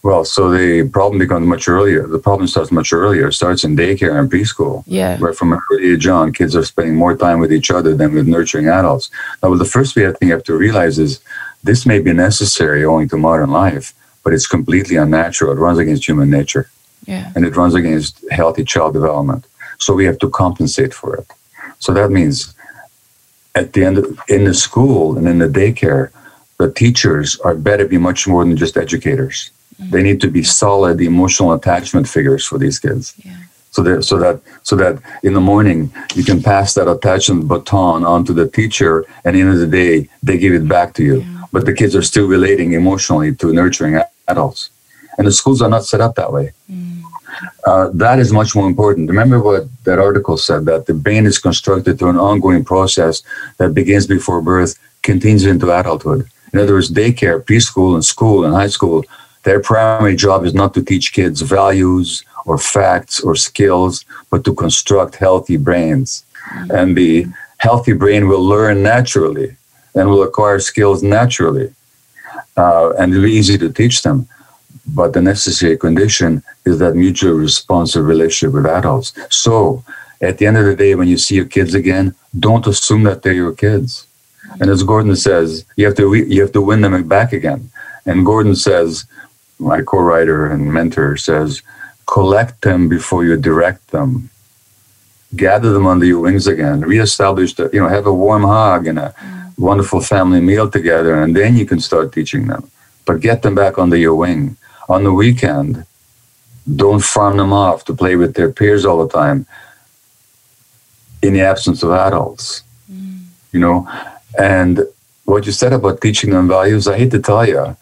Well, 0.04 0.26
so 0.26 0.52
the 0.52 0.88
problem 0.90 1.18
becomes 1.20 1.48
much 1.48 1.68
earlier. 1.68 2.06
The 2.06 2.20
problem 2.20 2.48
starts 2.48 2.72
much 2.72 2.92
earlier. 2.92 3.30
It 3.30 3.34
starts 3.34 3.64
in 3.64 3.76
daycare 3.76 4.20
and 4.20 4.30
preschool. 4.30 4.84
Yeah. 4.86 5.18
Where 5.18 5.34
from 5.34 5.54
an 5.54 5.60
early 5.72 5.94
age 5.94 6.08
on, 6.08 6.34
kids 6.34 6.56
are 6.56 6.64
spending 6.66 6.96
more 6.96 7.16
time 7.16 7.40
with 7.40 7.54
each 7.54 7.72
other 7.72 7.96
than 7.96 8.14
with 8.14 8.28
nurturing 8.28 8.68
adults. 8.68 9.10
Now, 9.42 9.50
well, 9.50 9.58
the 9.58 9.66
first 9.66 9.96
thing 9.96 10.06
I 10.06 10.12
think 10.12 10.24
you 10.24 10.34
have 10.34 10.44
to 10.44 10.58
realize 10.58 11.00
is 11.00 11.22
this 11.64 11.86
may 11.86 12.00
be 12.00 12.14
necessary 12.14 12.84
owing 12.84 13.08
to 13.10 13.18
modern 13.18 13.52
life, 13.52 13.94
but 14.24 14.34
it's 14.34 14.46
completely 14.46 14.98
unnatural. 14.98 15.54
It 15.54 15.56
runs 15.60 15.80
against 15.80 16.08
human 16.08 16.30
nature. 16.30 16.70
Yeah. 17.06 17.32
And 17.36 17.46
it 17.46 17.56
runs 17.56 17.74
against 17.74 18.24
healthy 18.30 18.66
child 18.66 18.94
development. 18.94 19.48
So 19.80 19.94
we 19.94 20.06
have 20.06 20.20
to 20.20 20.30
compensate 20.30 20.94
for 20.94 21.16
it. 21.16 21.28
So 21.80 21.94
that 21.94 22.12
means 22.12 22.54
at 23.56 23.74
the 23.74 23.86
end, 23.86 23.98
of, 24.00 24.20
in 24.28 24.44
the 24.44 24.54
school 24.54 25.18
and 25.18 25.28
in 25.28 25.40
the 25.40 25.48
daycare, 25.48 26.12
the 26.58 26.72
teachers 26.72 27.40
are 27.40 27.56
better 27.56 27.86
be 27.88 27.98
much 27.98 28.28
more 28.28 28.46
than 28.46 28.56
just 28.56 28.78
educators 28.78 29.52
they 29.80 30.04
need 30.04 30.22
to 30.22 30.30
be 30.30 30.44
solid 30.44 31.02
emotional 31.02 31.54
attachment 31.54 32.08
figures 32.08 32.46
for 32.46 32.58
these 32.58 32.80
kids. 32.80 33.14
Yeah. 33.18 33.36
So 33.72 33.82
that 33.82 34.04
so 34.04 34.18
that 34.20 34.40
so 34.62 34.76
that 34.76 35.02
in 35.24 35.34
the 35.34 35.42
morning 35.42 35.92
you 36.14 36.24
can 36.24 36.44
pass 36.44 36.76
that 36.76 36.88
attachment 36.88 37.48
baton 37.48 38.06
on 38.06 38.24
to 38.26 38.34
the 38.34 38.48
teacher, 38.48 39.06
and 39.26 39.36
end 39.36 39.50
of 39.50 39.60
the 39.60 39.68
day 39.68 40.10
they 40.22 40.38
give 40.38 40.54
it 40.54 40.68
back 40.68 40.94
to 40.96 41.04
you. 41.04 41.18
Yeah. 41.22 41.46
But 41.52 41.66
the 41.66 41.74
kids 41.74 41.96
are 41.96 42.04
still 42.04 42.28
relating 42.28 42.74
emotionally 42.74 43.34
to 43.36 43.54
nurturing 43.54 44.00
adults, 44.28 44.70
and 45.18 45.26
the 45.26 45.32
schools 45.32 45.62
are 45.62 45.70
not 45.70 45.86
set 45.86 46.02
up 46.02 46.16
that 46.16 46.32
way. 46.32 46.52
Mm. 46.72 47.02
Uh, 47.66 47.90
that 47.94 48.20
is 48.20 48.32
much 48.32 48.56
more 48.56 48.68
important. 48.68 49.10
Remember 49.10 49.42
what 49.42 49.64
that 49.86 50.00
article 50.00 50.38
said 50.38 50.66
that 50.66 50.86
the 50.86 50.94
brain 50.94 51.26
is 51.26 51.40
constructed 51.40 51.98
through 51.98 52.12
an 52.12 52.18
ongoing 52.18 52.64
process 52.64 53.24
that 53.58 53.74
begins 53.74 54.06
before 54.06 54.42
birth, 54.42 54.78
continues 55.02 55.46
into 55.46 55.72
adulthood. 55.72 56.28
In 56.54 56.60
other 56.60 56.74
words, 56.74 56.92
daycare, 56.92 57.42
preschool, 57.44 57.96
and 57.96 58.06
school 58.06 58.46
and 58.46 58.54
high 58.54 58.68
school 58.68 59.04
their 59.44 59.60
primary 59.60 60.16
job 60.16 60.46
is 60.46 60.54
not 60.54 60.74
to 60.74 60.84
teach 60.84 61.14
kids 61.14 61.42
values 61.42 62.24
or 62.46 62.58
facts 62.58 63.20
or 63.22 63.36
skills, 63.36 64.06
but 64.30 64.44
to 64.46 64.54
construct 64.54 65.16
healthy 65.16 65.58
brains. 65.58 66.26
Mm-hmm. 66.50 66.72
And 66.72 66.98
the 66.98 67.28
healthy 67.58 67.94
brain 67.94 68.28
will 68.28 68.44
learn 68.44 68.84
naturally 68.84 69.56
and 69.96 70.10
will 70.10 70.24
acquire 70.24 70.60
skills 70.60 71.04
naturally. 71.04 71.74
Uh, 72.58 72.94
and 72.98 73.14
it'll 73.14 73.26
be 73.26 73.32
easy 73.32 73.58
to 73.58 73.70
teach 73.72 74.02
them. 74.04 74.28
But 74.86 75.14
the 75.14 75.22
necessary 75.22 75.78
condition 75.78 76.44
is 76.66 76.80
that 76.80 76.96
mutual 76.96 77.34
responsive 77.34 78.06
relationship 78.06 78.54
with 78.54 78.66
adults. 78.66 79.14
So 79.30 79.84
at 80.22 80.38
the 80.38 80.46
end 80.46 80.58
of 80.58 80.66
the 80.66 80.76
day, 80.76 80.96
when 80.96 81.08
you 81.08 81.18
see 81.18 81.36
your 81.36 81.46
kids 81.46 81.74
again, 81.74 82.16
don't 82.38 82.68
assume 82.68 83.04
that 83.04 83.22
they're 83.22 83.34
your 83.34 83.54
kids. 83.54 84.08
And 84.60 84.70
as 84.70 84.84
Gordon 84.84 85.16
says, 85.16 85.66
you 85.78 85.86
have 85.86 85.96
to 85.96 86.14
you 86.14 86.42
have 86.42 86.52
to 86.52 86.62
win 86.62 86.82
them 86.82 87.08
back 87.08 87.34
again. 87.34 87.72
And 88.06 88.26
Gordon 88.26 88.56
says, 88.56 89.06
my 89.60 89.82
co-writer 89.82 90.48
and 90.48 90.74
mentor 90.74 91.18
says, 91.18 91.62
collect 92.06 92.62
them 92.62 92.89
before 92.89 93.24
you 93.26 93.38
direct 93.38 93.88
them. 93.92 94.30
Gather 95.36 95.74
them 95.74 95.88
under 95.88 96.06
your 96.06 96.20
wings 96.20 96.48
again. 96.48 96.82
Reestablish 96.82 97.56
that, 97.56 97.74
you 97.74 97.80
know, 97.80 97.88
have 97.88 98.06
a 98.06 98.13
warm 98.13 98.44
hug 98.44 98.88
and 98.88 99.00
a 99.00 99.16
wonderful 99.58 100.02
family 100.02 100.42
meal 100.42 100.70
together, 100.70 101.22
and 101.22 101.36
then 101.36 101.58
you 101.58 101.66
can 101.66 101.80
start 101.80 102.13
teaching 102.13 102.48
them. 102.48 102.70
But 103.06 103.22
get 103.22 103.42
them 103.42 103.56
back 103.56 103.78
under 103.78 103.98
your 103.98 104.16
wing. 104.16 104.58
On 104.89 105.04
the 105.04 105.13
weekend, 105.13 105.86
don't 106.76 107.04
farm 107.04 107.38
them 107.38 107.54
off 107.54 107.86
to 107.86 107.94
play 107.94 108.16
with 108.16 108.36
their 108.36 108.52
peers 108.52 108.86
all 108.86 109.06
the 109.06 109.12
time 109.12 109.46
in 111.22 111.34
the 111.34 111.42
absence 111.42 111.84
of 111.84 111.92
adults. 111.92 112.63
Mm. 112.92 113.26
You 113.52 113.60
know, 113.60 113.89
and 114.38 114.82
what 115.26 115.46
you 115.46 115.52
said 115.52 115.74
about 115.74 116.02
teaching 116.02 116.32
them 116.32 116.48
values, 116.48 116.88
I 116.88 116.98
hate 116.98 117.12
to 117.12 117.20
tell 117.20 117.48
you, 117.48 117.76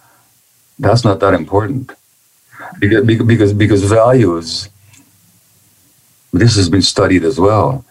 that's 0.81 1.03
not 1.03 1.19
that 1.19 1.33
important. 1.33 1.91
Because 2.79 3.05
because 3.05 3.53
because 3.53 3.83
values 3.83 4.69
this 6.33 6.55
has 6.55 6.69
been 6.69 6.81
studied 6.81 7.23
as 7.23 7.39
well. 7.39 7.85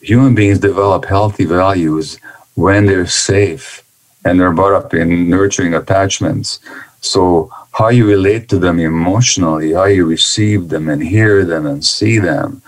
Human 0.00 0.34
beings 0.34 0.58
develop 0.58 1.04
healthy 1.04 1.44
values 1.44 2.18
when 2.54 2.86
they're 2.86 3.06
safe 3.06 3.82
and 4.24 4.38
they're 4.38 4.52
brought 4.52 4.72
up 4.72 4.94
in 4.94 5.28
nurturing 5.28 5.74
attachments. 5.74 6.60
So 7.00 7.50
how 7.72 7.88
you 7.88 8.06
relate 8.06 8.48
to 8.48 8.58
them 8.58 8.78
emotionally 8.80 9.72
how 9.72 9.84
you 9.84 10.06
receive 10.06 10.68
them 10.68 10.88
and 10.88 11.02
hear 11.02 11.44
them 11.44 11.66
and 11.66 11.84
see 11.84 12.18
them 12.18 12.62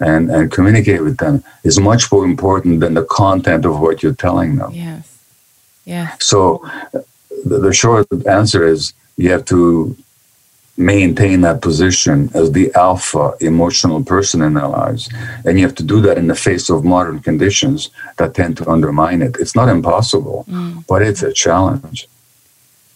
and, 0.00 0.30
and 0.30 0.52
communicate 0.52 1.02
with 1.02 1.16
them 1.18 1.42
is 1.64 1.80
much 1.80 2.10
more 2.12 2.24
important 2.24 2.80
than 2.80 2.94
the 2.94 3.04
content 3.04 3.64
of 3.64 3.80
what 3.80 4.02
you're 4.02 4.22
telling 4.26 4.56
them. 4.56 4.70
Yes. 4.72 5.18
Yeah 5.84 6.14
so 6.20 6.68
the, 7.44 7.58
the 7.58 7.72
short 7.72 8.06
answer 8.26 8.66
is 8.66 8.92
you 9.16 9.30
have 9.30 9.44
to 9.46 9.96
maintain 10.76 11.42
that 11.42 11.60
position 11.60 12.30
as 12.32 12.52
the 12.52 12.72
alpha 12.74 13.34
emotional 13.40 14.02
person 14.02 14.40
in 14.40 14.54
their 14.54 14.66
lives. 14.66 15.10
And 15.44 15.58
you 15.58 15.66
have 15.66 15.74
to 15.76 15.82
do 15.82 16.00
that 16.00 16.16
in 16.16 16.26
the 16.26 16.34
face 16.34 16.70
of 16.70 16.84
modern 16.84 17.20
conditions 17.20 17.90
that 18.16 18.34
tend 18.34 18.56
to 18.58 18.68
undermine 18.68 19.20
it. 19.20 19.36
It's 19.38 19.54
not 19.54 19.68
impossible, 19.68 20.46
mm. 20.48 20.86
but 20.86 21.02
it's 21.02 21.22
a 21.22 21.32
challenge. 21.32 22.08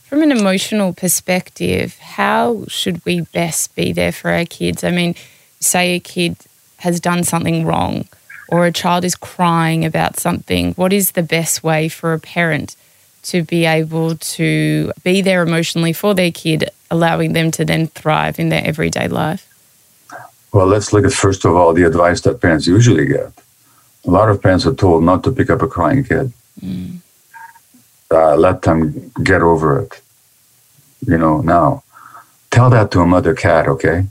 From 0.05 0.23
an 0.23 0.33
emotional 0.33 0.95
perspective, 0.95 1.99
how 1.99 2.65
should 2.69 3.05
we 3.05 3.23
best 3.23 3.75
be 3.75 3.93
there 3.93 4.13
for 4.13 4.31
our 4.31 4.47
kids? 4.47 4.83
I 4.83 4.91
mean, 4.91 5.15
say 5.61 5.97
a 5.97 6.01
kid 6.01 6.37
has 6.79 7.01
done 7.01 7.25
something 7.25 7.67
wrong 7.67 8.09
or 8.49 8.67
a 8.67 8.73
child 8.73 9.05
is 9.05 9.17
crying 9.17 9.85
about 9.85 10.19
something, 10.19 10.73
what 10.75 10.93
is 10.93 11.13
the 11.13 11.23
best 11.23 11.65
way 11.65 11.89
for 11.89 12.13
a 12.13 12.21
parent 12.21 12.77
to 13.25 13.43
be 13.43 13.65
able 13.65 14.17
to 14.17 14.93
be 15.03 15.23
there 15.23 15.43
emotionally 15.43 15.93
for 15.93 16.15
their 16.15 16.31
kid, 16.31 16.71
allowing 16.91 17.33
them 17.33 17.51
to 17.53 17.65
then 17.65 17.89
thrive 17.89 18.39
in 18.39 18.49
their 18.49 18.65
everyday 18.65 19.09
life? 19.09 19.49
Well, 20.53 20.67
let's 20.67 20.93
look 20.93 21.05
at 21.05 21.13
first 21.13 21.45
of 21.45 21.57
all 21.57 21.73
the 21.75 21.83
advice 21.83 22.21
that 22.23 22.41
parents 22.41 22.67
usually 22.67 23.07
get. 23.07 23.33
A 24.07 24.11
lot 24.11 24.29
of 24.29 24.41
parents 24.41 24.67
are 24.67 24.75
told 24.75 25.03
not 25.03 25.25
to 25.25 25.33
pick 25.33 25.51
up 25.51 25.63
a 25.63 25.67
crying 25.67 26.05
kid. 26.05 26.33
Mm. 26.61 26.99
Uh, 28.11 28.37
let 28.37 28.63
them 28.63 29.11
get 29.23 29.43
over 29.43 29.81
it. 29.81 30.01
You 31.07 31.19
know, 31.19 31.41
now 31.41 31.83
tell 32.51 32.71
that 32.71 32.91
to 32.93 33.01
a 33.01 33.07
mother 33.07 33.35
cat, 33.35 33.67
okay? 33.67 34.07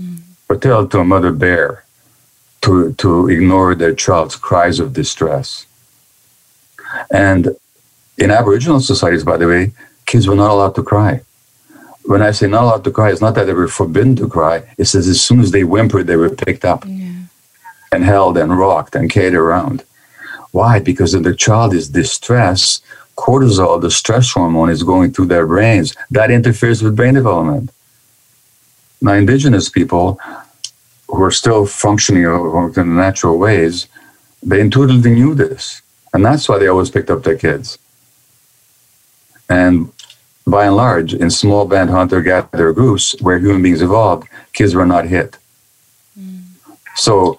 Mm. 0.00 0.20
Or 0.48 0.56
tell 0.56 0.84
it 0.84 0.90
to 0.92 1.00
a 1.00 1.04
mother 1.04 1.32
bear 1.32 1.84
to, 2.62 2.94
to 2.94 3.28
ignore 3.28 3.74
their 3.74 3.94
child's 3.94 4.36
cries 4.36 4.80
of 4.80 4.92
distress. 4.92 5.66
And 7.10 7.56
in 8.18 8.30
Aboriginal 8.30 8.80
societies, 8.80 9.24
by 9.24 9.36
the 9.36 9.48
way, 9.48 9.72
kids 10.06 10.26
were 10.26 10.34
not 10.34 10.50
allowed 10.50 10.74
to 10.74 10.82
cry. 10.82 11.20
When 12.04 12.22
I 12.22 12.32
say 12.32 12.48
not 12.48 12.64
allowed 12.64 12.84
to 12.84 12.90
cry, 12.90 13.10
it's 13.10 13.20
not 13.20 13.34
that 13.36 13.44
they 13.44 13.52
were 13.52 13.68
forbidden 13.68 14.16
to 14.16 14.28
cry. 14.28 14.64
It 14.76 14.86
says 14.86 15.06
as 15.08 15.20
soon 15.20 15.40
as 15.40 15.50
they 15.52 15.62
whimpered, 15.62 16.06
they 16.06 16.16
were 16.16 16.30
picked 16.30 16.64
up 16.64 16.84
yeah. 16.86 17.12
and 17.92 18.04
held 18.04 18.36
and 18.36 18.58
rocked 18.58 18.94
and 18.94 19.10
carried 19.10 19.34
around. 19.34 19.84
Why? 20.50 20.80
Because 20.80 21.14
if 21.14 21.22
the 21.22 21.34
child 21.34 21.72
is 21.74 21.88
distressed, 21.88 22.84
cortisol, 23.16 23.80
the 23.80 23.90
stress 23.90 24.32
hormone, 24.32 24.70
is 24.70 24.82
going 24.82 25.12
through 25.12 25.26
their 25.26 25.46
brains. 25.46 25.94
That 26.10 26.30
interferes 26.30 26.82
with 26.82 26.96
brain 26.96 27.14
development. 27.14 27.70
Now, 29.00 29.14
indigenous 29.14 29.68
people 29.68 30.20
who 31.08 31.22
are 31.22 31.30
still 31.30 31.66
functioning 31.66 32.24
in 32.24 32.96
natural 32.96 33.38
ways, 33.38 33.86
they 34.42 34.60
intuitively 34.60 35.14
knew 35.14 35.34
this. 35.34 35.82
And 36.12 36.24
that's 36.24 36.48
why 36.48 36.58
they 36.58 36.68
always 36.68 36.90
picked 36.90 37.10
up 37.10 37.22
their 37.22 37.36
kids. 37.36 37.78
And 39.48 39.92
by 40.46 40.66
and 40.66 40.76
large, 40.76 41.14
in 41.14 41.30
small 41.30 41.66
band 41.66 41.90
hunter 41.90 42.20
gatherer 42.20 42.72
groups 42.72 43.14
where 43.20 43.38
human 43.38 43.62
beings 43.62 43.82
evolved, 43.82 44.28
kids 44.52 44.74
were 44.74 44.86
not 44.86 45.06
hit. 45.06 45.36
Mm. 46.18 46.42
So, 46.96 47.38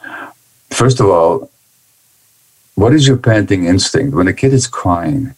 first 0.70 0.99
of 0.99 1.08
all, 1.08 1.49
what 2.76 2.93
is 2.93 3.08
your 3.08 3.18
parenting 3.18 3.66
instinct 3.66 4.16
when 4.16 4.28
a 4.28 4.34
kid 4.34 4.54
is 4.54 4.68
crying? 4.68 5.34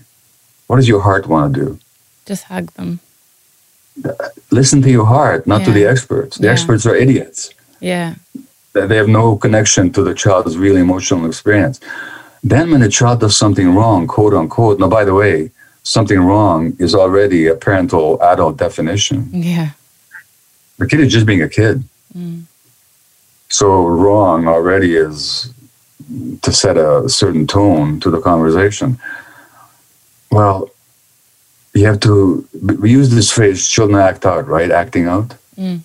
What 0.68 0.78
does 0.78 0.88
your 0.88 1.02
heart 1.02 1.28
want 1.28 1.54
to 1.54 1.60
do? 1.66 1.80
Just 2.26 2.44
hug 2.46 2.72
them. 2.74 3.00
Listen 4.52 4.82
to 4.82 4.90
your 4.90 5.06
heart, 5.06 5.48
not 5.48 5.64
to 5.66 5.72
the 5.72 5.86
experts. 5.86 6.38
The 6.38 6.48
Yeah. 6.48 6.54
experts 6.54 6.86
are 6.86 6.96
idiots. 6.96 7.50
Yeah. 7.80 8.16
They 8.74 8.86
they 8.88 8.98
have 8.98 9.08
no 9.08 9.38
connection 9.38 9.92
to 9.92 10.04
the 10.04 10.14
child's 10.14 10.58
real 10.58 10.76
emotional 10.76 11.26
experience. 11.26 11.80
Then, 12.44 12.72
when 12.72 12.82
a 12.82 12.90
child 12.90 13.20
does 13.22 13.38
something 13.38 13.74
wrong, 13.74 14.06
quote 14.08 14.34
unquote, 14.34 14.80
now, 14.80 14.90
by 14.90 15.04
the 15.06 15.14
way, 15.14 15.52
something 15.86 16.20
wrong 16.20 16.76
is 16.80 16.94
already 16.94 17.48
a 17.48 17.56
parental 17.56 18.22
adult 18.22 18.58
definition. 18.58 19.30
Yeah. 19.32 19.70
The 20.78 20.88
kid 20.88 21.00
is 21.00 21.14
just 21.14 21.26
being 21.26 21.42
a 21.42 21.48
kid. 21.48 21.84
Mm. 22.18 22.44
So, 23.50 23.86
wrong 23.86 24.48
already 24.48 24.96
is 24.96 25.54
to 26.42 26.52
set 26.52 26.76
a 26.78 27.08
certain 27.08 27.48
tone 27.48 28.00
to 28.02 28.10
the 28.10 28.20
conversation. 28.20 29.00
Well, 30.32 30.72
you 31.74 31.86
have 31.86 32.00
to, 32.02 32.46
we 32.82 32.92
use 32.92 33.10
this 33.12 33.32
phrase, 33.32 33.68
children 33.68 34.00
act 34.00 34.26
out, 34.26 34.48
right? 34.48 34.72
Acting 34.72 35.06
out. 35.08 35.36
Mm. 35.58 35.82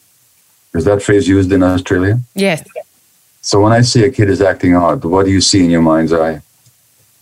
Is 0.75 0.85
that 0.85 1.03
phrase 1.03 1.29
used 1.29 1.53
in 1.53 1.63
Australia? 1.63 2.19
Yes. 2.35 2.67
So, 3.43 3.61
when 3.61 3.73
I 3.73 3.83
see 3.83 4.03
a 4.05 4.11
kid 4.11 4.31
is 4.31 4.41
acting 4.41 4.73
out, 4.73 5.05
what 5.05 5.27
do 5.27 5.31
you 5.31 5.43
see 5.43 5.63
in 5.63 5.71
your 5.71 5.83
mind's 5.83 6.13
eye? 6.13 6.41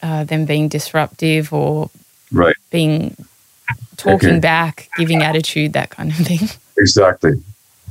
Uh, 0.00 0.22
them 0.22 0.44
being 0.44 0.68
disruptive 0.68 1.52
or 1.52 1.90
Right. 2.32 2.56
being 2.70 3.16
talking 3.96 4.28
Okay. 4.30 4.38
back, 4.40 4.88
giving 4.96 5.22
attitude, 5.22 5.72
that 5.72 5.90
kind 5.90 6.10
of 6.10 6.16
thing. 6.16 6.48
Exactly. 6.78 7.32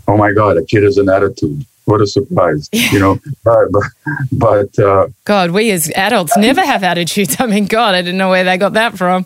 Oh 0.08 0.16
my 0.16 0.32
God, 0.32 0.56
a 0.56 0.64
kid 0.64 0.84
has 0.84 0.98
an 0.98 1.10
attitude. 1.10 1.66
What 1.84 2.00
a 2.00 2.08
surprise. 2.08 2.70
You 2.72 3.00
know, 3.00 3.20
but, 3.44 3.68
but, 4.32 4.80
uh, 4.80 5.08
God, 5.26 5.52
we 5.52 5.72
as 5.72 5.90
adults 5.94 6.38
never 6.38 6.62
have 6.66 6.84
attitudes. 6.86 7.36
I 7.40 7.48
mean, 7.48 7.66
God, 7.66 7.96
I 7.96 8.02
didn't 8.02 8.18
know 8.18 8.30
where 8.30 8.46
they 8.46 8.58
got 8.58 8.74
that 8.74 8.98
from. 8.98 9.26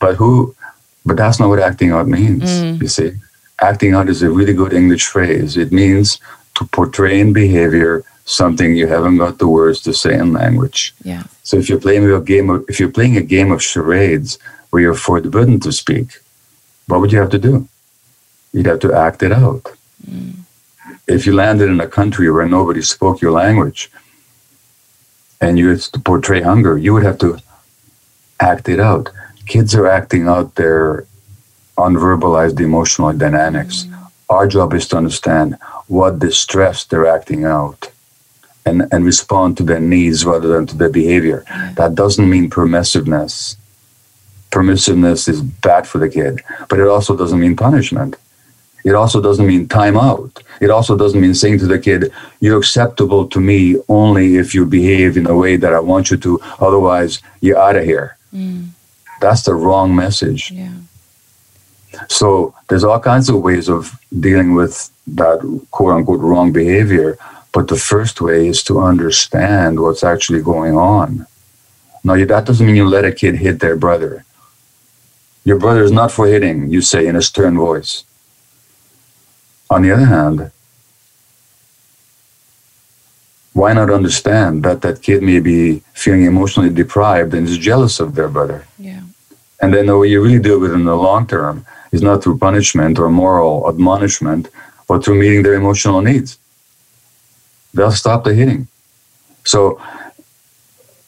but 0.00 0.16
who, 0.16 0.56
but 1.06 1.16
that's 1.16 1.38
not 1.38 1.48
what 1.50 1.60
acting 1.60 1.92
out 1.92 2.08
means, 2.08 2.42
Mm. 2.50 2.82
you 2.82 2.88
see. 2.88 3.12
Acting 3.60 3.94
out 3.94 4.08
is 4.08 4.22
a 4.22 4.30
really 4.30 4.54
good 4.54 4.72
English 4.72 5.06
phrase. 5.06 5.56
It 5.56 5.70
means 5.70 6.18
to 6.56 6.64
portray 6.64 7.20
in 7.20 7.32
behavior 7.32 8.02
something 8.30 8.76
you 8.76 8.86
haven't 8.86 9.18
got 9.18 9.38
the 9.38 9.48
words 9.48 9.80
to 9.80 9.92
say 9.92 10.14
in 10.14 10.32
language. 10.32 10.94
Yeah. 11.02 11.24
So 11.42 11.56
if 11.56 11.68
you're 11.68 11.80
playing 11.80 12.08
a 12.10 12.20
game 12.20 12.48
of, 12.48 12.64
if 12.68 12.78
you're 12.78 12.96
playing 12.98 13.16
a 13.16 13.22
game 13.22 13.50
of 13.50 13.62
charades 13.62 14.38
where 14.70 14.80
you're 14.80 14.94
forbidden 14.94 15.58
to 15.60 15.72
speak, 15.72 16.18
what 16.86 17.00
would 17.00 17.12
you 17.12 17.18
have 17.18 17.30
to 17.30 17.38
do? 17.38 17.68
You'd 18.52 18.66
have 18.66 18.78
to 18.80 18.94
act 18.94 19.22
it 19.22 19.32
out. 19.32 19.64
Mm. 20.08 20.36
If 21.08 21.26
you 21.26 21.34
landed 21.34 21.68
in 21.68 21.80
a 21.80 21.88
country 21.88 22.30
where 22.30 22.46
nobody 22.46 22.82
spoke 22.82 23.20
your 23.20 23.32
language 23.32 23.90
and 25.40 25.58
you 25.58 25.70
had 25.70 25.80
to 25.80 25.98
portray 25.98 26.40
hunger, 26.40 26.78
you 26.78 26.92
would 26.94 27.02
have 27.02 27.18
to 27.18 27.38
act 28.38 28.68
it 28.68 28.78
out. 28.78 29.10
Kids 29.46 29.74
are 29.74 29.88
acting 29.88 30.28
out 30.28 30.54
their 30.54 31.04
unverbalized 31.76 32.60
emotional 32.60 33.12
dynamics. 33.12 33.84
Mm. 33.84 34.10
Our 34.28 34.46
job 34.46 34.72
is 34.74 34.86
to 34.88 34.98
understand 34.98 35.58
what 35.88 36.20
distress 36.20 36.84
they're 36.84 37.08
acting 37.08 37.44
out 37.44 37.90
and, 38.66 38.86
and 38.92 39.04
respond 39.04 39.56
to 39.56 39.62
their 39.62 39.80
needs 39.80 40.24
rather 40.24 40.48
than 40.48 40.66
to 40.66 40.76
their 40.76 40.90
behavior. 40.90 41.44
That 41.76 41.94
doesn't 41.94 42.28
mean 42.28 42.50
permissiveness. 42.50 43.56
Permissiveness 44.50 45.28
is 45.28 45.40
bad 45.40 45.86
for 45.86 45.98
the 45.98 46.08
kid, 46.08 46.40
but 46.68 46.78
it 46.78 46.88
also 46.88 47.16
doesn't 47.16 47.38
mean 47.38 47.56
punishment. 47.56 48.16
It 48.84 48.94
also 48.94 49.20
doesn't 49.20 49.46
mean 49.46 49.68
time 49.68 49.96
out. 49.96 50.42
It 50.60 50.70
also 50.70 50.96
doesn't 50.96 51.20
mean 51.20 51.34
saying 51.34 51.58
to 51.58 51.66
the 51.66 51.78
kid, 51.78 52.12
You're 52.40 52.58
acceptable 52.58 53.28
to 53.28 53.40
me 53.40 53.76
only 53.88 54.36
if 54.36 54.54
you 54.54 54.64
behave 54.64 55.16
in 55.16 55.26
a 55.26 55.36
way 55.36 55.56
that 55.56 55.74
I 55.74 55.80
want 55.80 56.10
you 56.10 56.16
to, 56.18 56.40
otherwise, 56.60 57.20
you're 57.40 57.58
out 57.58 57.76
of 57.76 57.84
here. 57.84 58.16
Mm. 58.34 58.68
That's 59.20 59.42
the 59.42 59.54
wrong 59.54 59.94
message. 59.94 60.50
Yeah. 60.50 60.72
So 62.08 62.54
there's 62.68 62.84
all 62.84 63.00
kinds 63.00 63.28
of 63.28 63.42
ways 63.42 63.68
of 63.68 63.98
dealing 64.18 64.54
with 64.54 64.90
that 65.08 65.40
quote 65.70 65.92
unquote 65.92 66.20
wrong 66.20 66.52
behavior. 66.52 67.18
But 67.52 67.68
the 67.68 67.76
first 67.76 68.20
way 68.20 68.48
is 68.48 68.62
to 68.64 68.80
understand 68.80 69.80
what's 69.80 70.04
actually 70.04 70.42
going 70.42 70.76
on. 70.76 71.26
Now, 72.04 72.16
that 72.24 72.46
doesn't 72.46 72.66
mean 72.66 72.76
you 72.76 72.86
let 72.86 73.04
a 73.04 73.12
kid 73.12 73.36
hit 73.36 73.60
their 73.60 73.76
brother. 73.76 74.24
Your 75.44 75.58
brother 75.58 75.82
is 75.82 75.92
not 75.92 76.12
for 76.12 76.26
hitting, 76.26 76.70
you 76.70 76.80
say 76.80 77.06
in 77.06 77.16
a 77.16 77.22
stern 77.22 77.56
voice. 77.56 78.04
On 79.68 79.82
the 79.82 79.92
other 79.92 80.06
hand, 80.06 80.50
why 83.52 83.72
not 83.72 83.90
understand 83.90 84.62
that 84.62 84.82
that 84.82 85.02
kid 85.02 85.22
may 85.22 85.40
be 85.40 85.82
feeling 85.92 86.24
emotionally 86.24 86.70
deprived 86.70 87.34
and 87.34 87.48
is 87.48 87.58
jealous 87.58 88.00
of 88.00 88.14
their 88.14 88.28
brother? 88.28 88.66
Yeah. 88.78 89.02
And 89.60 89.74
then 89.74 89.86
the 89.86 89.98
way 89.98 90.08
you 90.08 90.22
really 90.22 90.38
deal 90.38 90.58
with 90.60 90.70
it 90.70 90.74
in 90.74 90.84
the 90.84 90.96
long 90.96 91.26
term 91.26 91.66
is 91.92 92.02
not 92.02 92.22
through 92.22 92.38
punishment 92.38 92.98
or 92.98 93.10
moral 93.10 93.68
admonishment, 93.68 94.48
but 94.88 95.04
through 95.04 95.18
meeting 95.20 95.42
their 95.42 95.54
emotional 95.54 96.00
needs. 96.00 96.38
They'll 97.74 97.92
stop 97.92 98.24
the 98.24 98.34
hitting. 98.34 98.66
So 99.44 99.80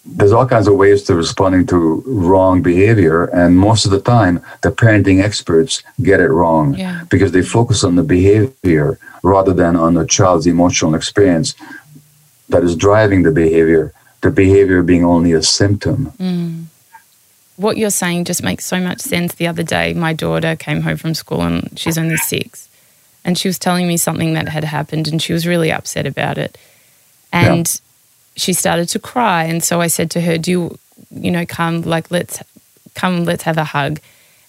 there's 0.05 0.33
all 0.33 0.47
kinds 0.47 0.67
of 0.67 0.75
ways 0.75 1.05
to 1.05 1.15
responding 1.15 1.67
to 1.67 2.03
wrong 2.07 2.61
behavior, 2.63 3.25
and 3.27 3.57
most 3.57 3.85
of 3.85 3.91
the 3.93 4.01
time, 4.01 4.41
the 4.63 4.71
parenting 4.71 5.23
experts 5.23 5.83
get 6.03 6.21
it 6.21 6.29
wrong 6.29 6.75
Yeah. 6.75 7.05
because 7.11 7.33
they 7.33 7.43
focus 7.43 7.85
on 7.85 7.95
the 7.97 8.03
behavior 8.03 8.99
rather 9.23 9.53
than 9.53 9.77
on 9.77 9.95
the 9.95 10.05
child's 10.07 10.47
emotional 10.47 10.95
experience 10.95 11.55
that 12.49 12.65
is 12.65 12.75
driving 12.75 13.23
the 13.23 13.31
behavior. 13.31 13.93
The 14.23 14.31
behavior 14.31 14.83
being 14.83 15.05
only 15.05 15.33
a 15.33 15.43
symptom. 15.43 16.13
Mm. 16.21 16.65
What 17.57 17.77
you're 17.77 17.91
saying 17.91 18.25
just 18.25 18.43
makes 18.43 18.65
so 18.67 18.81
much 18.81 19.01
sense. 19.01 19.35
The 19.35 19.47
other 19.47 19.63
day, 19.63 19.95
my 19.95 20.13
daughter 20.13 20.57
came 20.57 20.81
home 20.83 20.97
from 20.97 21.15
school 21.15 21.43
and 21.43 21.79
she's 21.79 21.99
only 21.99 22.17
six. 22.17 22.69
And 23.25 23.39
she 23.39 23.49
was 23.49 23.59
telling 23.59 23.87
me 23.87 23.97
something 23.97 24.35
that 24.35 24.49
had 24.49 24.65
happened 24.65 25.07
and 25.09 25.23
she 25.23 25.33
was 25.33 25.47
really 25.47 25.71
upset 25.71 26.07
about 26.07 26.39
it. 26.39 26.59
And 27.33 27.81
she 28.37 28.53
started 28.53 28.89
to 28.91 28.99
cry. 28.99 29.45
And 29.45 29.63
so 29.63 29.81
I 29.81 29.87
said 29.87 30.11
to 30.13 30.21
her, 30.23 30.39
Do 30.39 30.51
you, 30.51 30.79
you 31.11 31.31
know, 31.31 31.47
come, 31.47 31.83
like, 31.83 32.11
let's 32.11 32.43
come, 32.95 33.25
let's 33.25 33.45
have 33.45 33.59
a 33.59 33.65
hug. 33.65 34.01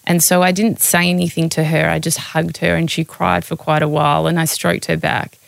And 0.06 0.22
so 0.22 0.42
I 0.42 0.52
didn't 0.52 0.80
say 0.80 1.08
anything 1.08 1.48
to 1.50 1.64
her. 1.64 1.88
I 1.88 1.98
just 1.98 2.18
hugged 2.18 2.58
her 2.58 2.74
and 2.74 2.90
she 2.90 3.04
cried 3.04 3.44
for 3.44 3.56
quite 3.56 3.82
a 3.82 3.88
while 3.88 4.26
and 4.26 4.38
I 4.38 4.44
stroked 4.44 4.86
her 4.86 4.96
back. 4.96 5.38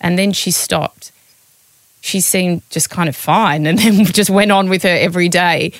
And 0.00 0.18
then 0.18 0.32
she 0.32 0.50
stopped. 0.50 1.10
She 2.02 2.20
seemed 2.20 2.62
just 2.70 2.88
kind 2.90 3.08
of 3.08 3.16
fine 3.16 3.66
and 3.66 3.78
then 3.82 4.04
just 4.04 4.30
went 4.30 4.52
on 4.52 4.68
with 4.68 4.82
her 4.84 4.88
every 4.96 5.28
day. 5.28 5.72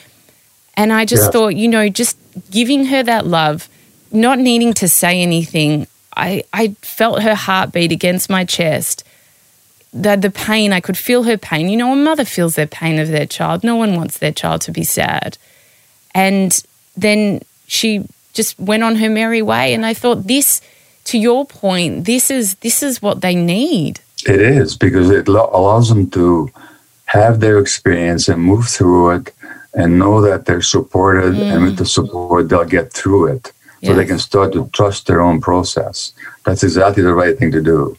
And 0.75 0.93
I 0.93 1.05
just 1.05 1.25
Yeah. 1.25 1.31
thought, 1.31 1.57
you 1.57 1.69
know, 1.69 1.89
just 1.89 2.17
giving 2.51 2.87
her 2.87 3.03
that 3.03 3.27
love, 3.27 3.69
not 4.11 4.39
needing 4.39 4.75
to 4.75 4.89
say 4.89 5.23
anything, 5.23 5.87
I, 6.17 6.45
I 6.53 6.69
felt 6.81 7.23
her 7.23 7.35
heartbeat 7.35 7.93
against 7.93 8.31
my 8.31 8.45
chest. 8.45 9.05
The, 9.93 10.17
the 10.17 10.31
pain, 10.31 10.73
I 10.73 10.81
could 10.81 10.97
feel 10.97 11.25
her 11.25 11.39
pain. 11.39 11.69
You 11.69 11.77
know, 11.77 11.93
a 11.93 11.97
mother 11.97 12.25
feels 12.25 12.55
their 12.55 12.67
pain 12.67 12.99
of 12.99 13.09
their 13.09 13.27
child. 13.27 13.65
No 13.65 13.77
one 13.77 13.97
wants 13.97 14.19
their 14.19 14.33
child 14.33 14.63
to 14.63 14.73
be 14.73 14.85
sad. 14.85 15.39
And 16.15 16.63
then 16.97 17.41
she 17.67 18.07
just 18.33 18.59
went 18.59 18.83
on 18.83 18.97
her 18.97 19.11
merry 19.11 19.43
way. 19.43 19.75
And 19.75 19.85
I 19.85 19.95
thought, 19.95 20.27
this, 20.27 20.61
to 21.05 21.19
your 21.19 21.47
point, 21.47 22.05
this 22.05 22.31
is 22.31 22.55
this 22.57 22.83
is 22.83 23.01
what 23.01 23.21
they 23.21 23.35
need. 23.35 24.01
It 24.27 24.41
is 24.41 24.77
because 24.77 25.11
it 25.11 25.29
lo- 25.29 25.51
allows 25.53 25.89
them 25.89 26.11
to 26.11 26.51
have 27.07 27.41
their 27.41 27.59
experience 27.59 28.29
and 28.29 28.43
move 28.43 28.67
through 28.67 29.11
it 29.11 29.33
and 29.75 29.99
know 29.99 30.21
that 30.23 30.47
they're 30.47 30.63
supported 30.63 31.37
and 31.37 31.63
with 31.63 31.77
the 31.77 31.85
mm. 31.85 31.89
support 31.89 32.49
they'll 32.49 32.65
get 32.65 32.93
through 32.93 33.27
it 33.29 33.53
so 33.85 33.95
they 33.95 34.05
can 34.05 34.19
start 34.19 34.53
to 34.53 34.69
trust 34.73 35.07
their 35.07 35.21
own 35.21 35.41
process. 35.41 36.13
That's 36.45 36.63
exactly 36.63 37.03
the 37.03 37.15
right 37.15 37.37
thing 37.39 37.53
to 37.53 37.63
do. 37.63 37.97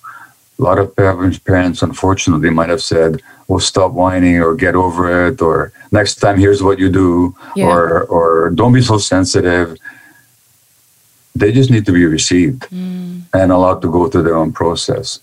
A 0.60 0.62
lot 0.62 0.80
of 0.80 0.96
parents, 0.96 1.38
parents 1.40 1.82
unfortunately, 1.82 2.50
might 2.50 2.70
have 2.70 2.82
said, 2.82 3.22
"Well, 3.48 3.60
stop 3.60 3.92
whining," 3.92 4.42
or 4.42 4.56
"Get 4.56 4.76
over 4.76 5.28
it," 5.28 5.42
or 5.42 5.72
"Next 5.92 6.16
time, 6.16 6.38
here's 6.40 6.62
what 6.64 6.80
you 6.80 6.90
do," 6.90 7.36
Yeah. 7.56 7.68
or 7.68 8.04
"or 8.16 8.50
Don't 8.50 8.74
be 8.74 8.82
so 8.82 8.98
sensitive." 8.98 9.78
They 11.36 11.52
just 11.52 11.70
need 11.70 11.86
to 11.86 11.92
be 11.92 12.06
received 12.06 12.64
mm. 12.72 13.22
and 13.34 13.52
allowed 13.52 13.82
to 13.84 13.92
go 13.92 14.08
through 14.10 14.24
their 14.24 14.36
own 14.36 14.52
process. 14.52 15.20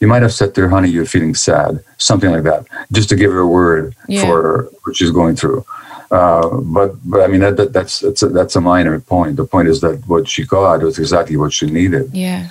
You 0.00 0.08
might 0.08 0.22
have 0.22 0.32
said 0.32 0.54
to 0.54 0.62
her, 0.62 0.68
honey, 0.70 0.88
you're 0.88 1.04
feeling 1.04 1.34
sad, 1.34 1.84
something 1.98 2.30
like 2.30 2.44
that, 2.44 2.64
just 2.90 3.10
to 3.10 3.16
give 3.16 3.30
her 3.30 3.40
a 3.40 3.46
word 3.46 3.94
Yeah. 4.08 4.22
for 4.22 4.70
what 4.84 4.96
she's 4.96 5.10
going 5.10 5.36
through. 5.36 5.62
Uh, 6.10 6.48
but, 6.60 6.94
but 7.08 7.20
I 7.20 7.26
mean, 7.28 7.40
that, 7.40 7.56
that, 7.56 7.72
that's, 7.72 8.00
that's, 8.00 8.22
a, 8.22 8.28
that's 8.28 8.56
a 8.56 8.60
minor 8.60 8.98
point. 9.00 9.36
The 9.36 9.44
point 9.44 9.68
is 9.68 9.80
that 9.82 10.02
what 10.08 10.28
she 10.28 10.44
got 10.44 10.82
was 10.82 10.98
exactly 10.98 11.36
what 11.36 11.52
she 11.52 11.66
needed. 11.66 12.10
Yeah. 12.12 12.48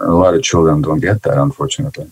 A 0.00 0.10
lot 0.10 0.34
of 0.34 0.42
children 0.42 0.82
don't 0.82 0.98
get 1.00 1.22
that, 1.22 1.38
unfortunately. 1.38 2.10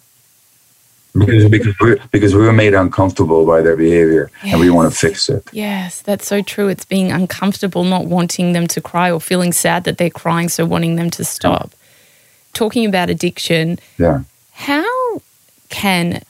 Because, 1.16 1.48
because, 1.48 1.74
we're, 1.80 1.98
because 2.10 2.34
we 2.34 2.42
were 2.42 2.52
made 2.52 2.74
uncomfortable 2.74 3.46
by 3.46 3.62
their 3.62 3.76
behavior 3.76 4.30
and 4.42 4.58
we 4.58 4.68
want 4.70 4.92
to 4.92 4.96
fix 4.98 5.28
it. 5.28 5.48
Yes, 5.52 6.02
that's 6.02 6.26
so 6.26 6.42
true. 6.42 6.68
It's 6.68 6.84
being 6.84 7.12
uncomfortable, 7.12 7.84
not 7.84 8.06
wanting 8.06 8.52
them 8.52 8.66
to 8.68 8.80
cry 8.80 9.10
or 9.12 9.20
feeling 9.20 9.52
sad 9.52 9.84
that 9.84 9.98
they're 9.98 10.10
crying, 10.10 10.48
so 10.48 10.64
wanting 10.64 10.96
them 10.96 11.10
to 11.10 11.24
stop. 11.24 11.72
Talking 12.52 12.86
about 12.86 13.10
addiction, 13.10 13.78
Yeah. 13.98 14.22
how 14.52 15.20
can 15.68 16.22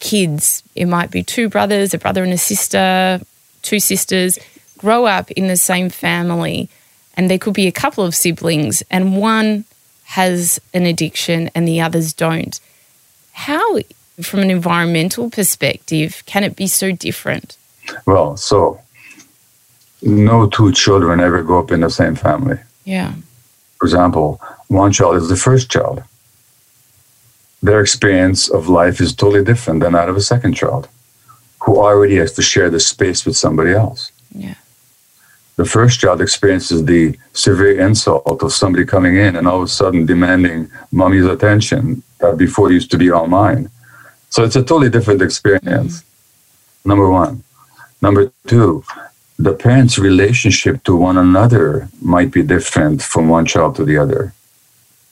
kids, 0.00 0.62
it 0.74 0.86
might 0.86 1.10
be 1.10 1.22
two 1.22 1.48
brothers, 1.48 1.92
a 1.92 1.98
brother 1.98 2.22
and 2.22 2.32
a 2.32 2.38
sister, 2.38 3.20
two 3.68 3.80
sisters, 3.80 4.38
grow 4.78 5.04
up 5.04 5.30
in 5.32 5.46
the 5.46 5.56
same 5.56 5.90
family, 5.90 6.68
and 7.14 7.28
there 7.28 7.38
could 7.38 7.54
be 7.54 7.66
a 7.66 7.72
couple 7.72 8.04
of 8.04 8.14
siblings, 8.14 8.82
and 8.90 9.18
one 9.18 9.64
has 10.04 10.58
an 10.72 10.86
addiction 10.86 11.50
and 11.54 11.68
the 11.68 11.80
others 11.80 12.14
don't. 12.14 12.60
How, 13.32 13.78
from 14.22 14.40
an 14.40 14.50
environmental 14.50 15.28
perspective, 15.28 16.22
can 16.24 16.44
it 16.44 16.56
be 16.56 16.66
so 16.66 16.92
different? 16.92 17.58
Well, 18.06 18.36
so 18.38 18.80
no 20.00 20.48
two 20.48 20.72
children 20.72 21.20
ever 21.20 21.42
grow 21.42 21.60
up 21.60 21.70
in 21.70 21.80
the 21.80 21.90
same 21.90 22.14
family. 22.14 22.58
Yeah. 22.84 23.12
For 23.78 23.86
example, 23.86 24.40
one 24.68 24.92
child 24.92 25.16
is 25.16 25.28
the 25.28 25.36
first 25.36 25.70
child. 25.70 26.02
Their 27.62 27.80
experience 27.80 28.48
of 28.48 28.68
life 28.68 29.00
is 29.00 29.14
totally 29.14 29.44
different 29.44 29.80
than 29.80 29.92
that 29.92 30.08
of 30.08 30.16
a 30.16 30.22
second 30.22 30.54
child 30.54 30.88
who 31.68 31.78
already 31.78 32.16
has 32.16 32.32
to 32.32 32.40
share 32.40 32.70
the 32.70 32.80
space 32.80 33.26
with 33.26 33.36
somebody 33.36 33.72
else. 33.72 34.10
Yeah. 34.34 34.54
The 35.56 35.66
first 35.66 36.00
child 36.00 36.22
experiences 36.22 36.82
the 36.86 37.18
severe 37.34 37.78
insult 37.78 38.42
of 38.42 38.54
somebody 38.54 38.86
coming 38.86 39.16
in 39.16 39.36
and 39.36 39.46
all 39.46 39.58
of 39.58 39.64
a 39.64 39.68
sudden 39.68 40.06
demanding 40.06 40.70
mommy's 40.92 41.26
attention 41.26 42.02
that 42.20 42.38
before 42.38 42.72
used 42.72 42.90
to 42.92 42.96
be 42.96 43.10
all 43.10 43.26
mine. 43.26 43.68
So 44.30 44.44
it's 44.44 44.56
a 44.56 44.62
totally 44.62 44.88
different 44.88 45.20
experience. 45.20 45.94
Mm-hmm. 46.00 46.88
Number 46.88 47.10
one. 47.10 47.44
Number 48.00 48.32
two, 48.46 48.82
the 49.38 49.52
parents' 49.52 49.98
relationship 49.98 50.82
to 50.84 50.96
one 50.96 51.18
another 51.18 51.90
might 52.00 52.30
be 52.30 52.42
different 52.42 53.02
from 53.02 53.28
one 53.28 53.44
child 53.44 53.76
to 53.76 53.84
the 53.84 53.98
other. 53.98 54.32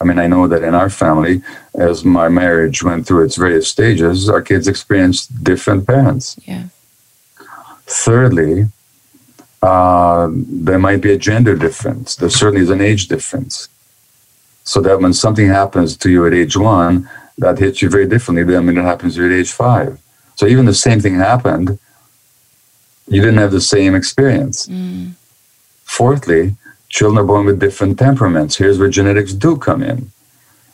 I 0.01 0.05
mean, 0.05 0.19
I 0.19 0.27
know 0.27 0.47
that 0.47 0.63
in 0.63 0.75
our 0.75 0.91
family, 0.91 1.43
as 1.75 2.05
my 2.05 2.29
marriage 2.29 2.83
went 2.83 3.07
through 3.07 3.25
its 3.25 3.37
various 3.37 3.69
stages, 3.69 4.29
our 4.29 4.43
kids 4.43 4.69
experienced 4.69 5.43
different 5.43 5.87
parents. 5.87 6.37
Yeah. 6.45 6.65
Thirdly, 7.87 8.67
uh, 9.63 10.29
there 10.33 10.79
might 10.79 11.01
be 11.01 11.13
a 11.13 11.19
gender 11.19 11.57
difference. 11.57 12.17
There 12.17 12.29
certainly 12.29 12.63
is 12.63 12.71
an 12.71 12.81
age 12.81 13.09
difference. 13.09 13.69
So 14.65 14.81
that 14.83 15.01
when 15.01 15.15
something 15.15 15.49
happens 15.49 15.97
to 15.99 16.11
you 16.11 16.27
at 16.27 16.35
age 16.35 16.57
one, 16.57 17.09
that 17.39 17.59
hits 17.59 17.81
you 17.81 17.89
very 17.89 18.07
differently 18.07 18.45
than 18.45 18.67
when 18.67 18.77
it 18.77 18.83
happens 18.83 19.15
to 19.15 19.23
you 19.23 19.33
at 19.33 19.39
age 19.41 19.53
five. 19.53 19.99
So 20.35 20.47
even 20.47 20.67
the 20.67 20.75
same 20.75 21.01
thing 21.01 21.15
happened, 21.15 21.79
you 23.09 23.21
didn't 23.21 23.39
have 23.39 23.53
the 23.53 23.61
same 23.61 23.95
experience. 23.95 24.67
Mm. 24.67 25.13
Fourthly, 25.85 26.57
children 26.97 27.19
are 27.23 27.29
born 27.33 27.45
with 27.45 27.61
different 27.61 27.99
temperaments. 27.99 28.57
Here's 28.57 28.79
where 28.79 28.89
genetics 28.89 29.35
do 29.35 29.59
come 29.59 29.83
in. 29.83 30.11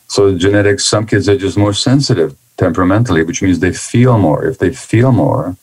So 0.07 0.37
genetics, 0.37 0.85
some 0.85 1.05
kids 1.05 1.27
are 1.27 1.37
just 1.37 1.57
more 1.57 1.73
sensitive 1.73 2.37
temperamentally, 2.55 3.23
which 3.23 3.41
means 3.41 3.59
they 3.59 3.73
feel 3.73 4.17
more. 4.17 4.45
If 4.45 4.57
they 4.57 4.71
feel 4.71 5.11
more, 5.11 5.57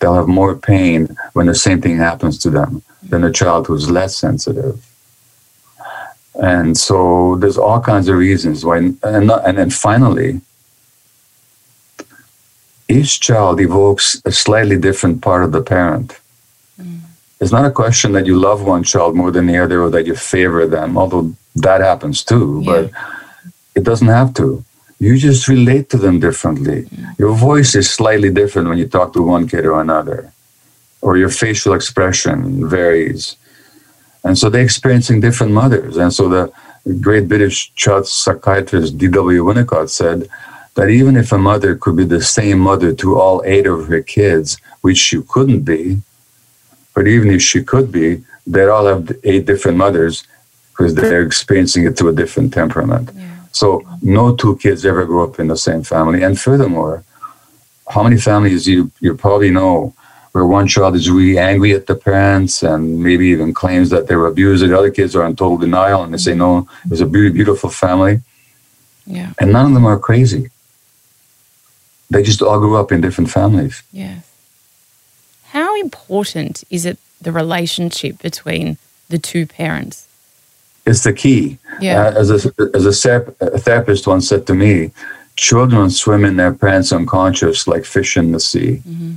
they'll 0.00 0.20
have 0.20 0.26
more 0.40 0.56
pain 0.56 1.16
when 1.34 1.46
the 1.46 1.54
same 1.54 1.80
thing 1.80 1.98
happens 1.98 2.36
to 2.40 2.50
them 2.50 2.82
than 3.10 3.22
a 3.22 3.30
child 3.30 3.68
who's 3.68 3.88
less 3.88 4.16
sensitive. 4.16 4.84
And 6.34 6.76
so 6.76 7.36
there's 7.36 7.56
all 7.56 7.80
kinds 7.80 8.08
of 8.08 8.16
reasons 8.16 8.64
why, 8.64 8.78
and, 8.78 9.26
not, 9.30 9.46
and 9.46 9.56
then 9.56 9.70
finally, 9.70 10.40
each 12.88 13.20
child 13.20 13.60
evokes 13.60 14.20
a 14.24 14.32
slightly 14.32 14.78
different 14.78 15.22
part 15.22 15.44
of 15.44 15.52
the 15.52 15.62
parent. 15.62 16.18
It's 17.40 17.52
not 17.52 17.66
a 17.66 17.70
question 17.70 18.12
that 18.12 18.26
you 18.26 18.38
love 18.38 18.62
one 18.62 18.82
child 18.82 19.14
more 19.14 19.30
than 19.30 19.46
the 19.46 19.58
other 19.58 19.82
or 19.82 19.90
that 19.90 20.06
you 20.06 20.14
favor 20.14 20.66
them, 20.66 20.96
although 20.96 21.34
that 21.56 21.80
happens 21.80 22.24
too, 22.24 22.62
yeah. 22.64 22.72
but 22.72 22.90
it 23.74 23.84
doesn't 23.84 24.08
have 24.08 24.32
to. 24.34 24.64
You 24.98 25.18
just 25.18 25.46
relate 25.46 25.90
to 25.90 25.98
them 25.98 26.18
differently. 26.20 26.84
Mm. 26.84 27.18
Your 27.18 27.34
voice 27.34 27.74
is 27.74 27.90
slightly 27.90 28.30
different 28.30 28.68
when 28.68 28.78
you 28.78 28.88
talk 28.88 29.12
to 29.12 29.22
one 29.22 29.46
kid 29.46 29.66
or 29.66 29.80
another, 29.80 30.32
or 31.02 31.18
your 31.18 31.28
facial 31.28 31.74
expression 31.74 32.66
varies. 32.66 33.36
And 34.24 34.38
so 34.38 34.48
they're 34.48 34.64
experiencing 34.64 35.20
different 35.20 35.52
mothers. 35.52 35.98
And 35.98 36.12
so 36.12 36.28
the 36.28 36.52
great 37.00 37.28
British 37.28 37.74
child 37.74 38.06
psychiatrist 38.06 38.96
D.W. 38.96 39.44
Winnicott 39.44 39.90
said, 39.90 40.28
that 40.76 40.90
even 40.90 41.16
if 41.16 41.32
a 41.32 41.38
mother 41.38 41.74
could 41.74 41.96
be 41.96 42.04
the 42.04 42.22
same 42.22 42.58
mother 42.58 42.94
to 42.94 43.18
all 43.18 43.42
eight 43.44 43.66
of 43.66 43.88
her 43.88 44.02
kids, 44.02 44.58
which 44.82 44.98
she 44.98 45.20
couldn't 45.22 45.62
be, 45.62 46.02
but 46.96 47.06
even 47.06 47.30
if 47.30 47.42
she 47.42 47.62
could 47.62 47.92
be, 47.92 48.24
they 48.46 48.64
all 48.66 48.86
have 48.86 49.12
eight 49.22 49.44
different 49.44 49.76
mothers 49.76 50.24
because 50.70 50.94
they're 50.94 51.26
experiencing 51.30 51.84
it 51.86 51.92
through 51.96 52.08
a 52.08 52.20
different 52.22 52.52
temperament. 52.52 53.10
Yeah. 53.14 53.36
So 53.52 53.66
no 54.02 54.34
two 54.34 54.56
kids 54.56 54.84
ever 54.84 55.04
grow 55.04 55.24
up 55.28 55.38
in 55.38 55.48
the 55.48 55.56
same 55.68 55.82
family. 55.82 56.22
And 56.22 56.40
furthermore, 56.40 57.04
how 57.94 58.02
many 58.02 58.18
families 58.30 58.66
you 58.66 58.90
you 59.04 59.14
probably 59.14 59.50
know 59.50 59.94
where 60.32 60.46
one 60.58 60.68
child 60.74 60.94
is 60.96 61.10
really 61.10 61.38
angry 61.38 61.72
at 61.72 61.86
the 61.86 61.94
parents 61.94 62.62
and 62.62 63.02
maybe 63.02 63.26
even 63.34 63.54
claims 63.62 63.88
that 63.90 64.06
they 64.06 64.16
were 64.16 64.26
abused, 64.26 64.62
and 64.62 64.72
the 64.72 64.78
other 64.78 64.90
kids 64.98 65.14
are 65.16 65.26
in 65.26 65.34
total 65.36 65.58
denial 65.58 66.02
and 66.02 66.12
they 66.12 66.18
say, 66.18 66.34
no, 66.34 66.68
it 66.84 66.90
was 66.90 67.00
a 67.00 67.06
beautiful 67.06 67.70
family. 67.70 68.20
Yeah. 69.06 69.32
And 69.40 69.52
none 69.52 69.66
of 69.66 69.74
them 69.74 69.86
are 69.86 69.98
crazy. 69.98 70.50
They 72.10 72.22
just 72.22 72.42
all 72.42 72.60
grew 72.60 72.76
up 72.76 72.92
in 72.92 73.00
different 73.00 73.30
families. 73.30 73.82
Yeah. 73.92 74.20
How 75.76 75.82
important 75.82 76.64
is 76.70 76.86
it 76.86 76.98
the 77.20 77.32
relationship 77.32 78.22
between 78.22 78.78
the 79.10 79.18
two 79.18 79.46
parents? 79.46 80.08
It's 80.86 81.04
the 81.04 81.12
key. 81.12 81.58
Yeah. 81.80 82.06
Uh, 82.06 82.20
as 82.20 82.30
a, 82.30 82.50
as 82.72 83.04
a, 83.04 83.34
a 83.40 83.58
therapist 83.58 84.06
once 84.06 84.26
said 84.26 84.46
to 84.46 84.54
me, 84.54 84.90
children 85.36 85.90
swim 85.90 86.24
in 86.24 86.36
their 86.36 86.54
parents' 86.54 86.92
unconscious 86.92 87.68
like 87.68 87.84
fish 87.84 88.16
in 88.16 88.32
the 88.32 88.40
sea. 88.40 88.82
Mm-hmm. 88.88 89.12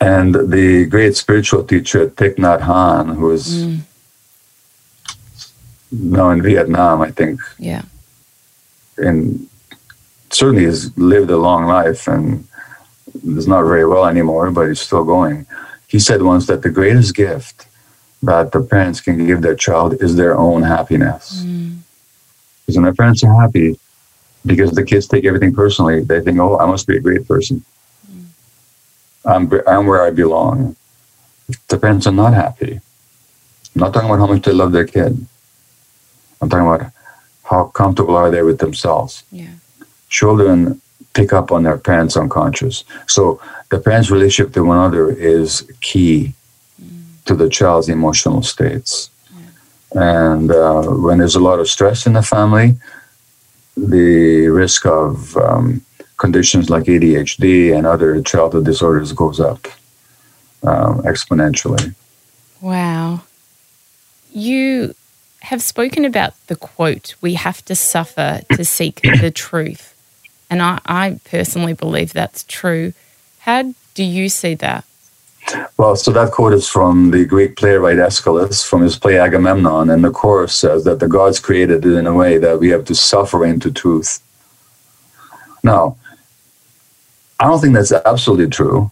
And 0.00 0.34
the 0.34 0.86
great 0.86 1.16
spiritual 1.16 1.62
teacher 1.62 2.08
Thich 2.08 2.34
Nhat 2.34 2.62
Hanh, 2.62 3.14
who 3.14 3.30
is 3.30 3.64
mm. 3.64 3.80
now 5.92 6.30
in 6.30 6.42
Vietnam, 6.42 7.00
I 7.00 7.12
think. 7.12 7.40
Yeah. 7.60 7.82
In 8.98 9.48
certainly 10.30 10.64
has 10.64 10.96
lived 10.98 11.30
a 11.30 11.36
long 11.36 11.66
life 11.66 12.08
and 12.08 12.44
is 13.22 13.46
not 13.46 13.62
very 13.64 13.86
well 13.86 14.06
anymore, 14.06 14.50
but 14.50 14.68
he's 14.68 14.80
still 14.80 15.04
going. 15.04 15.46
He 15.86 15.98
said 15.98 16.22
once 16.22 16.46
that 16.46 16.62
the 16.62 16.70
greatest 16.70 17.14
gift 17.14 17.66
that 18.22 18.52
the 18.52 18.62
parents 18.62 19.00
can 19.00 19.26
give 19.26 19.42
their 19.42 19.54
child 19.54 20.02
is 20.02 20.16
their 20.16 20.36
own 20.36 20.62
happiness. 20.62 21.42
Mm. 21.44 21.78
Because 22.60 22.76
when 22.76 22.84
their 22.84 22.94
parents 22.94 23.22
are 23.22 23.40
happy, 23.40 23.78
because 24.46 24.72
the 24.72 24.82
kids 24.82 25.06
take 25.06 25.24
everything 25.24 25.54
personally, 25.54 26.00
they 26.02 26.20
think, 26.20 26.38
oh, 26.38 26.58
I 26.58 26.66
must 26.66 26.86
be 26.86 26.96
a 26.96 27.00
great 27.00 27.28
person. 27.28 27.64
Mm. 28.10 28.24
I'm, 29.24 29.60
I'm 29.66 29.86
where 29.86 30.02
I 30.02 30.10
belong. 30.10 30.76
The 31.68 31.78
parents 31.78 32.06
are 32.06 32.12
not 32.12 32.32
happy, 32.32 32.80
I'm 33.74 33.80
not 33.80 33.92
talking 33.92 34.08
about 34.08 34.20
how 34.20 34.32
much 34.32 34.42
they 34.42 34.52
love 34.52 34.72
their 34.72 34.86
kid. 34.86 35.26
I'm 36.40 36.48
talking 36.48 36.66
about 36.66 36.92
how 37.42 37.66
comfortable 37.66 38.16
are 38.16 38.30
they 38.30 38.42
with 38.42 38.58
themselves. 38.58 39.24
Yeah 39.30 39.50
children 40.14 40.80
pick 41.14 41.32
up 41.32 41.50
on 41.52 41.62
their 41.62 41.78
parents' 41.78 42.16
unconscious. 42.16 42.84
So 43.06 43.40
the 43.70 43.78
parents' 43.78 44.10
relationship 44.10 44.52
to 44.54 44.64
one 44.64 44.78
another 44.78 45.10
is 45.10 45.68
key 45.80 46.34
to 47.24 47.34
the 47.34 47.48
child's 47.48 47.88
emotional 47.88 48.42
states. 48.42 49.10
And 49.92 50.50
uh, 50.50 50.82
when 50.82 51.18
there's 51.18 51.36
a 51.36 51.40
lot 51.40 51.60
of 51.60 51.68
stress 51.68 52.06
in 52.06 52.14
the 52.14 52.22
family, 52.22 52.76
the 53.76 54.48
risk 54.48 54.86
of 54.86 55.36
um, 55.36 55.82
conditions 56.16 56.68
like 56.68 56.84
ADHD 56.84 57.76
and 57.76 57.86
other 57.86 58.20
childhood 58.22 58.64
disorders 58.64 59.12
goes 59.12 59.40
up 59.40 59.66
um, 60.64 61.02
exponentially. 61.02 61.94
Wow. 62.60 63.22
You 64.32 64.94
have 65.42 65.62
spoken 65.62 66.04
about 66.04 66.34
the 66.46 66.56
quote, 66.56 67.14
we 67.20 67.34
have 67.34 67.64
to 67.66 67.74
suffer 67.74 68.40
to 68.52 68.64
seek 68.64 69.02
the 69.20 69.30
truth. 69.30 69.93
And 70.50 70.62
I, 70.62 70.80
I 70.86 71.20
personally 71.24 71.72
believe 71.72 72.12
that's 72.12 72.44
true. 72.44 72.92
How 73.40 73.74
do 73.94 74.04
you 74.04 74.28
see 74.28 74.54
that? 74.56 74.84
Well, 75.76 75.96
so 75.96 76.10
that 76.12 76.32
quote 76.32 76.54
is 76.54 76.68
from 76.68 77.10
the 77.10 77.24
Greek 77.24 77.56
playwright 77.56 77.98
Aeschylus 77.98 78.64
from 78.66 78.82
his 78.82 78.98
play 78.98 79.18
Agamemnon, 79.18 79.90
and 79.90 80.02
the 80.02 80.10
chorus 80.10 80.54
says 80.56 80.84
that 80.84 81.00
the 81.00 81.08
gods 81.08 81.38
created 81.38 81.84
it 81.84 81.92
in 81.92 82.06
a 82.06 82.14
way 82.14 82.38
that 82.38 82.60
we 82.60 82.70
have 82.70 82.84
to 82.86 82.94
suffer 82.94 83.44
into 83.44 83.70
truth. 83.70 84.22
Now, 85.62 85.96
I 87.38 87.44
don't 87.44 87.60
think 87.60 87.74
that's 87.74 87.92
absolutely 87.92 88.48
true, 88.48 88.90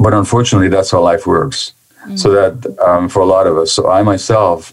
but 0.00 0.14
unfortunately, 0.14 0.68
that's 0.68 0.90
how 0.90 1.00
life 1.00 1.26
works. 1.26 1.72
Mm-hmm. 2.00 2.16
So 2.16 2.30
that 2.30 2.78
um, 2.80 3.08
for 3.08 3.20
a 3.20 3.26
lot 3.26 3.46
of 3.46 3.56
us, 3.56 3.72
so 3.72 3.88
I 3.88 4.02
myself 4.02 4.72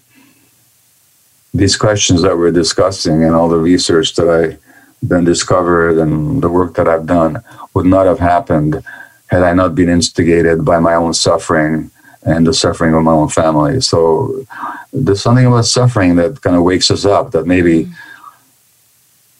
these 1.55 1.77
questions 1.77 2.21
that 2.21 2.37
we're 2.37 2.51
discussing 2.51 3.23
and 3.23 3.33
all 3.33 3.47
the 3.47 3.57
research 3.57 4.15
that 4.15 4.29
I 4.29 4.57
then 5.01 5.23
discovered 5.23 5.97
and 5.97 6.41
the 6.41 6.49
work 6.49 6.75
that 6.75 6.87
I've 6.87 7.05
done 7.05 7.41
would 7.73 7.85
not 7.85 8.05
have 8.07 8.19
happened 8.19 8.83
had 9.27 9.41
I 9.41 9.53
not 9.53 9.73
been 9.73 9.89
instigated 9.89 10.65
by 10.65 10.79
my 10.79 10.95
own 10.95 11.13
suffering 11.13 11.91
and 12.23 12.45
the 12.45 12.53
suffering 12.53 12.93
of 12.93 13.03
my 13.03 13.11
own 13.11 13.29
family. 13.29 13.79
So 13.81 14.45
there's 14.91 15.21
something 15.21 15.45
about 15.45 15.65
suffering 15.65 16.15
that 16.17 16.41
kind 16.41 16.55
of 16.55 16.63
wakes 16.63 16.91
us 16.91 17.05
up 17.05 17.31
that 17.31 17.45
maybe 17.47 17.87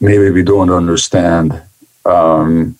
maybe 0.00 0.30
we 0.30 0.42
don't 0.42 0.70
understand 0.70 1.60
um, 2.04 2.76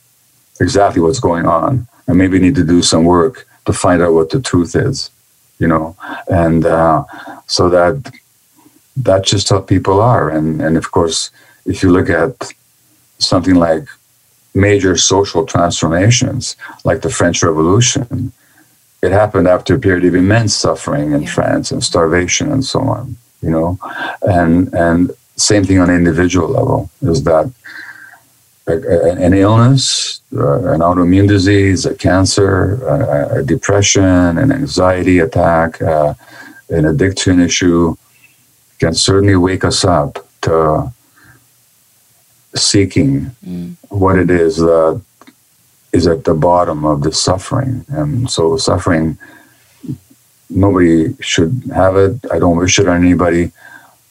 exactly 0.61 1.01
what's 1.01 1.21
going 1.21 1.47
on, 1.47 1.89
and 2.07 2.19
maybe 2.19 2.39
need 2.39 2.55
to 2.55 2.65
do 2.65 2.83
some 2.83 3.05
work 3.05 3.47
to 3.67 3.73
find 3.73 4.01
out 4.03 4.13
what 4.13 4.31
the 4.31 4.41
truth 4.41 4.77
is, 4.77 5.11
you 5.59 5.67
know, 5.67 5.97
and 6.29 6.65
uh, 6.67 7.03
so 7.47 7.69
that 7.69 8.13
that's 8.97 9.31
just 9.31 9.49
how 9.49 9.61
people 9.61 10.01
are, 10.01 10.31
and 10.31 10.61
and 10.61 10.77
of 10.77 10.91
course, 10.91 11.31
if 11.67 11.83
you 11.83 11.91
look 11.91 12.09
at 12.09 12.53
something 13.19 13.55
like 13.55 13.85
major 14.55 14.97
social 14.97 15.45
transformations, 15.45 16.57
like 16.85 17.03
the 17.03 17.11
French 17.11 17.43
Revolution, 17.43 18.33
it 19.03 19.13
happened 19.13 19.47
after 19.47 19.75
a 19.75 19.79
period 19.79 20.05
of 20.05 20.15
immense 20.15 20.55
suffering 20.55 21.13
in 21.13 21.23
yeah. 21.23 21.31
France 21.31 21.71
and 21.71 21.85
starvation 21.85 22.51
and 22.51 22.65
so 22.65 22.81
on, 22.81 23.17
you 23.43 23.51
know, 23.51 23.79
and 24.23 24.73
and 24.75 25.11
same 25.37 25.65
thing 25.65 25.79
on 25.79 25.91
an 25.91 25.97
individual 25.97 26.49
level 26.49 26.91
is 27.03 27.23
that 27.25 27.53
an 28.69 29.33
illness, 29.33 30.21
uh, 30.35 30.73
an 30.73 30.81
autoimmune 30.81 31.29
disease, 31.29 31.87
a 31.87 31.95
cancer, 31.95 32.85
a, 32.85 33.39
a 33.39 33.43
depression, 33.45 34.39
an 34.39 34.51
anxiety 34.51 35.21
attack, 35.21 35.81
uh, 35.81 36.15
an 36.71 36.87
addiction 36.87 37.39
issue 37.39 37.97
can 38.79 38.95
certainly 38.95 39.37
wake 39.37 39.65
us 39.65 39.85
up 39.85 40.27
to 40.43 40.93
seeking 42.55 43.31
mm. 43.45 43.77
what 43.89 44.19
it 44.19 44.31
is 44.31 44.57
that 44.57 45.01
is 45.93 46.07
at 46.07 46.25
the 46.25 46.35
bottom 46.35 46.85
of 46.85 47.03
the 47.03 47.13
suffering. 47.13 47.85
And 47.89 48.31
so, 48.31 48.57
suffering, 48.57 49.19
nobody 50.51 51.17
should 51.21 51.63
have 51.75 51.97
it. 51.97 52.15
I 52.31 52.39
don't 52.39 52.57
wish 52.57 52.79
it 52.79 52.89
on 52.89 53.05
anybody. 53.05 53.53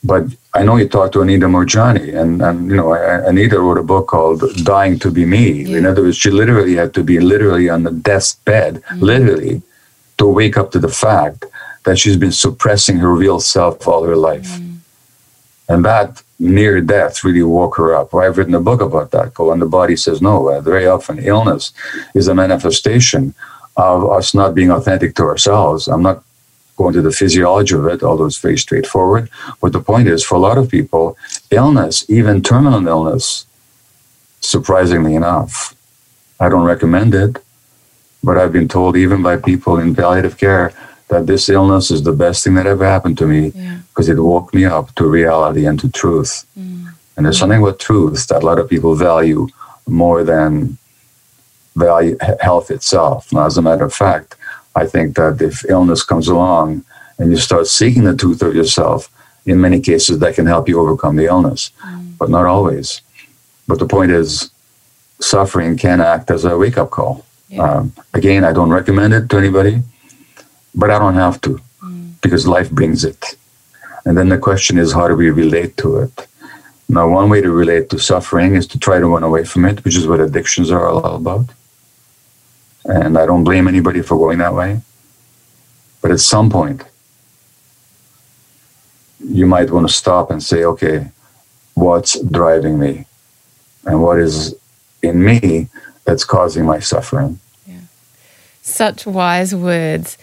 But 0.04 0.26
I 0.54 0.64
know 0.64 0.78
you 0.78 0.88
talked 0.88 1.14
to 1.14 1.22
Anita 1.22 1.48
Moorjani, 1.48 2.16
and, 2.16 2.42
and 2.42 2.70
you 2.70 2.78
know, 2.78 2.94
Anita 2.94 3.60
wrote 3.60 3.80
a 3.80 3.84
book 3.84 4.08
called 4.08 4.44
Dying 4.64 5.00
to 5.00 5.10
Be 5.10 5.26
Me. 5.26 5.64
Yeah. 5.64 5.78
In 5.80 5.86
other 5.86 6.04
words, 6.04 6.18
she 6.18 6.30
literally 6.30 6.76
had 6.76 6.94
to 6.94 7.04
be 7.04 7.20
literally 7.20 7.70
on 7.70 7.84
the 7.84 7.92
death's 7.92 8.36
bed, 8.36 8.76
mm-hmm. 8.76 9.00
literally, 9.00 9.62
to 10.20 10.28
wake 10.28 10.58
up 10.58 10.72
to 10.72 10.80
the 10.80 10.90
fact 10.90 11.46
that 11.86 11.98
she's 11.98 12.18
been 12.18 12.32
suppressing 12.32 12.98
her 12.98 13.14
real 13.14 13.40
self 13.40 13.88
all 13.88 14.04
her 14.04 14.16
life. 14.16 14.50
Mm-hmm. 14.50 14.76
And 15.70 15.86
that 15.86 16.22
near 16.40 16.82
death 16.82 17.24
really 17.24 17.42
woke 17.42 17.78
her 17.78 17.96
up. 17.96 18.14
Well, 18.14 18.26
I've 18.26 18.38
written 18.38 18.54
a 18.56 18.60
book 18.60 18.82
about 18.82 19.12
that 19.12 19.34
called 19.34 19.50
When 19.50 19.60
the 19.60 19.66
Body 19.66 19.96
Says 19.96 20.22
No. 20.22 20.60
Very 20.62 20.86
often, 20.86 21.20
illness 21.20 21.74
is 22.14 22.28
a 22.28 22.36
manifestation 22.36 23.34
of 23.78 24.10
us 24.10 24.34
not 24.34 24.56
being 24.56 24.72
authentic 24.72 25.16
to 25.16 25.24
ourselves. 25.24 25.88
I'm 25.88 26.04
not 26.04 26.24
going 26.76 26.94
to 26.94 27.02
the 27.02 27.12
physiology 27.12 27.76
of 27.76 27.86
it, 27.88 28.04
although 28.04 28.26
it's 28.26 28.38
very 28.38 28.58
straightforward. 28.58 29.30
But 29.62 29.72
the 29.72 29.80
point 29.80 30.08
is, 30.08 30.24
for 30.24 30.36
a 30.36 30.40
lot 30.40 30.58
of 30.58 30.70
people, 30.70 31.18
illness, 31.50 32.06
even 32.10 32.42
terminal 32.42 32.86
illness, 32.88 33.46
surprisingly 34.42 35.16
enough, 35.16 35.74
I 36.40 36.50
don't 36.50 36.66
recommend 36.66 37.16
it, 37.16 37.38
but 38.24 38.38
I've 38.38 38.52
been 38.52 38.68
told 38.68 38.98
even 38.98 39.24
by 39.24 39.38
people 39.38 39.78
in 39.80 39.96
palliative 39.96 40.38
care 40.38 40.74
that 41.16 41.28
this 41.28 41.48
illness 41.48 41.92
is 41.92 42.04
the 42.04 42.12
best 42.12 42.44
thing 42.44 42.56
that 42.56 42.68
ever 42.68 42.86
happened 42.86 43.18
to 43.18 43.26
me 43.26 43.44
because 43.90 44.08
yeah. 44.08 44.16
it 44.16 44.20
woke 44.20 44.54
me 44.54 44.66
up 44.66 44.94
to 44.96 45.08
reality 45.08 45.66
and 45.66 45.80
to 45.80 45.90
truth. 45.90 46.46
Mm. 46.60 46.94
And 47.16 47.26
there's 47.26 47.40
something 47.40 47.62
with 47.62 47.78
truth 47.78 48.28
that 48.28 48.44
a 48.44 48.46
lot 48.46 48.60
of 48.60 48.70
people 48.70 48.96
value 48.96 49.48
more 49.88 50.26
than 50.26 50.78
value 51.76 52.18
health 52.42 52.70
itself. 52.70 53.32
Now, 53.32 53.46
as 53.46 53.58
a 53.58 53.62
matter 53.62 53.86
of 53.86 53.94
fact, 53.94 54.36
I 54.76 54.86
think 54.86 55.16
that 55.16 55.42
if 55.42 55.64
illness 55.70 56.04
comes 56.04 56.28
along 56.28 56.84
and 57.18 57.32
you 57.32 57.38
start 57.38 57.68
seeking 57.68 58.04
the 58.04 58.16
truth 58.16 58.42
of 58.42 58.54
yourself, 58.54 59.10
in 59.46 59.62
many 59.62 59.80
cases 59.80 60.20
that 60.20 60.36
can 60.36 60.48
help 60.48 60.68
you 60.68 60.82
overcome 60.82 61.16
the 61.16 61.26
illness, 61.26 61.72
mm. 61.82 62.18
but 62.18 62.30
not 62.30 62.46
always. 62.46 63.02
But 63.68 63.80
the 63.80 63.88
point 63.88 64.12
is, 64.12 64.52
suffering 65.22 65.78
can 65.78 66.02
act 66.02 66.30
as 66.30 66.44
a 66.44 66.58
wake 66.58 66.78
up 66.78 66.90
call. 66.90 67.26
Yeah. 67.48 67.64
Um, 67.64 67.94
again, 68.14 68.44
I 68.44 68.52
don't 68.52 68.72
recommend 68.80 69.14
it 69.14 69.30
to 69.30 69.38
anybody, 69.38 69.82
but 70.76 70.90
I 70.92 71.00
don't 71.00 71.16
have 71.16 71.40
to 71.42 71.60
mm. 71.84 72.14
because 72.22 72.48
life 72.48 72.70
brings 72.70 73.04
it. 73.04 73.36
And 74.06 74.18
then 74.18 74.30
the 74.30 74.38
question 74.38 74.78
is, 74.78 74.92
how 74.94 75.08
do 75.08 75.16
we 75.16 75.30
relate 75.32 75.78
to 75.78 75.98
it? 75.98 76.28
Now, 76.88 77.10
one 77.10 77.30
way 77.30 77.42
to 77.42 77.52
relate 77.52 77.90
to 77.90 78.00
suffering 78.00 78.56
is 78.56 78.68
to 78.68 78.78
try 78.78 79.00
to 79.00 79.08
run 79.08 79.24
away 79.24 79.44
from 79.44 79.66
it, 79.66 79.84
which 79.84 79.98
is 79.98 80.08
what 80.08 80.20
addictions 80.20 80.70
are 80.70 80.88
all 80.88 81.16
about. 81.16 81.48
And 82.86 83.18
I 83.18 83.26
don't 83.26 83.44
blame 83.44 83.68
anybody 83.68 84.04
for 84.04 84.16
going 84.16 84.38
that 84.38 84.54
way. 84.54 84.82
But 86.02 86.12
at 86.12 86.20
some 86.20 86.52
point, 86.52 86.84
you 89.20 89.48
might 89.48 89.72
want 89.72 89.88
to 89.88 89.94
stop 89.94 90.30
and 90.30 90.44
say, 90.44 90.64
okay, 90.64 91.10
what's 91.74 92.20
driving 92.20 92.78
me? 92.78 93.06
And 93.86 94.04
what 94.04 94.20
is 94.20 94.56
in 95.02 95.24
me 95.24 95.70
that's 96.04 96.24
causing 96.24 96.66
my 96.66 96.80
suffering? 96.80 97.40
Yeah. 97.66 97.80
Such 98.62 99.08
wise 99.08 99.56
words. 99.56 100.20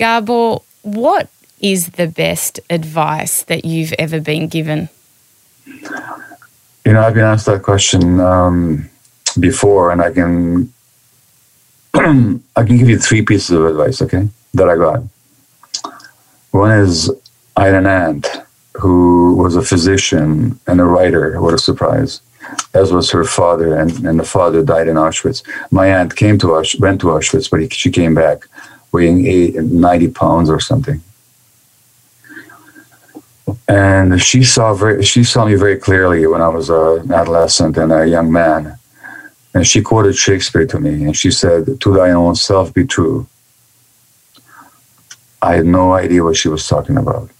Gabor, 0.00 0.60
what 0.80 1.28
is 1.60 1.90
the 1.90 2.06
best 2.06 2.58
advice 2.70 3.42
that 3.42 3.66
you've 3.66 3.92
ever 3.98 4.18
been 4.18 4.48
given? 4.48 4.88
You 5.66 6.94
know, 6.94 7.02
I've 7.02 7.12
been 7.12 7.24
asked 7.24 7.44
that 7.44 7.62
question 7.62 8.18
um, 8.18 8.88
before, 9.38 9.92
and 9.92 10.00
I 10.00 10.10
can 10.10 10.72
I 11.94 12.64
can 12.64 12.78
give 12.78 12.88
you 12.88 12.98
three 12.98 13.20
pieces 13.20 13.50
of 13.50 13.66
advice, 13.66 14.00
okay, 14.00 14.26
that 14.54 14.70
I 14.70 14.76
got. 14.76 15.02
One 16.52 16.70
is 16.70 17.10
I 17.58 17.66
had 17.66 17.74
an 17.74 17.86
aunt 17.86 18.26
who 18.80 19.34
was 19.34 19.54
a 19.54 19.62
physician 19.62 20.58
and 20.66 20.80
a 20.80 20.84
writer. 20.84 21.38
What 21.42 21.52
a 21.52 21.58
surprise. 21.58 22.22
As 22.72 22.90
was 22.90 23.10
her 23.10 23.24
father, 23.24 23.76
and, 23.76 23.90
and 24.06 24.18
the 24.18 24.24
father 24.24 24.64
died 24.64 24.88
in 24.88 24.96
Auschwitz. 24.96 25.42
My 25.70 25.88
aunt 25.88 26.16
came 26.16 26.38
to 26.38 26.54
us, 26.54 26.74
went 26.80 27.02
to 27.02 27.08
Auschwitz, 27.08 27.50
but 27.50 27.60
he, 27.60 27.68
she 27.68 27.90
came 27.90 28.14
back 28.14 28.48
weighing 28.92 29.26
eight, 29.26 29.54
90 29.56 30.08
pounds 30.08 30.50
or 30.50 30.60
something. 30.60 31.00
And 33.68 34.20
she 34.20 34.42
saw 34.44 34.74
very, 34.74 35.04
she 35.04 35.24
saw 35.24 35.44
me 35.44 35.54
very 35.54 35.76
clearly 35.76 36.26
when 36.26 36.40
I 36.40 36.48
was 36.48 36.70
an 36.70 37.12
adolescent 37.12 37.76
and 37.76 37.92
a 37.92 38.06
young 38.06 38.30
man 38.32 38.78
and 39.54 39.66
she 39.66 39.82
quoted 39.82 40.14
Shakespeare 40.16 40.66
to 40.66 40.78
me, 40.78 41.04
and 41.04 41.16
she 41.16 41.30
said, 41.30 41.80
To 41.80 41.94
thine 41.94 42.14
own 42.14 42.36
self 42.36 42.72
be 42.72 42.86
true. 42.86 43.26
I 45.42 45.56
had 45.56 45.66
no 45.66 45.92
idea 45.92 46.22
what 46.22 46.36
she 46.36 46.48
was 46.48 46.66
talking 46.66 46.96
about. 46.96 47.30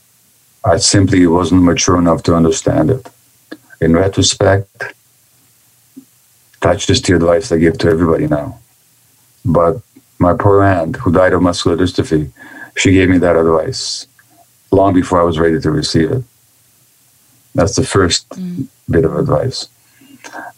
I 0.64 0.78
simply 0.78 1.26
wasn't 1.26 1.62
mature 1.62 1.98
enough 1.98 2.22
to 2.24 2.34
understand 2.34 2.90
it. 2.90 3.08
In 3.80 3.94
retrospect, 3.94 4.94
that's 6.60 6.86
just 6.86 7.06
the 7.06 7.14
advice 7.14 7.52
I 7.52 7.58
give 7.58 7.78
to 7.78 7.88
everybody 7.88 8.26
now. 8.26 8.58
But 9.44 9.80
my 10.20 10.34
poor 10.34 10.62
aunt, 10.62 10.96
who 10.96 11.12
died 11.12 11.32
of 11.32 11.42
muscular 11.42 11.76
dystrophy, 11.76 12.30
she 12.76 12.92
gave 12.92 13.08
me 13.08 13.18
that 13.18 13.36
advice 13.36 14.06
long 14.70 14.94
before 14.94 15.20
I 15.20 15.24
was 15.24 15.38
ready 15.38 15.60
to 15.60 15.70
receive 15.70 16.12
it. 16.12 16.24
That's 17.54 17.74
the 17.74 17.84
first 17.84 18.28
mm. 18.30 18.68
bit 18.88 19.04
of 19.04 19.16
advice. 19.16 19.68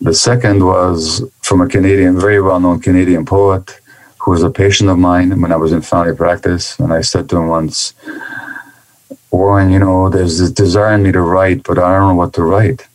The 0.00 0.14
second 0.14 0.64
was 0.64 1.22
from 1.42 1.60
a 1.60 1.68
Canadian, 1.68 2.18
very 2.18 2.42
well 2.42 2.60
known 2.60 2.80
Canadian 2.80 3.24
poet 3.24 3.80
who 4.18 4.30
was 4.30 4.42
a 4.42 4.50
patient 4.50 4.90
of 4.90 4.98
mine 4.98 5.40
when 5.40 5.52
I 5.52 5.56
was 5.56 5.72
in 5.72 5.82
family 5.82 6.14
practice. 6.14 6.78
And 6.78 6.92
I 6.92 7.00
said 7.00 7.28
to 7.30 7.38
him 7.38 7.48
once, 7.48 7.94
Warren, 9.30 9.70
you 9.70 9.78
know, 9.78 10.08
there's 10.08 10.38
this 10.38 10.50
desire 10.50 10.94
in 10.94 11.02
me 11.02 11.12
to 11.12 11.20
write, 11.20 11.62
but 11.64 11.78
I 11.78 11.96
don't 11.96 12.08
know 12.08 12.14
what 12.14 12.34
to 12.34 12.42
write. 12.42 12.86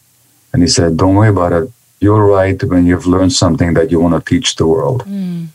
And 0.53 0.61
he 0.61 0.68
said, 0.68 0.97
Don't 0.97 1.15
worry 1.15 1.30
about 1.30 1.53
it. 1.53 1.72
You'll 1.99 2.22
write 2.22 2.63
when 2.63 2.86
you've 2.86 3.07
learned 3.07 3.34
something 3.34 3.74
that 3.74 3.89
you 3.91 3.99
want 3.99 4.13
to 4.13 4.30
teach 4.30 4.55
the 4.55 4.68
world. 4.68 5.03
Mm. 5.05 5.47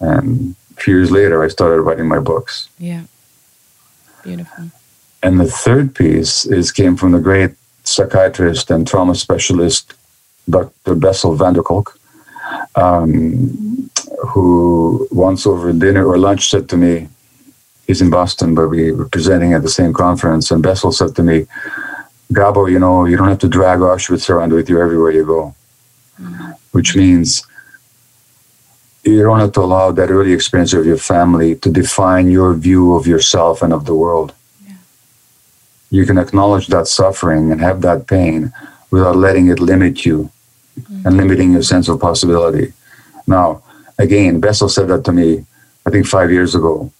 And 0.00 0.54
a 0.76 0.80
few 0.80 0.96
years 0.96 1.10
later, 1.10 1.42
I 1.42 1.48
started 1.48 1.82
writing 1.82 2.06
my 2.06 2.18
books. 2.18 2.68
Yeah. 2.78 3.02
Beautiful. 4.22 4.70
And 5.22 5.40
the 5.40 5.50
third 5.50 5.94
piece 5.94 6.46
is 6.46 6.70
came 6.70 6.96
from 6.96 7.12
the 7.12 7.20
great 7.20 7.52
psychiatrist 7.84 8.70
and 8.70 8.86
trauma 8.86 9.14
specialist 9.14 9.94
Dr. 10.48 10.94
Bessel 10.94 11.34
van 11.34 11.54
der 11.54 11.62
Kolk, 11.62 11.98
um, 12.74 13.90
who 14.28 15.06
once 15.10 15.46
over 15.46 15.72
dinner 15.72 16.06
or 16.06 16.18
lunch 16.18 16.50
said 16.50 16.68
to 16.70 16.76
me, 16.76 17.08
he's 17.86 18.00
in 18.00 18.10
Boston, 18.10 18.54
but 18.54 18.68
we 18.68 18.92
were 18.92 19.08
presenting 19.08 19.52
at 19.52 19.62
the 19.62 19.68
same 19.68 19.92
conference, 19.92 20.50
and 20.50 20.62
Bessel 20.62 20.92
said 20.92 21.14
to 21.16 21.22
me, 21.22 21.46
Gabo, 22.32 22.70
you 22.70 22.78
know, 22.78 23.06
you 23.06 23.16
don't 23.16 23.28
have 23.28 23.38
to 23.38 23.48
drag 23.48 23.78
Auschwitz 23.80 24.28
around 24.28 24.52
with 24.52 24.68
you 24.68 24.80
everywhere 24.80 25.10
you 25.10 25.24
go, 25.24 25.54
mm-hmm. 26.20 26.52
which 26.72 26.94
means 26.94 27.46
you 29.08 29.22
don't 29.22 29.40
have 29.40 29.52
to 29.52 29.60
allow 29.60 29.90
that 29.92 30.10
early 30.10 30.32
experience 30.32 30.72
of 30.72 30.86
your 30.86 30.96
family 30.96 31.54
to 31.56 31.70
define 31.70 32.30
your 32.30 32.54
view 32.54 32.94
of 32.94 33.06
yourself 33.06 33.62
and 33.62 33.72
of 33.72 33.84
the 33.84 33.94
world. 33.94 34.34
Yeah. 34.66 34.74
You 35.90 36.06
can 36.06 36.18
acknowledge 36.18 36.66
that 36.68 36.86
suffering 36.86 37.52
and 37.52 37.60
have 37.60 37.80
that 37.82 38.06
pain 38.06 38.52
without 38.90 39.16
letting 39.16 39.48
it 39.48 39.60
limit 39.60 40.04
you 40.06 40.30
mm-hmm. 40.80 41.06
and 41.06 41.16
limiting 41.16 41.52
your 41.52 41.62
sense 41.62 41.88
of 41.88 42.00
possibility. 42.00 42.72
Now, 43.26 43.62
again, 43.98 44.40
Bessel 44.40 44.68
said 44.68 44.88
that 44.88 45.04
to 45.04 45.12
me, 45.12 45.44
I 45.86 45.90
think 45.90 46.06
five 46.06 46.30
years 46.30 46.54
ago. 46.54 46.90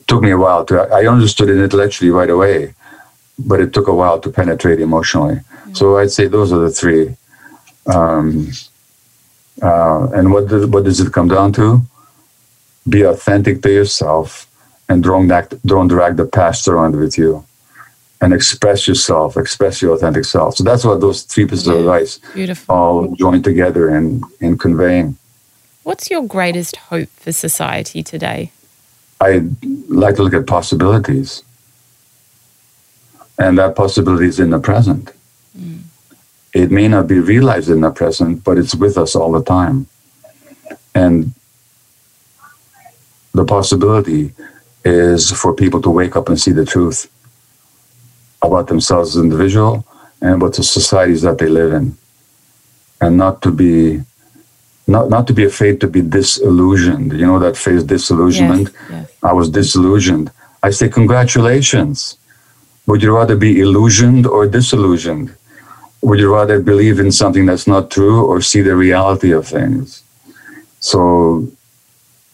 It 0.00 0.06
took 0.06 0.22
me 0.22 0.30
a 0.30 0.38
while 0.38 0.64
to, 0.66 0.74
I 0.92 1.06
understood 1.06 1.48
it 1.50 1.62
intellectually 1.62 2.10
right 2.10 2.30
away. 2.30 2.74
but 3.38 3.60
it 3.60 3.72
took 3.72 3.88
a 3.88 3.94
while 3.94 4.18
to 4.20 4.30
penetrate 4.30 4.80
emotionally. 4.80 5.36
Mm-hmm. 5.36 5.74
So 5.74 5.98
I'd 5.98 6.10
say 6.10 6.26
those 6.26 6.52
are 6.52 6.58
the 6.58 6.70
three. 6.70 7.16
Um, 7.86 8.50
uh, 9.62 10.08
and 10.12 10.32
what 10.32 10.48
does, 10.48 10.66
what 10.66 10.84
does 10.84 11.00
it 11.00 11.12
come 11.12 11.28
down 11.28 11.52
to? 11.54 11.82
Be 12.88 13.02
authentic 13.02 13.62
to 13.62 13.72
yourself 13.72 14.46
and 14.88 15.02
don't, 15.02 15.30
act, 15.30 15.54
don't 15.66 15.88
drag 15.88 16.16
the 16.16 16.26
past 16.26 16.68
around 16.68 16.96
with 16.96 17.18
you 17.18 17.44
and 18.20 18.32
express 18.32 18.88
yourself, 18.88 19.36
express 19.36 19.80
your 19.80 19.94
authentic 19.94 20.24
self. 20.24 20.56
So 20.56 20.64
that's 20.64 20.84
what 20.84 21.00
those 21.00 21.22
three 21.22 21.46
pieces 21.46 21.68
of 21.68 21.80
advice 21.80 22.18
Beautiful. 22.34 22.74
all 22.74 23.14
join 23.14 23.42
together 23.42 23.94
in, 23.94 24.22
in 24.40 24.58
conveying. 24.58 25.16
What's 25.84 26.10
your 26.10 26.26
greatest 26.26 26.76
hope 26.76 27.08
for 27.10 27.32
society 27.32 28.02
today? 28.02 28.52
I 29.20 29.48
like 29.88 30.16
to 30.16 30.22
look 30.22 30.34
at 30.34 30.46
possibilities. 30.46 31.42
And 33.38 33.56
that 33.58 33.76
possibility 33.76 34.26
is 34.26 34.40
in 34.40 34.50
the 34.50 34.58
present. 34.58 35.12
Mm. 35.56 35.82
It 36.54 36.70
may 36.70 36.88
not 36.88 37.06
be 37.06 37.20
realized 37.20 37.68
in 37.68 37.80
the 37.82 37.90
present, 37.90 38.44
but 38.44 38.58
it's 38.58 38.74
with 38.74 38.96
us 38.96 39.14
all 39.14 39.32
the 39.32 39.44
time. 39.44 39.86
And 40.94 41.32
the 43.34 43.44
possibility 43.44 44.32
is 44.84 45.30
for 45.30 45.54
people 45.54 45.82
to 45.82 45.90
wake 45.90 46.16
up 46.16 46.28
and 46.28 46.40
see 46.40 46.52
the 46.52 46.64
truth 46.64 47.10
about 48.42 48.68
themselves 48.68 49.16
as 49.16 49.22
individual 49.22 49.86
and 50.20 50.34
about 50.34 50.54
the 50.54 50.62
societies 50.62 51.22
that 51.22 51.38
they 51.38 51.48
live 51.48 51.72
in. 51.72 51.96
And 53.00 53.16
not 53.16 53.42
to 53.42 53.50
be 53.50 54.02
not 54.86 55.10
not 55.10 55.26
to 55.26 55.34
be 55.34 55.44
afraid 55.44 55.80
to 55.82 55.86
be 55.86 56.00
disillusioned. 56.00 57.12
You 57.12 57.26
know 57.26 57.38
that 57.38 57.56
phrase 57.56 57.84
disillusionment? 57.84 58.70
Yes, 58.72 58.90
yes. 58.90 59.12
i 59.22 59.32
was 59.32 59.50
disillusioned. 59.50 60.32
I 60.62 60.70
say 60.70 60.88
congratulations 60.88 62.16
would 62.86 63.02
you 63.02 63.14
rather 63.14 63.36
be 63.36 63.60
illusioned 63.60 64.26
or 64.26 64.46
disillusioned 64.46 65.36
would 66.02 66.18
you 66.18 66.32
rather 66.32 66.60
believe 66.60 67.00
in 67.00 67.10
something 67.10 67.46
that's 67.46 67.66
not 67.66 67.90
true 67.90 68.24
or 68.24 68.40
see 68.40 68.60
the 68.60 68.76
reality 68.76 69.32
of 69.32 69.46
things 69.46 70.02
so 70.80 71.48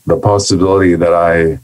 the 0.07 0.17
possibility 0.17 0.95
that 0.95 1.15
i 1.15 1.59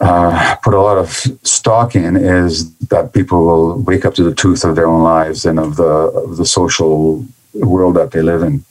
uh, 0.00 0.56
put 0.62 0.74
a 0.74 0.80
lot 0.80 0.98
of 0.98 1.10
stock 1.42 1.96
in 1.96 2.16
is 2.16 2.72
that 2.86 3.12
people 3.12 3.44
will 3.44 3.80
wake 3.80 4.04
up 4.04 4.14
to 4.14 4.22
the 4.22 4.34
truth 4.34 4.64
of 4.64 4.76
their 4.76 4.86
own 4.86 5.02
lives 5.02 5.44
and 5.44 5.58
of 5.58 5.76
the 5.76 5.84
of 5.84 6.36
the 6.36 6.46
social 6.46 7.24
world 7.54 7.96
that 7.96 8.12
they 8.12 8.22
live 8.22 8.42
in. 8.42 8.64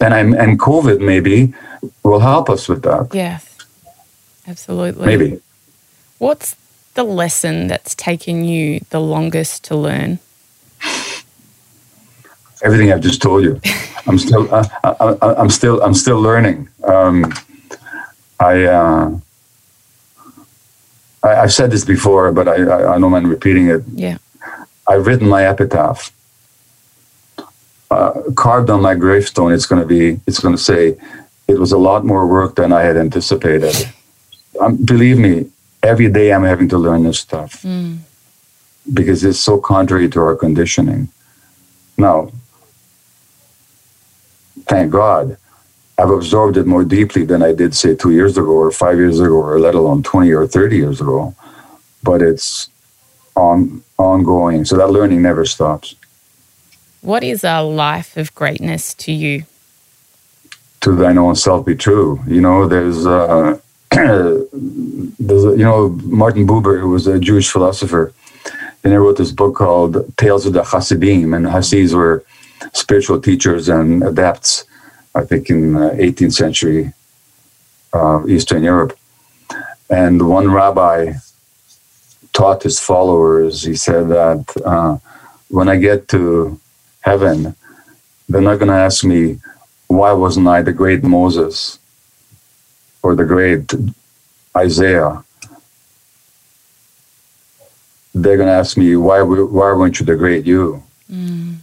And 0.00 0.14
I'm, 0.14 0.34
and 0.34 0.58
COVID 0.58 1.00
maybe 1.00 1.54
will 2.02 2.20
help 2.20 2.50
us 2.50 2.68
with 2.68 2.82
that. 2.82 3.08
Yes, 3.12 3.56
absolutely. 4.46 5.06
Maybe. 5.06 5.40
What's 6.18 6.56
the 6.94 7.04
lesson 7.04 7.68
that's 7.68 7.94
taken 7.94 8.44
you 8.44 8.80
the 8.90 9.00
longest 9.00 9.64
to 9.64 9.76
learn? 9.76 10.18
Everything 12.62 12.92
I've 12.92 13.00
just 13.00 13.20
told 13.20 13.44
you. 13.44 13.60
I'm 14.06 14.18
still 14.18 14.52
uh, 14.54 14.64
I, 14.84 15.40
am 15.40 15.50
still 15.50 15.82
I'm 15.82 15.94
still 15.94 16.20
learning. 16.20 16.68
Um, 16.84 17.32
I. 18.40 18.64
Uh, 18.64 19.18
I, 21.24 21.34
have 21.34 21.52
said 21.52 21.70
this 21.70 21.84
before, 21.84 22.32
but 22.32 22.48
I, 22.48 22.56
I, 22.64 22.94
I 22.94 22.98
don't 22.98 23.10
mind 23.10 23.28
repeating 23.28 23.68
it. 23.68 23.82
Yeah. 23.94 24.18
I've 24.88 25.06
written 25.06 25.28
my 25.28 25.46
epitaph. 25.46 26.12
Uh, 27.90 28.22
carved 28.34 28.70
on 28.70 28.80
my 28.80 28.94
gravestone, 28.94 29.52
it's 29.52 29.66
going 29.66 29.80
to 29.80 29.86
be, 29.86 30.18
it's 30.26 30.40
going 30.40 30.54
to 30.54 30.60
say, 30.60 30.96
it 31.46 31.58
was 31.58 31.72
a 31.72 31.78
lot 31.78 32.04
more 32.04 32.26
work 32.26 32.56
than 32.56 32.72
I 32.72 32.82
had 32.82 32.96
anticipated. 32.96 33.74
Um, 34.60 34.76
believe 34.76 35.18
me, 35.18 35.50
every 35.82 36.10
day 36.10 36.30
I'm 36.30 36.44
having 36.44 36.68
to 36.68 36.78
learn 36.78 37.04
this 37.04 37.18
stuff 37.18 37.62
mm. 37.62 37.96
because 38.92 39.24
it's 39.24 39.40
so 39.40 39.58
contrary 39.58 40.10
to 40.10 40.20
our 40.20 40.36
conditioning. 40.36 41.08
Now, 41.96 42.30
thank 44.72 44.90
God, 44.90 45.36
I've 45.98 46.08
absorbed 46.10 46.56
it 46.56 46.66
more 46.66 46.84
deeply 46.84 47.24
than 47.24 47.42
I 47.42 47.52
did, 47.52 47.74
say, 47.74 47.94
two 47.94 48.12
years 48.12 48.38
ago 48.38 48.52
or 48.52 48.70
five 48.70 48.96
years 48.96 49.20
ago, 49.20 49.34
or 49.34 49.60
let 49.60 49.74
alone 49.74 50.02
20 50.02 50.32
or 50.32 50.46
30 50.46 50.76
years 50.76 51.00
ago. 51.00 51.34
But 52.02 52.22
it's 52.22 52.70
on 53.36 53.82
ongoing. 53.98 54.64
So 54.64 54.76
that 54.78 54.88
learning 54.88 55.20
never 55.20 55.44
stops. 55.44 55.94
What 57.02 57.22
is 57.22 57.44
a 57.44 57.60
life 57.60 58.16
of 58.16 58.34
greatness 58.34 58.94
to 59.04 59.12
you? 59.12 59.44
To 60.80 60.96
thine 60.96 61.18
own 61.18 61.36
self 61.36 61.66
be 61.66 61.76
true. 61.76 62.20
You 62.26 62.40
know, 62.40 62.66
there's, 62.66 63.06
uh, 63.06 63.58
there's, 63.90 65.44
you 65.60 65.66
know, 65.68 65.90
Martin 66.22 66.46
Buber, 66.46 66.80
who 66.80 66.90
was 66.90 67.06
a 67.06 67.18
Jewish 67.18 67.50
philosopher, 67.50 68.14
and 68.82 68.92
he 68.92 68.96
wrote 68.96 69.18
this 69.18 69.32
book 69.32 69.54
called 69.54 69.92
Tales 70.16 70.46
of 70.46 70.54
the 70.54 70.64
Hasidim, 70.64 71.34
and 71.34 71.46
Hasids 71.46 71.94
were 71.94 72.24
spiritual 72.72 73.20
teachers 73.20 73.68
and 73.68 74.02
adepts 74.02 74.64
I 75.14 75.24
think 75.24 75.50
in 75.50 75.72
18th 75.72 76.26
uh, 76.26 76.30
century 76.30 76.92
uh, 77.92 78.26
Eastern 78.26 78.62
Europe. 78.62 78.96
And 79.90 80.28
one 80.28 80.50
rabbi 80.50 81.14
taught 82.32 82.62
his 82.62 82.80
followers, 82.80 83.62
he 83.62 83.76
said 83.76 84.08
that 84.08 84.44
uh, 84.64 84.96
when 85.48 85.68
I 85.68 85.76
get 85.76 86.08
to 86.08 86.58
heaven, 87.00 87.54
they're 88.28 88.40
not 88.40 88.58
going 88.58 88.68
to 88.68 88.74
ask 88.74 89.04
me, 89.04 89.38
why 89.86 90.12
wasn't 90.12 90.48
I 90.48 90.62
the 90.62 90.72
great 90.72 91.02
Moses 91.02 91.78
or 93.02 93.14
the 93.14 93.26
great 93.26 93.74
Isaiah? 94.56 95.22
They're 98.14 98.36
going 98.36 98.48
to 98.48 98.54
ask 98.54 98.78
me, 98.78 98.96
why, 98.96 99.20
why 99.20 99.72
weren't 99.72 100.00
you 100.00 100.06
the 100.06 100.16
great 100.16 100.46
you? 100.46 100.82
Mm. 101.10 101.56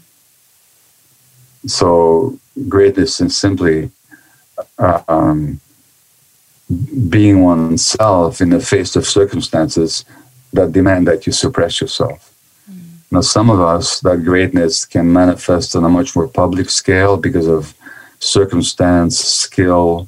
So 1.66 2.38
greatness 2.68 3.20
is 3.22 3.38
simply 3.38 3.92
um, 4.78 5.60
being 7.10 7.44
oneself 7.44 8.42
in 8.42 8.50
the 8.50 8.60
face 8.60 8.96
of 8.96 9.06
circumstances 9.06 10.06
that 10.54 10.72
demand 10.72 11.08
that 11.08 11.26
you 11.26 11.34
suppress 11.34 11.82
yourself. 11.82 12.34
Mm. 12.70 12.78
Now, 13.12 13.22
some 13.22 13.50
of 13.50 13.60
us, 13.60 14.00
that 14.02 14.24
greatness 14.24 14.86
can 14.86 15.12
manifest 15.12 15.76
on 15.76 15.84
a 15.84 15.90
much 15.90 16.16
more 16.16 16.28
public 16.28 16.70
scale 16.70 17.18
because 17.18 17.48
of 17.48 17.74
circumstance, 18.20 19.18
skill, 19.18 20.08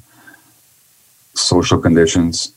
social 1.34 1.78
conditions. 1.78 2.52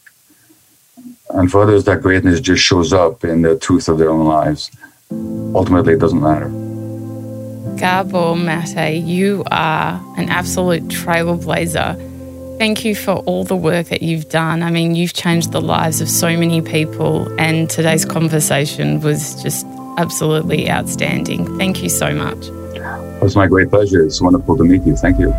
And 1.29 1.51
for 1.51 1.63
others, 1.63 1.83
that 1.85 2.01
greatness 2.01 2.39
just 2.39 2.63
shows 2.63 2.93
up 2.93 3.23
in 3.23 3.41
the 3.41 3.57
truth 3.57 3.89
of 3.89 3.97
their 3.97 4.09
own 4.09 4.25
lives. 4.25 4.71
Ultimately, 5.11 5.93
it 5.93 5.99
doesn't 5.99 6.21
matter. 6.21 6.64
Gabor 7.77 8.35
Mate, 8.35 8.99
you 8.99 9.43
are 9.51 10.01
an 10.17 10.29
absolute 10.29 10.83
trailblazer. 10.87 11.97
Thank 12.57 12.85
you 12.85 12.95
for 12.95 13.15
all 13.25 13.43
the 13.43 13.55
work 13.55 13.87
that 13.87 14.01
you've 14.01 14.29
done. 14.29 14.63
I 14.63 14.71
mean, 14.71 14.95
you've 14.95 15.13
changed 15.13 15.51
the 15.51 15.61
lives 15.61 15.99
of 15.99 16.09
so 16.09 16.37
many 16.37 16.61
people, 16.61 17.27
and 17.37 17.69
today's 17.69 18.05
conversation 18.05 19.01
was 19.01 19.41
just 19.43 19.65
absolutely 19.97 20.69
outstanding. 20.69 21.57
Thank 21.57 21.83
you 21.83 21.89
so 21.89 22.13
much. 22.13 22.37
It 22.45 23.21
was 23.21 23.35
my 23.35 23.47
great 23.47 23.69
pleasure. 23.69 24.01
It's 24.05 24.21
wonderful 24.21 24.55
to 24.57 24.63
meet 24.63 24.83
you. 24.83 24.95
Thank 24.95 25.19
you. 25.19 25.33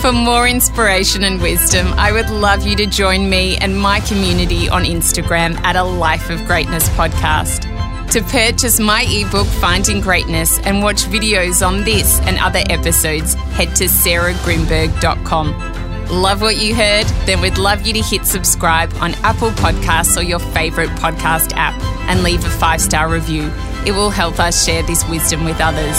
For 0.00 0.12
more 0.12 0.46
inspiration 0.46 1.24
and 1.24 1.40
wisdom, 1.40 1.88
I 1.94 2.12
would 2.12 2.30
love 2.30 2.66
you 2.66 2.76
to 2.76 2.86
join 2.86 3.30
me 3.30 3.56
and 3.56 3.76
my 3.76 4.00
community 4.00 4.68
on 4.68 4.84
Instagram 4.84 5.56
at 5.64 5.76
a 5.76 5.82
Life 5.82 6.30
of 6.30 6.44
Greatness 6.44 6.88
podcast. 6.90 7.73
To 8.12 8.22
purchase 8.22 8.78
my 8.78 9.04
ebook, 9.08 9.46
Finding 9.46 10.00
Greatness, 10.00 10.58
and 10.60 10.82
watch 10.82 11.02
videos 11.04 11.66
on 11.66 11.82
this 11.82 12.20
and 12.20 12.38
other 12.38 12.62
episodes, 12.70 13.34
head 13.34 13.74
to 13.76 13.84
sarahgrynberg.com. 13.84 15.74
Love 16.10 16.40
what 16.42 16.58
you 16.58 16.74
heard? 16.74 17.06
Then 17.26 17.40
we'd 17.40 17.58
love 17.58 17.86
you 17.86 17.92
to 17.94 18.00
hit 18.02 18.24
subscribe 18.26 18.92
on 19.00 19.14
Apple 19.24 19.50
Podcasts 19.50 20.16
or 20.16 20.22
your 20.22 20.38
favourite 20.38 20.90
podcast 20.90 21.52
app 21.56 21.80
and 22.08 22.22
leave 22.22 22.44
a 22.44 22.50
five 22.50 22.80
star 22.80 23.08
review. 23.08 23.50
It 23.86 23.92
will 23.92 24.10
help 24.10 24.38
us 24.38 24.64
share 24.64 24.82
this 24.82 25.06
wisdom 25.08 25.44
with 25.44 25.60
others. 25.60 25.98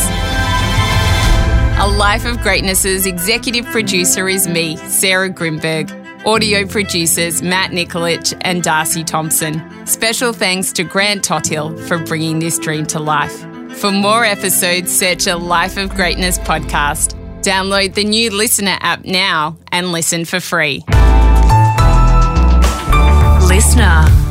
A 1.78 1.88
Life 1.98 2.26
of 2.26 2.40
Greatness's 2.42 3.06
executive 3.06 3.66
producer 3.66 4.30
is 4.30 4.48
me, 4.48 4.78
Sarah 4.78 5.30
Grynberg. 5.30 6.05
Audio 6.26 6.66
producers 6.66 7.44
Matt 7.44 7.70
Nikolic 7.70 8.36
and 8.42 8.64
Darcy 8.64 9.04
Thompson. 9.04 9.62
Special 9.86 10.34
thanks 10.34 10.72
to 10.72 10.84
Grant 10.84 11.24
Tothill 11.24 11.78
for 11.86 12.00
bringing 12.00 12.40
this 12.40 12.58
dream 12.58 12.88
to 12.88 13.00
life. 13.00 13.40
For 13.78 13.92
more 13.92 14.26
episodes, 14.26 14.92
search 14.92 15.28
a 15.28 15.36
Life 15.36 15.78
of 15.78 15.92
Greatness 15.92 16.40
podcast. 16.40 17.14
Download 17.44 17.94
the 17.94 18.06
new 18.06 18.32
LiSTNR 18.32 18.80
app 18.82 19.06
now 19.06 19.56
and 19.72 19.92
listen 19.92 20.26
for 20.26 20.40
free. 20.40 20.82
LiSTNR. 23.48 24.25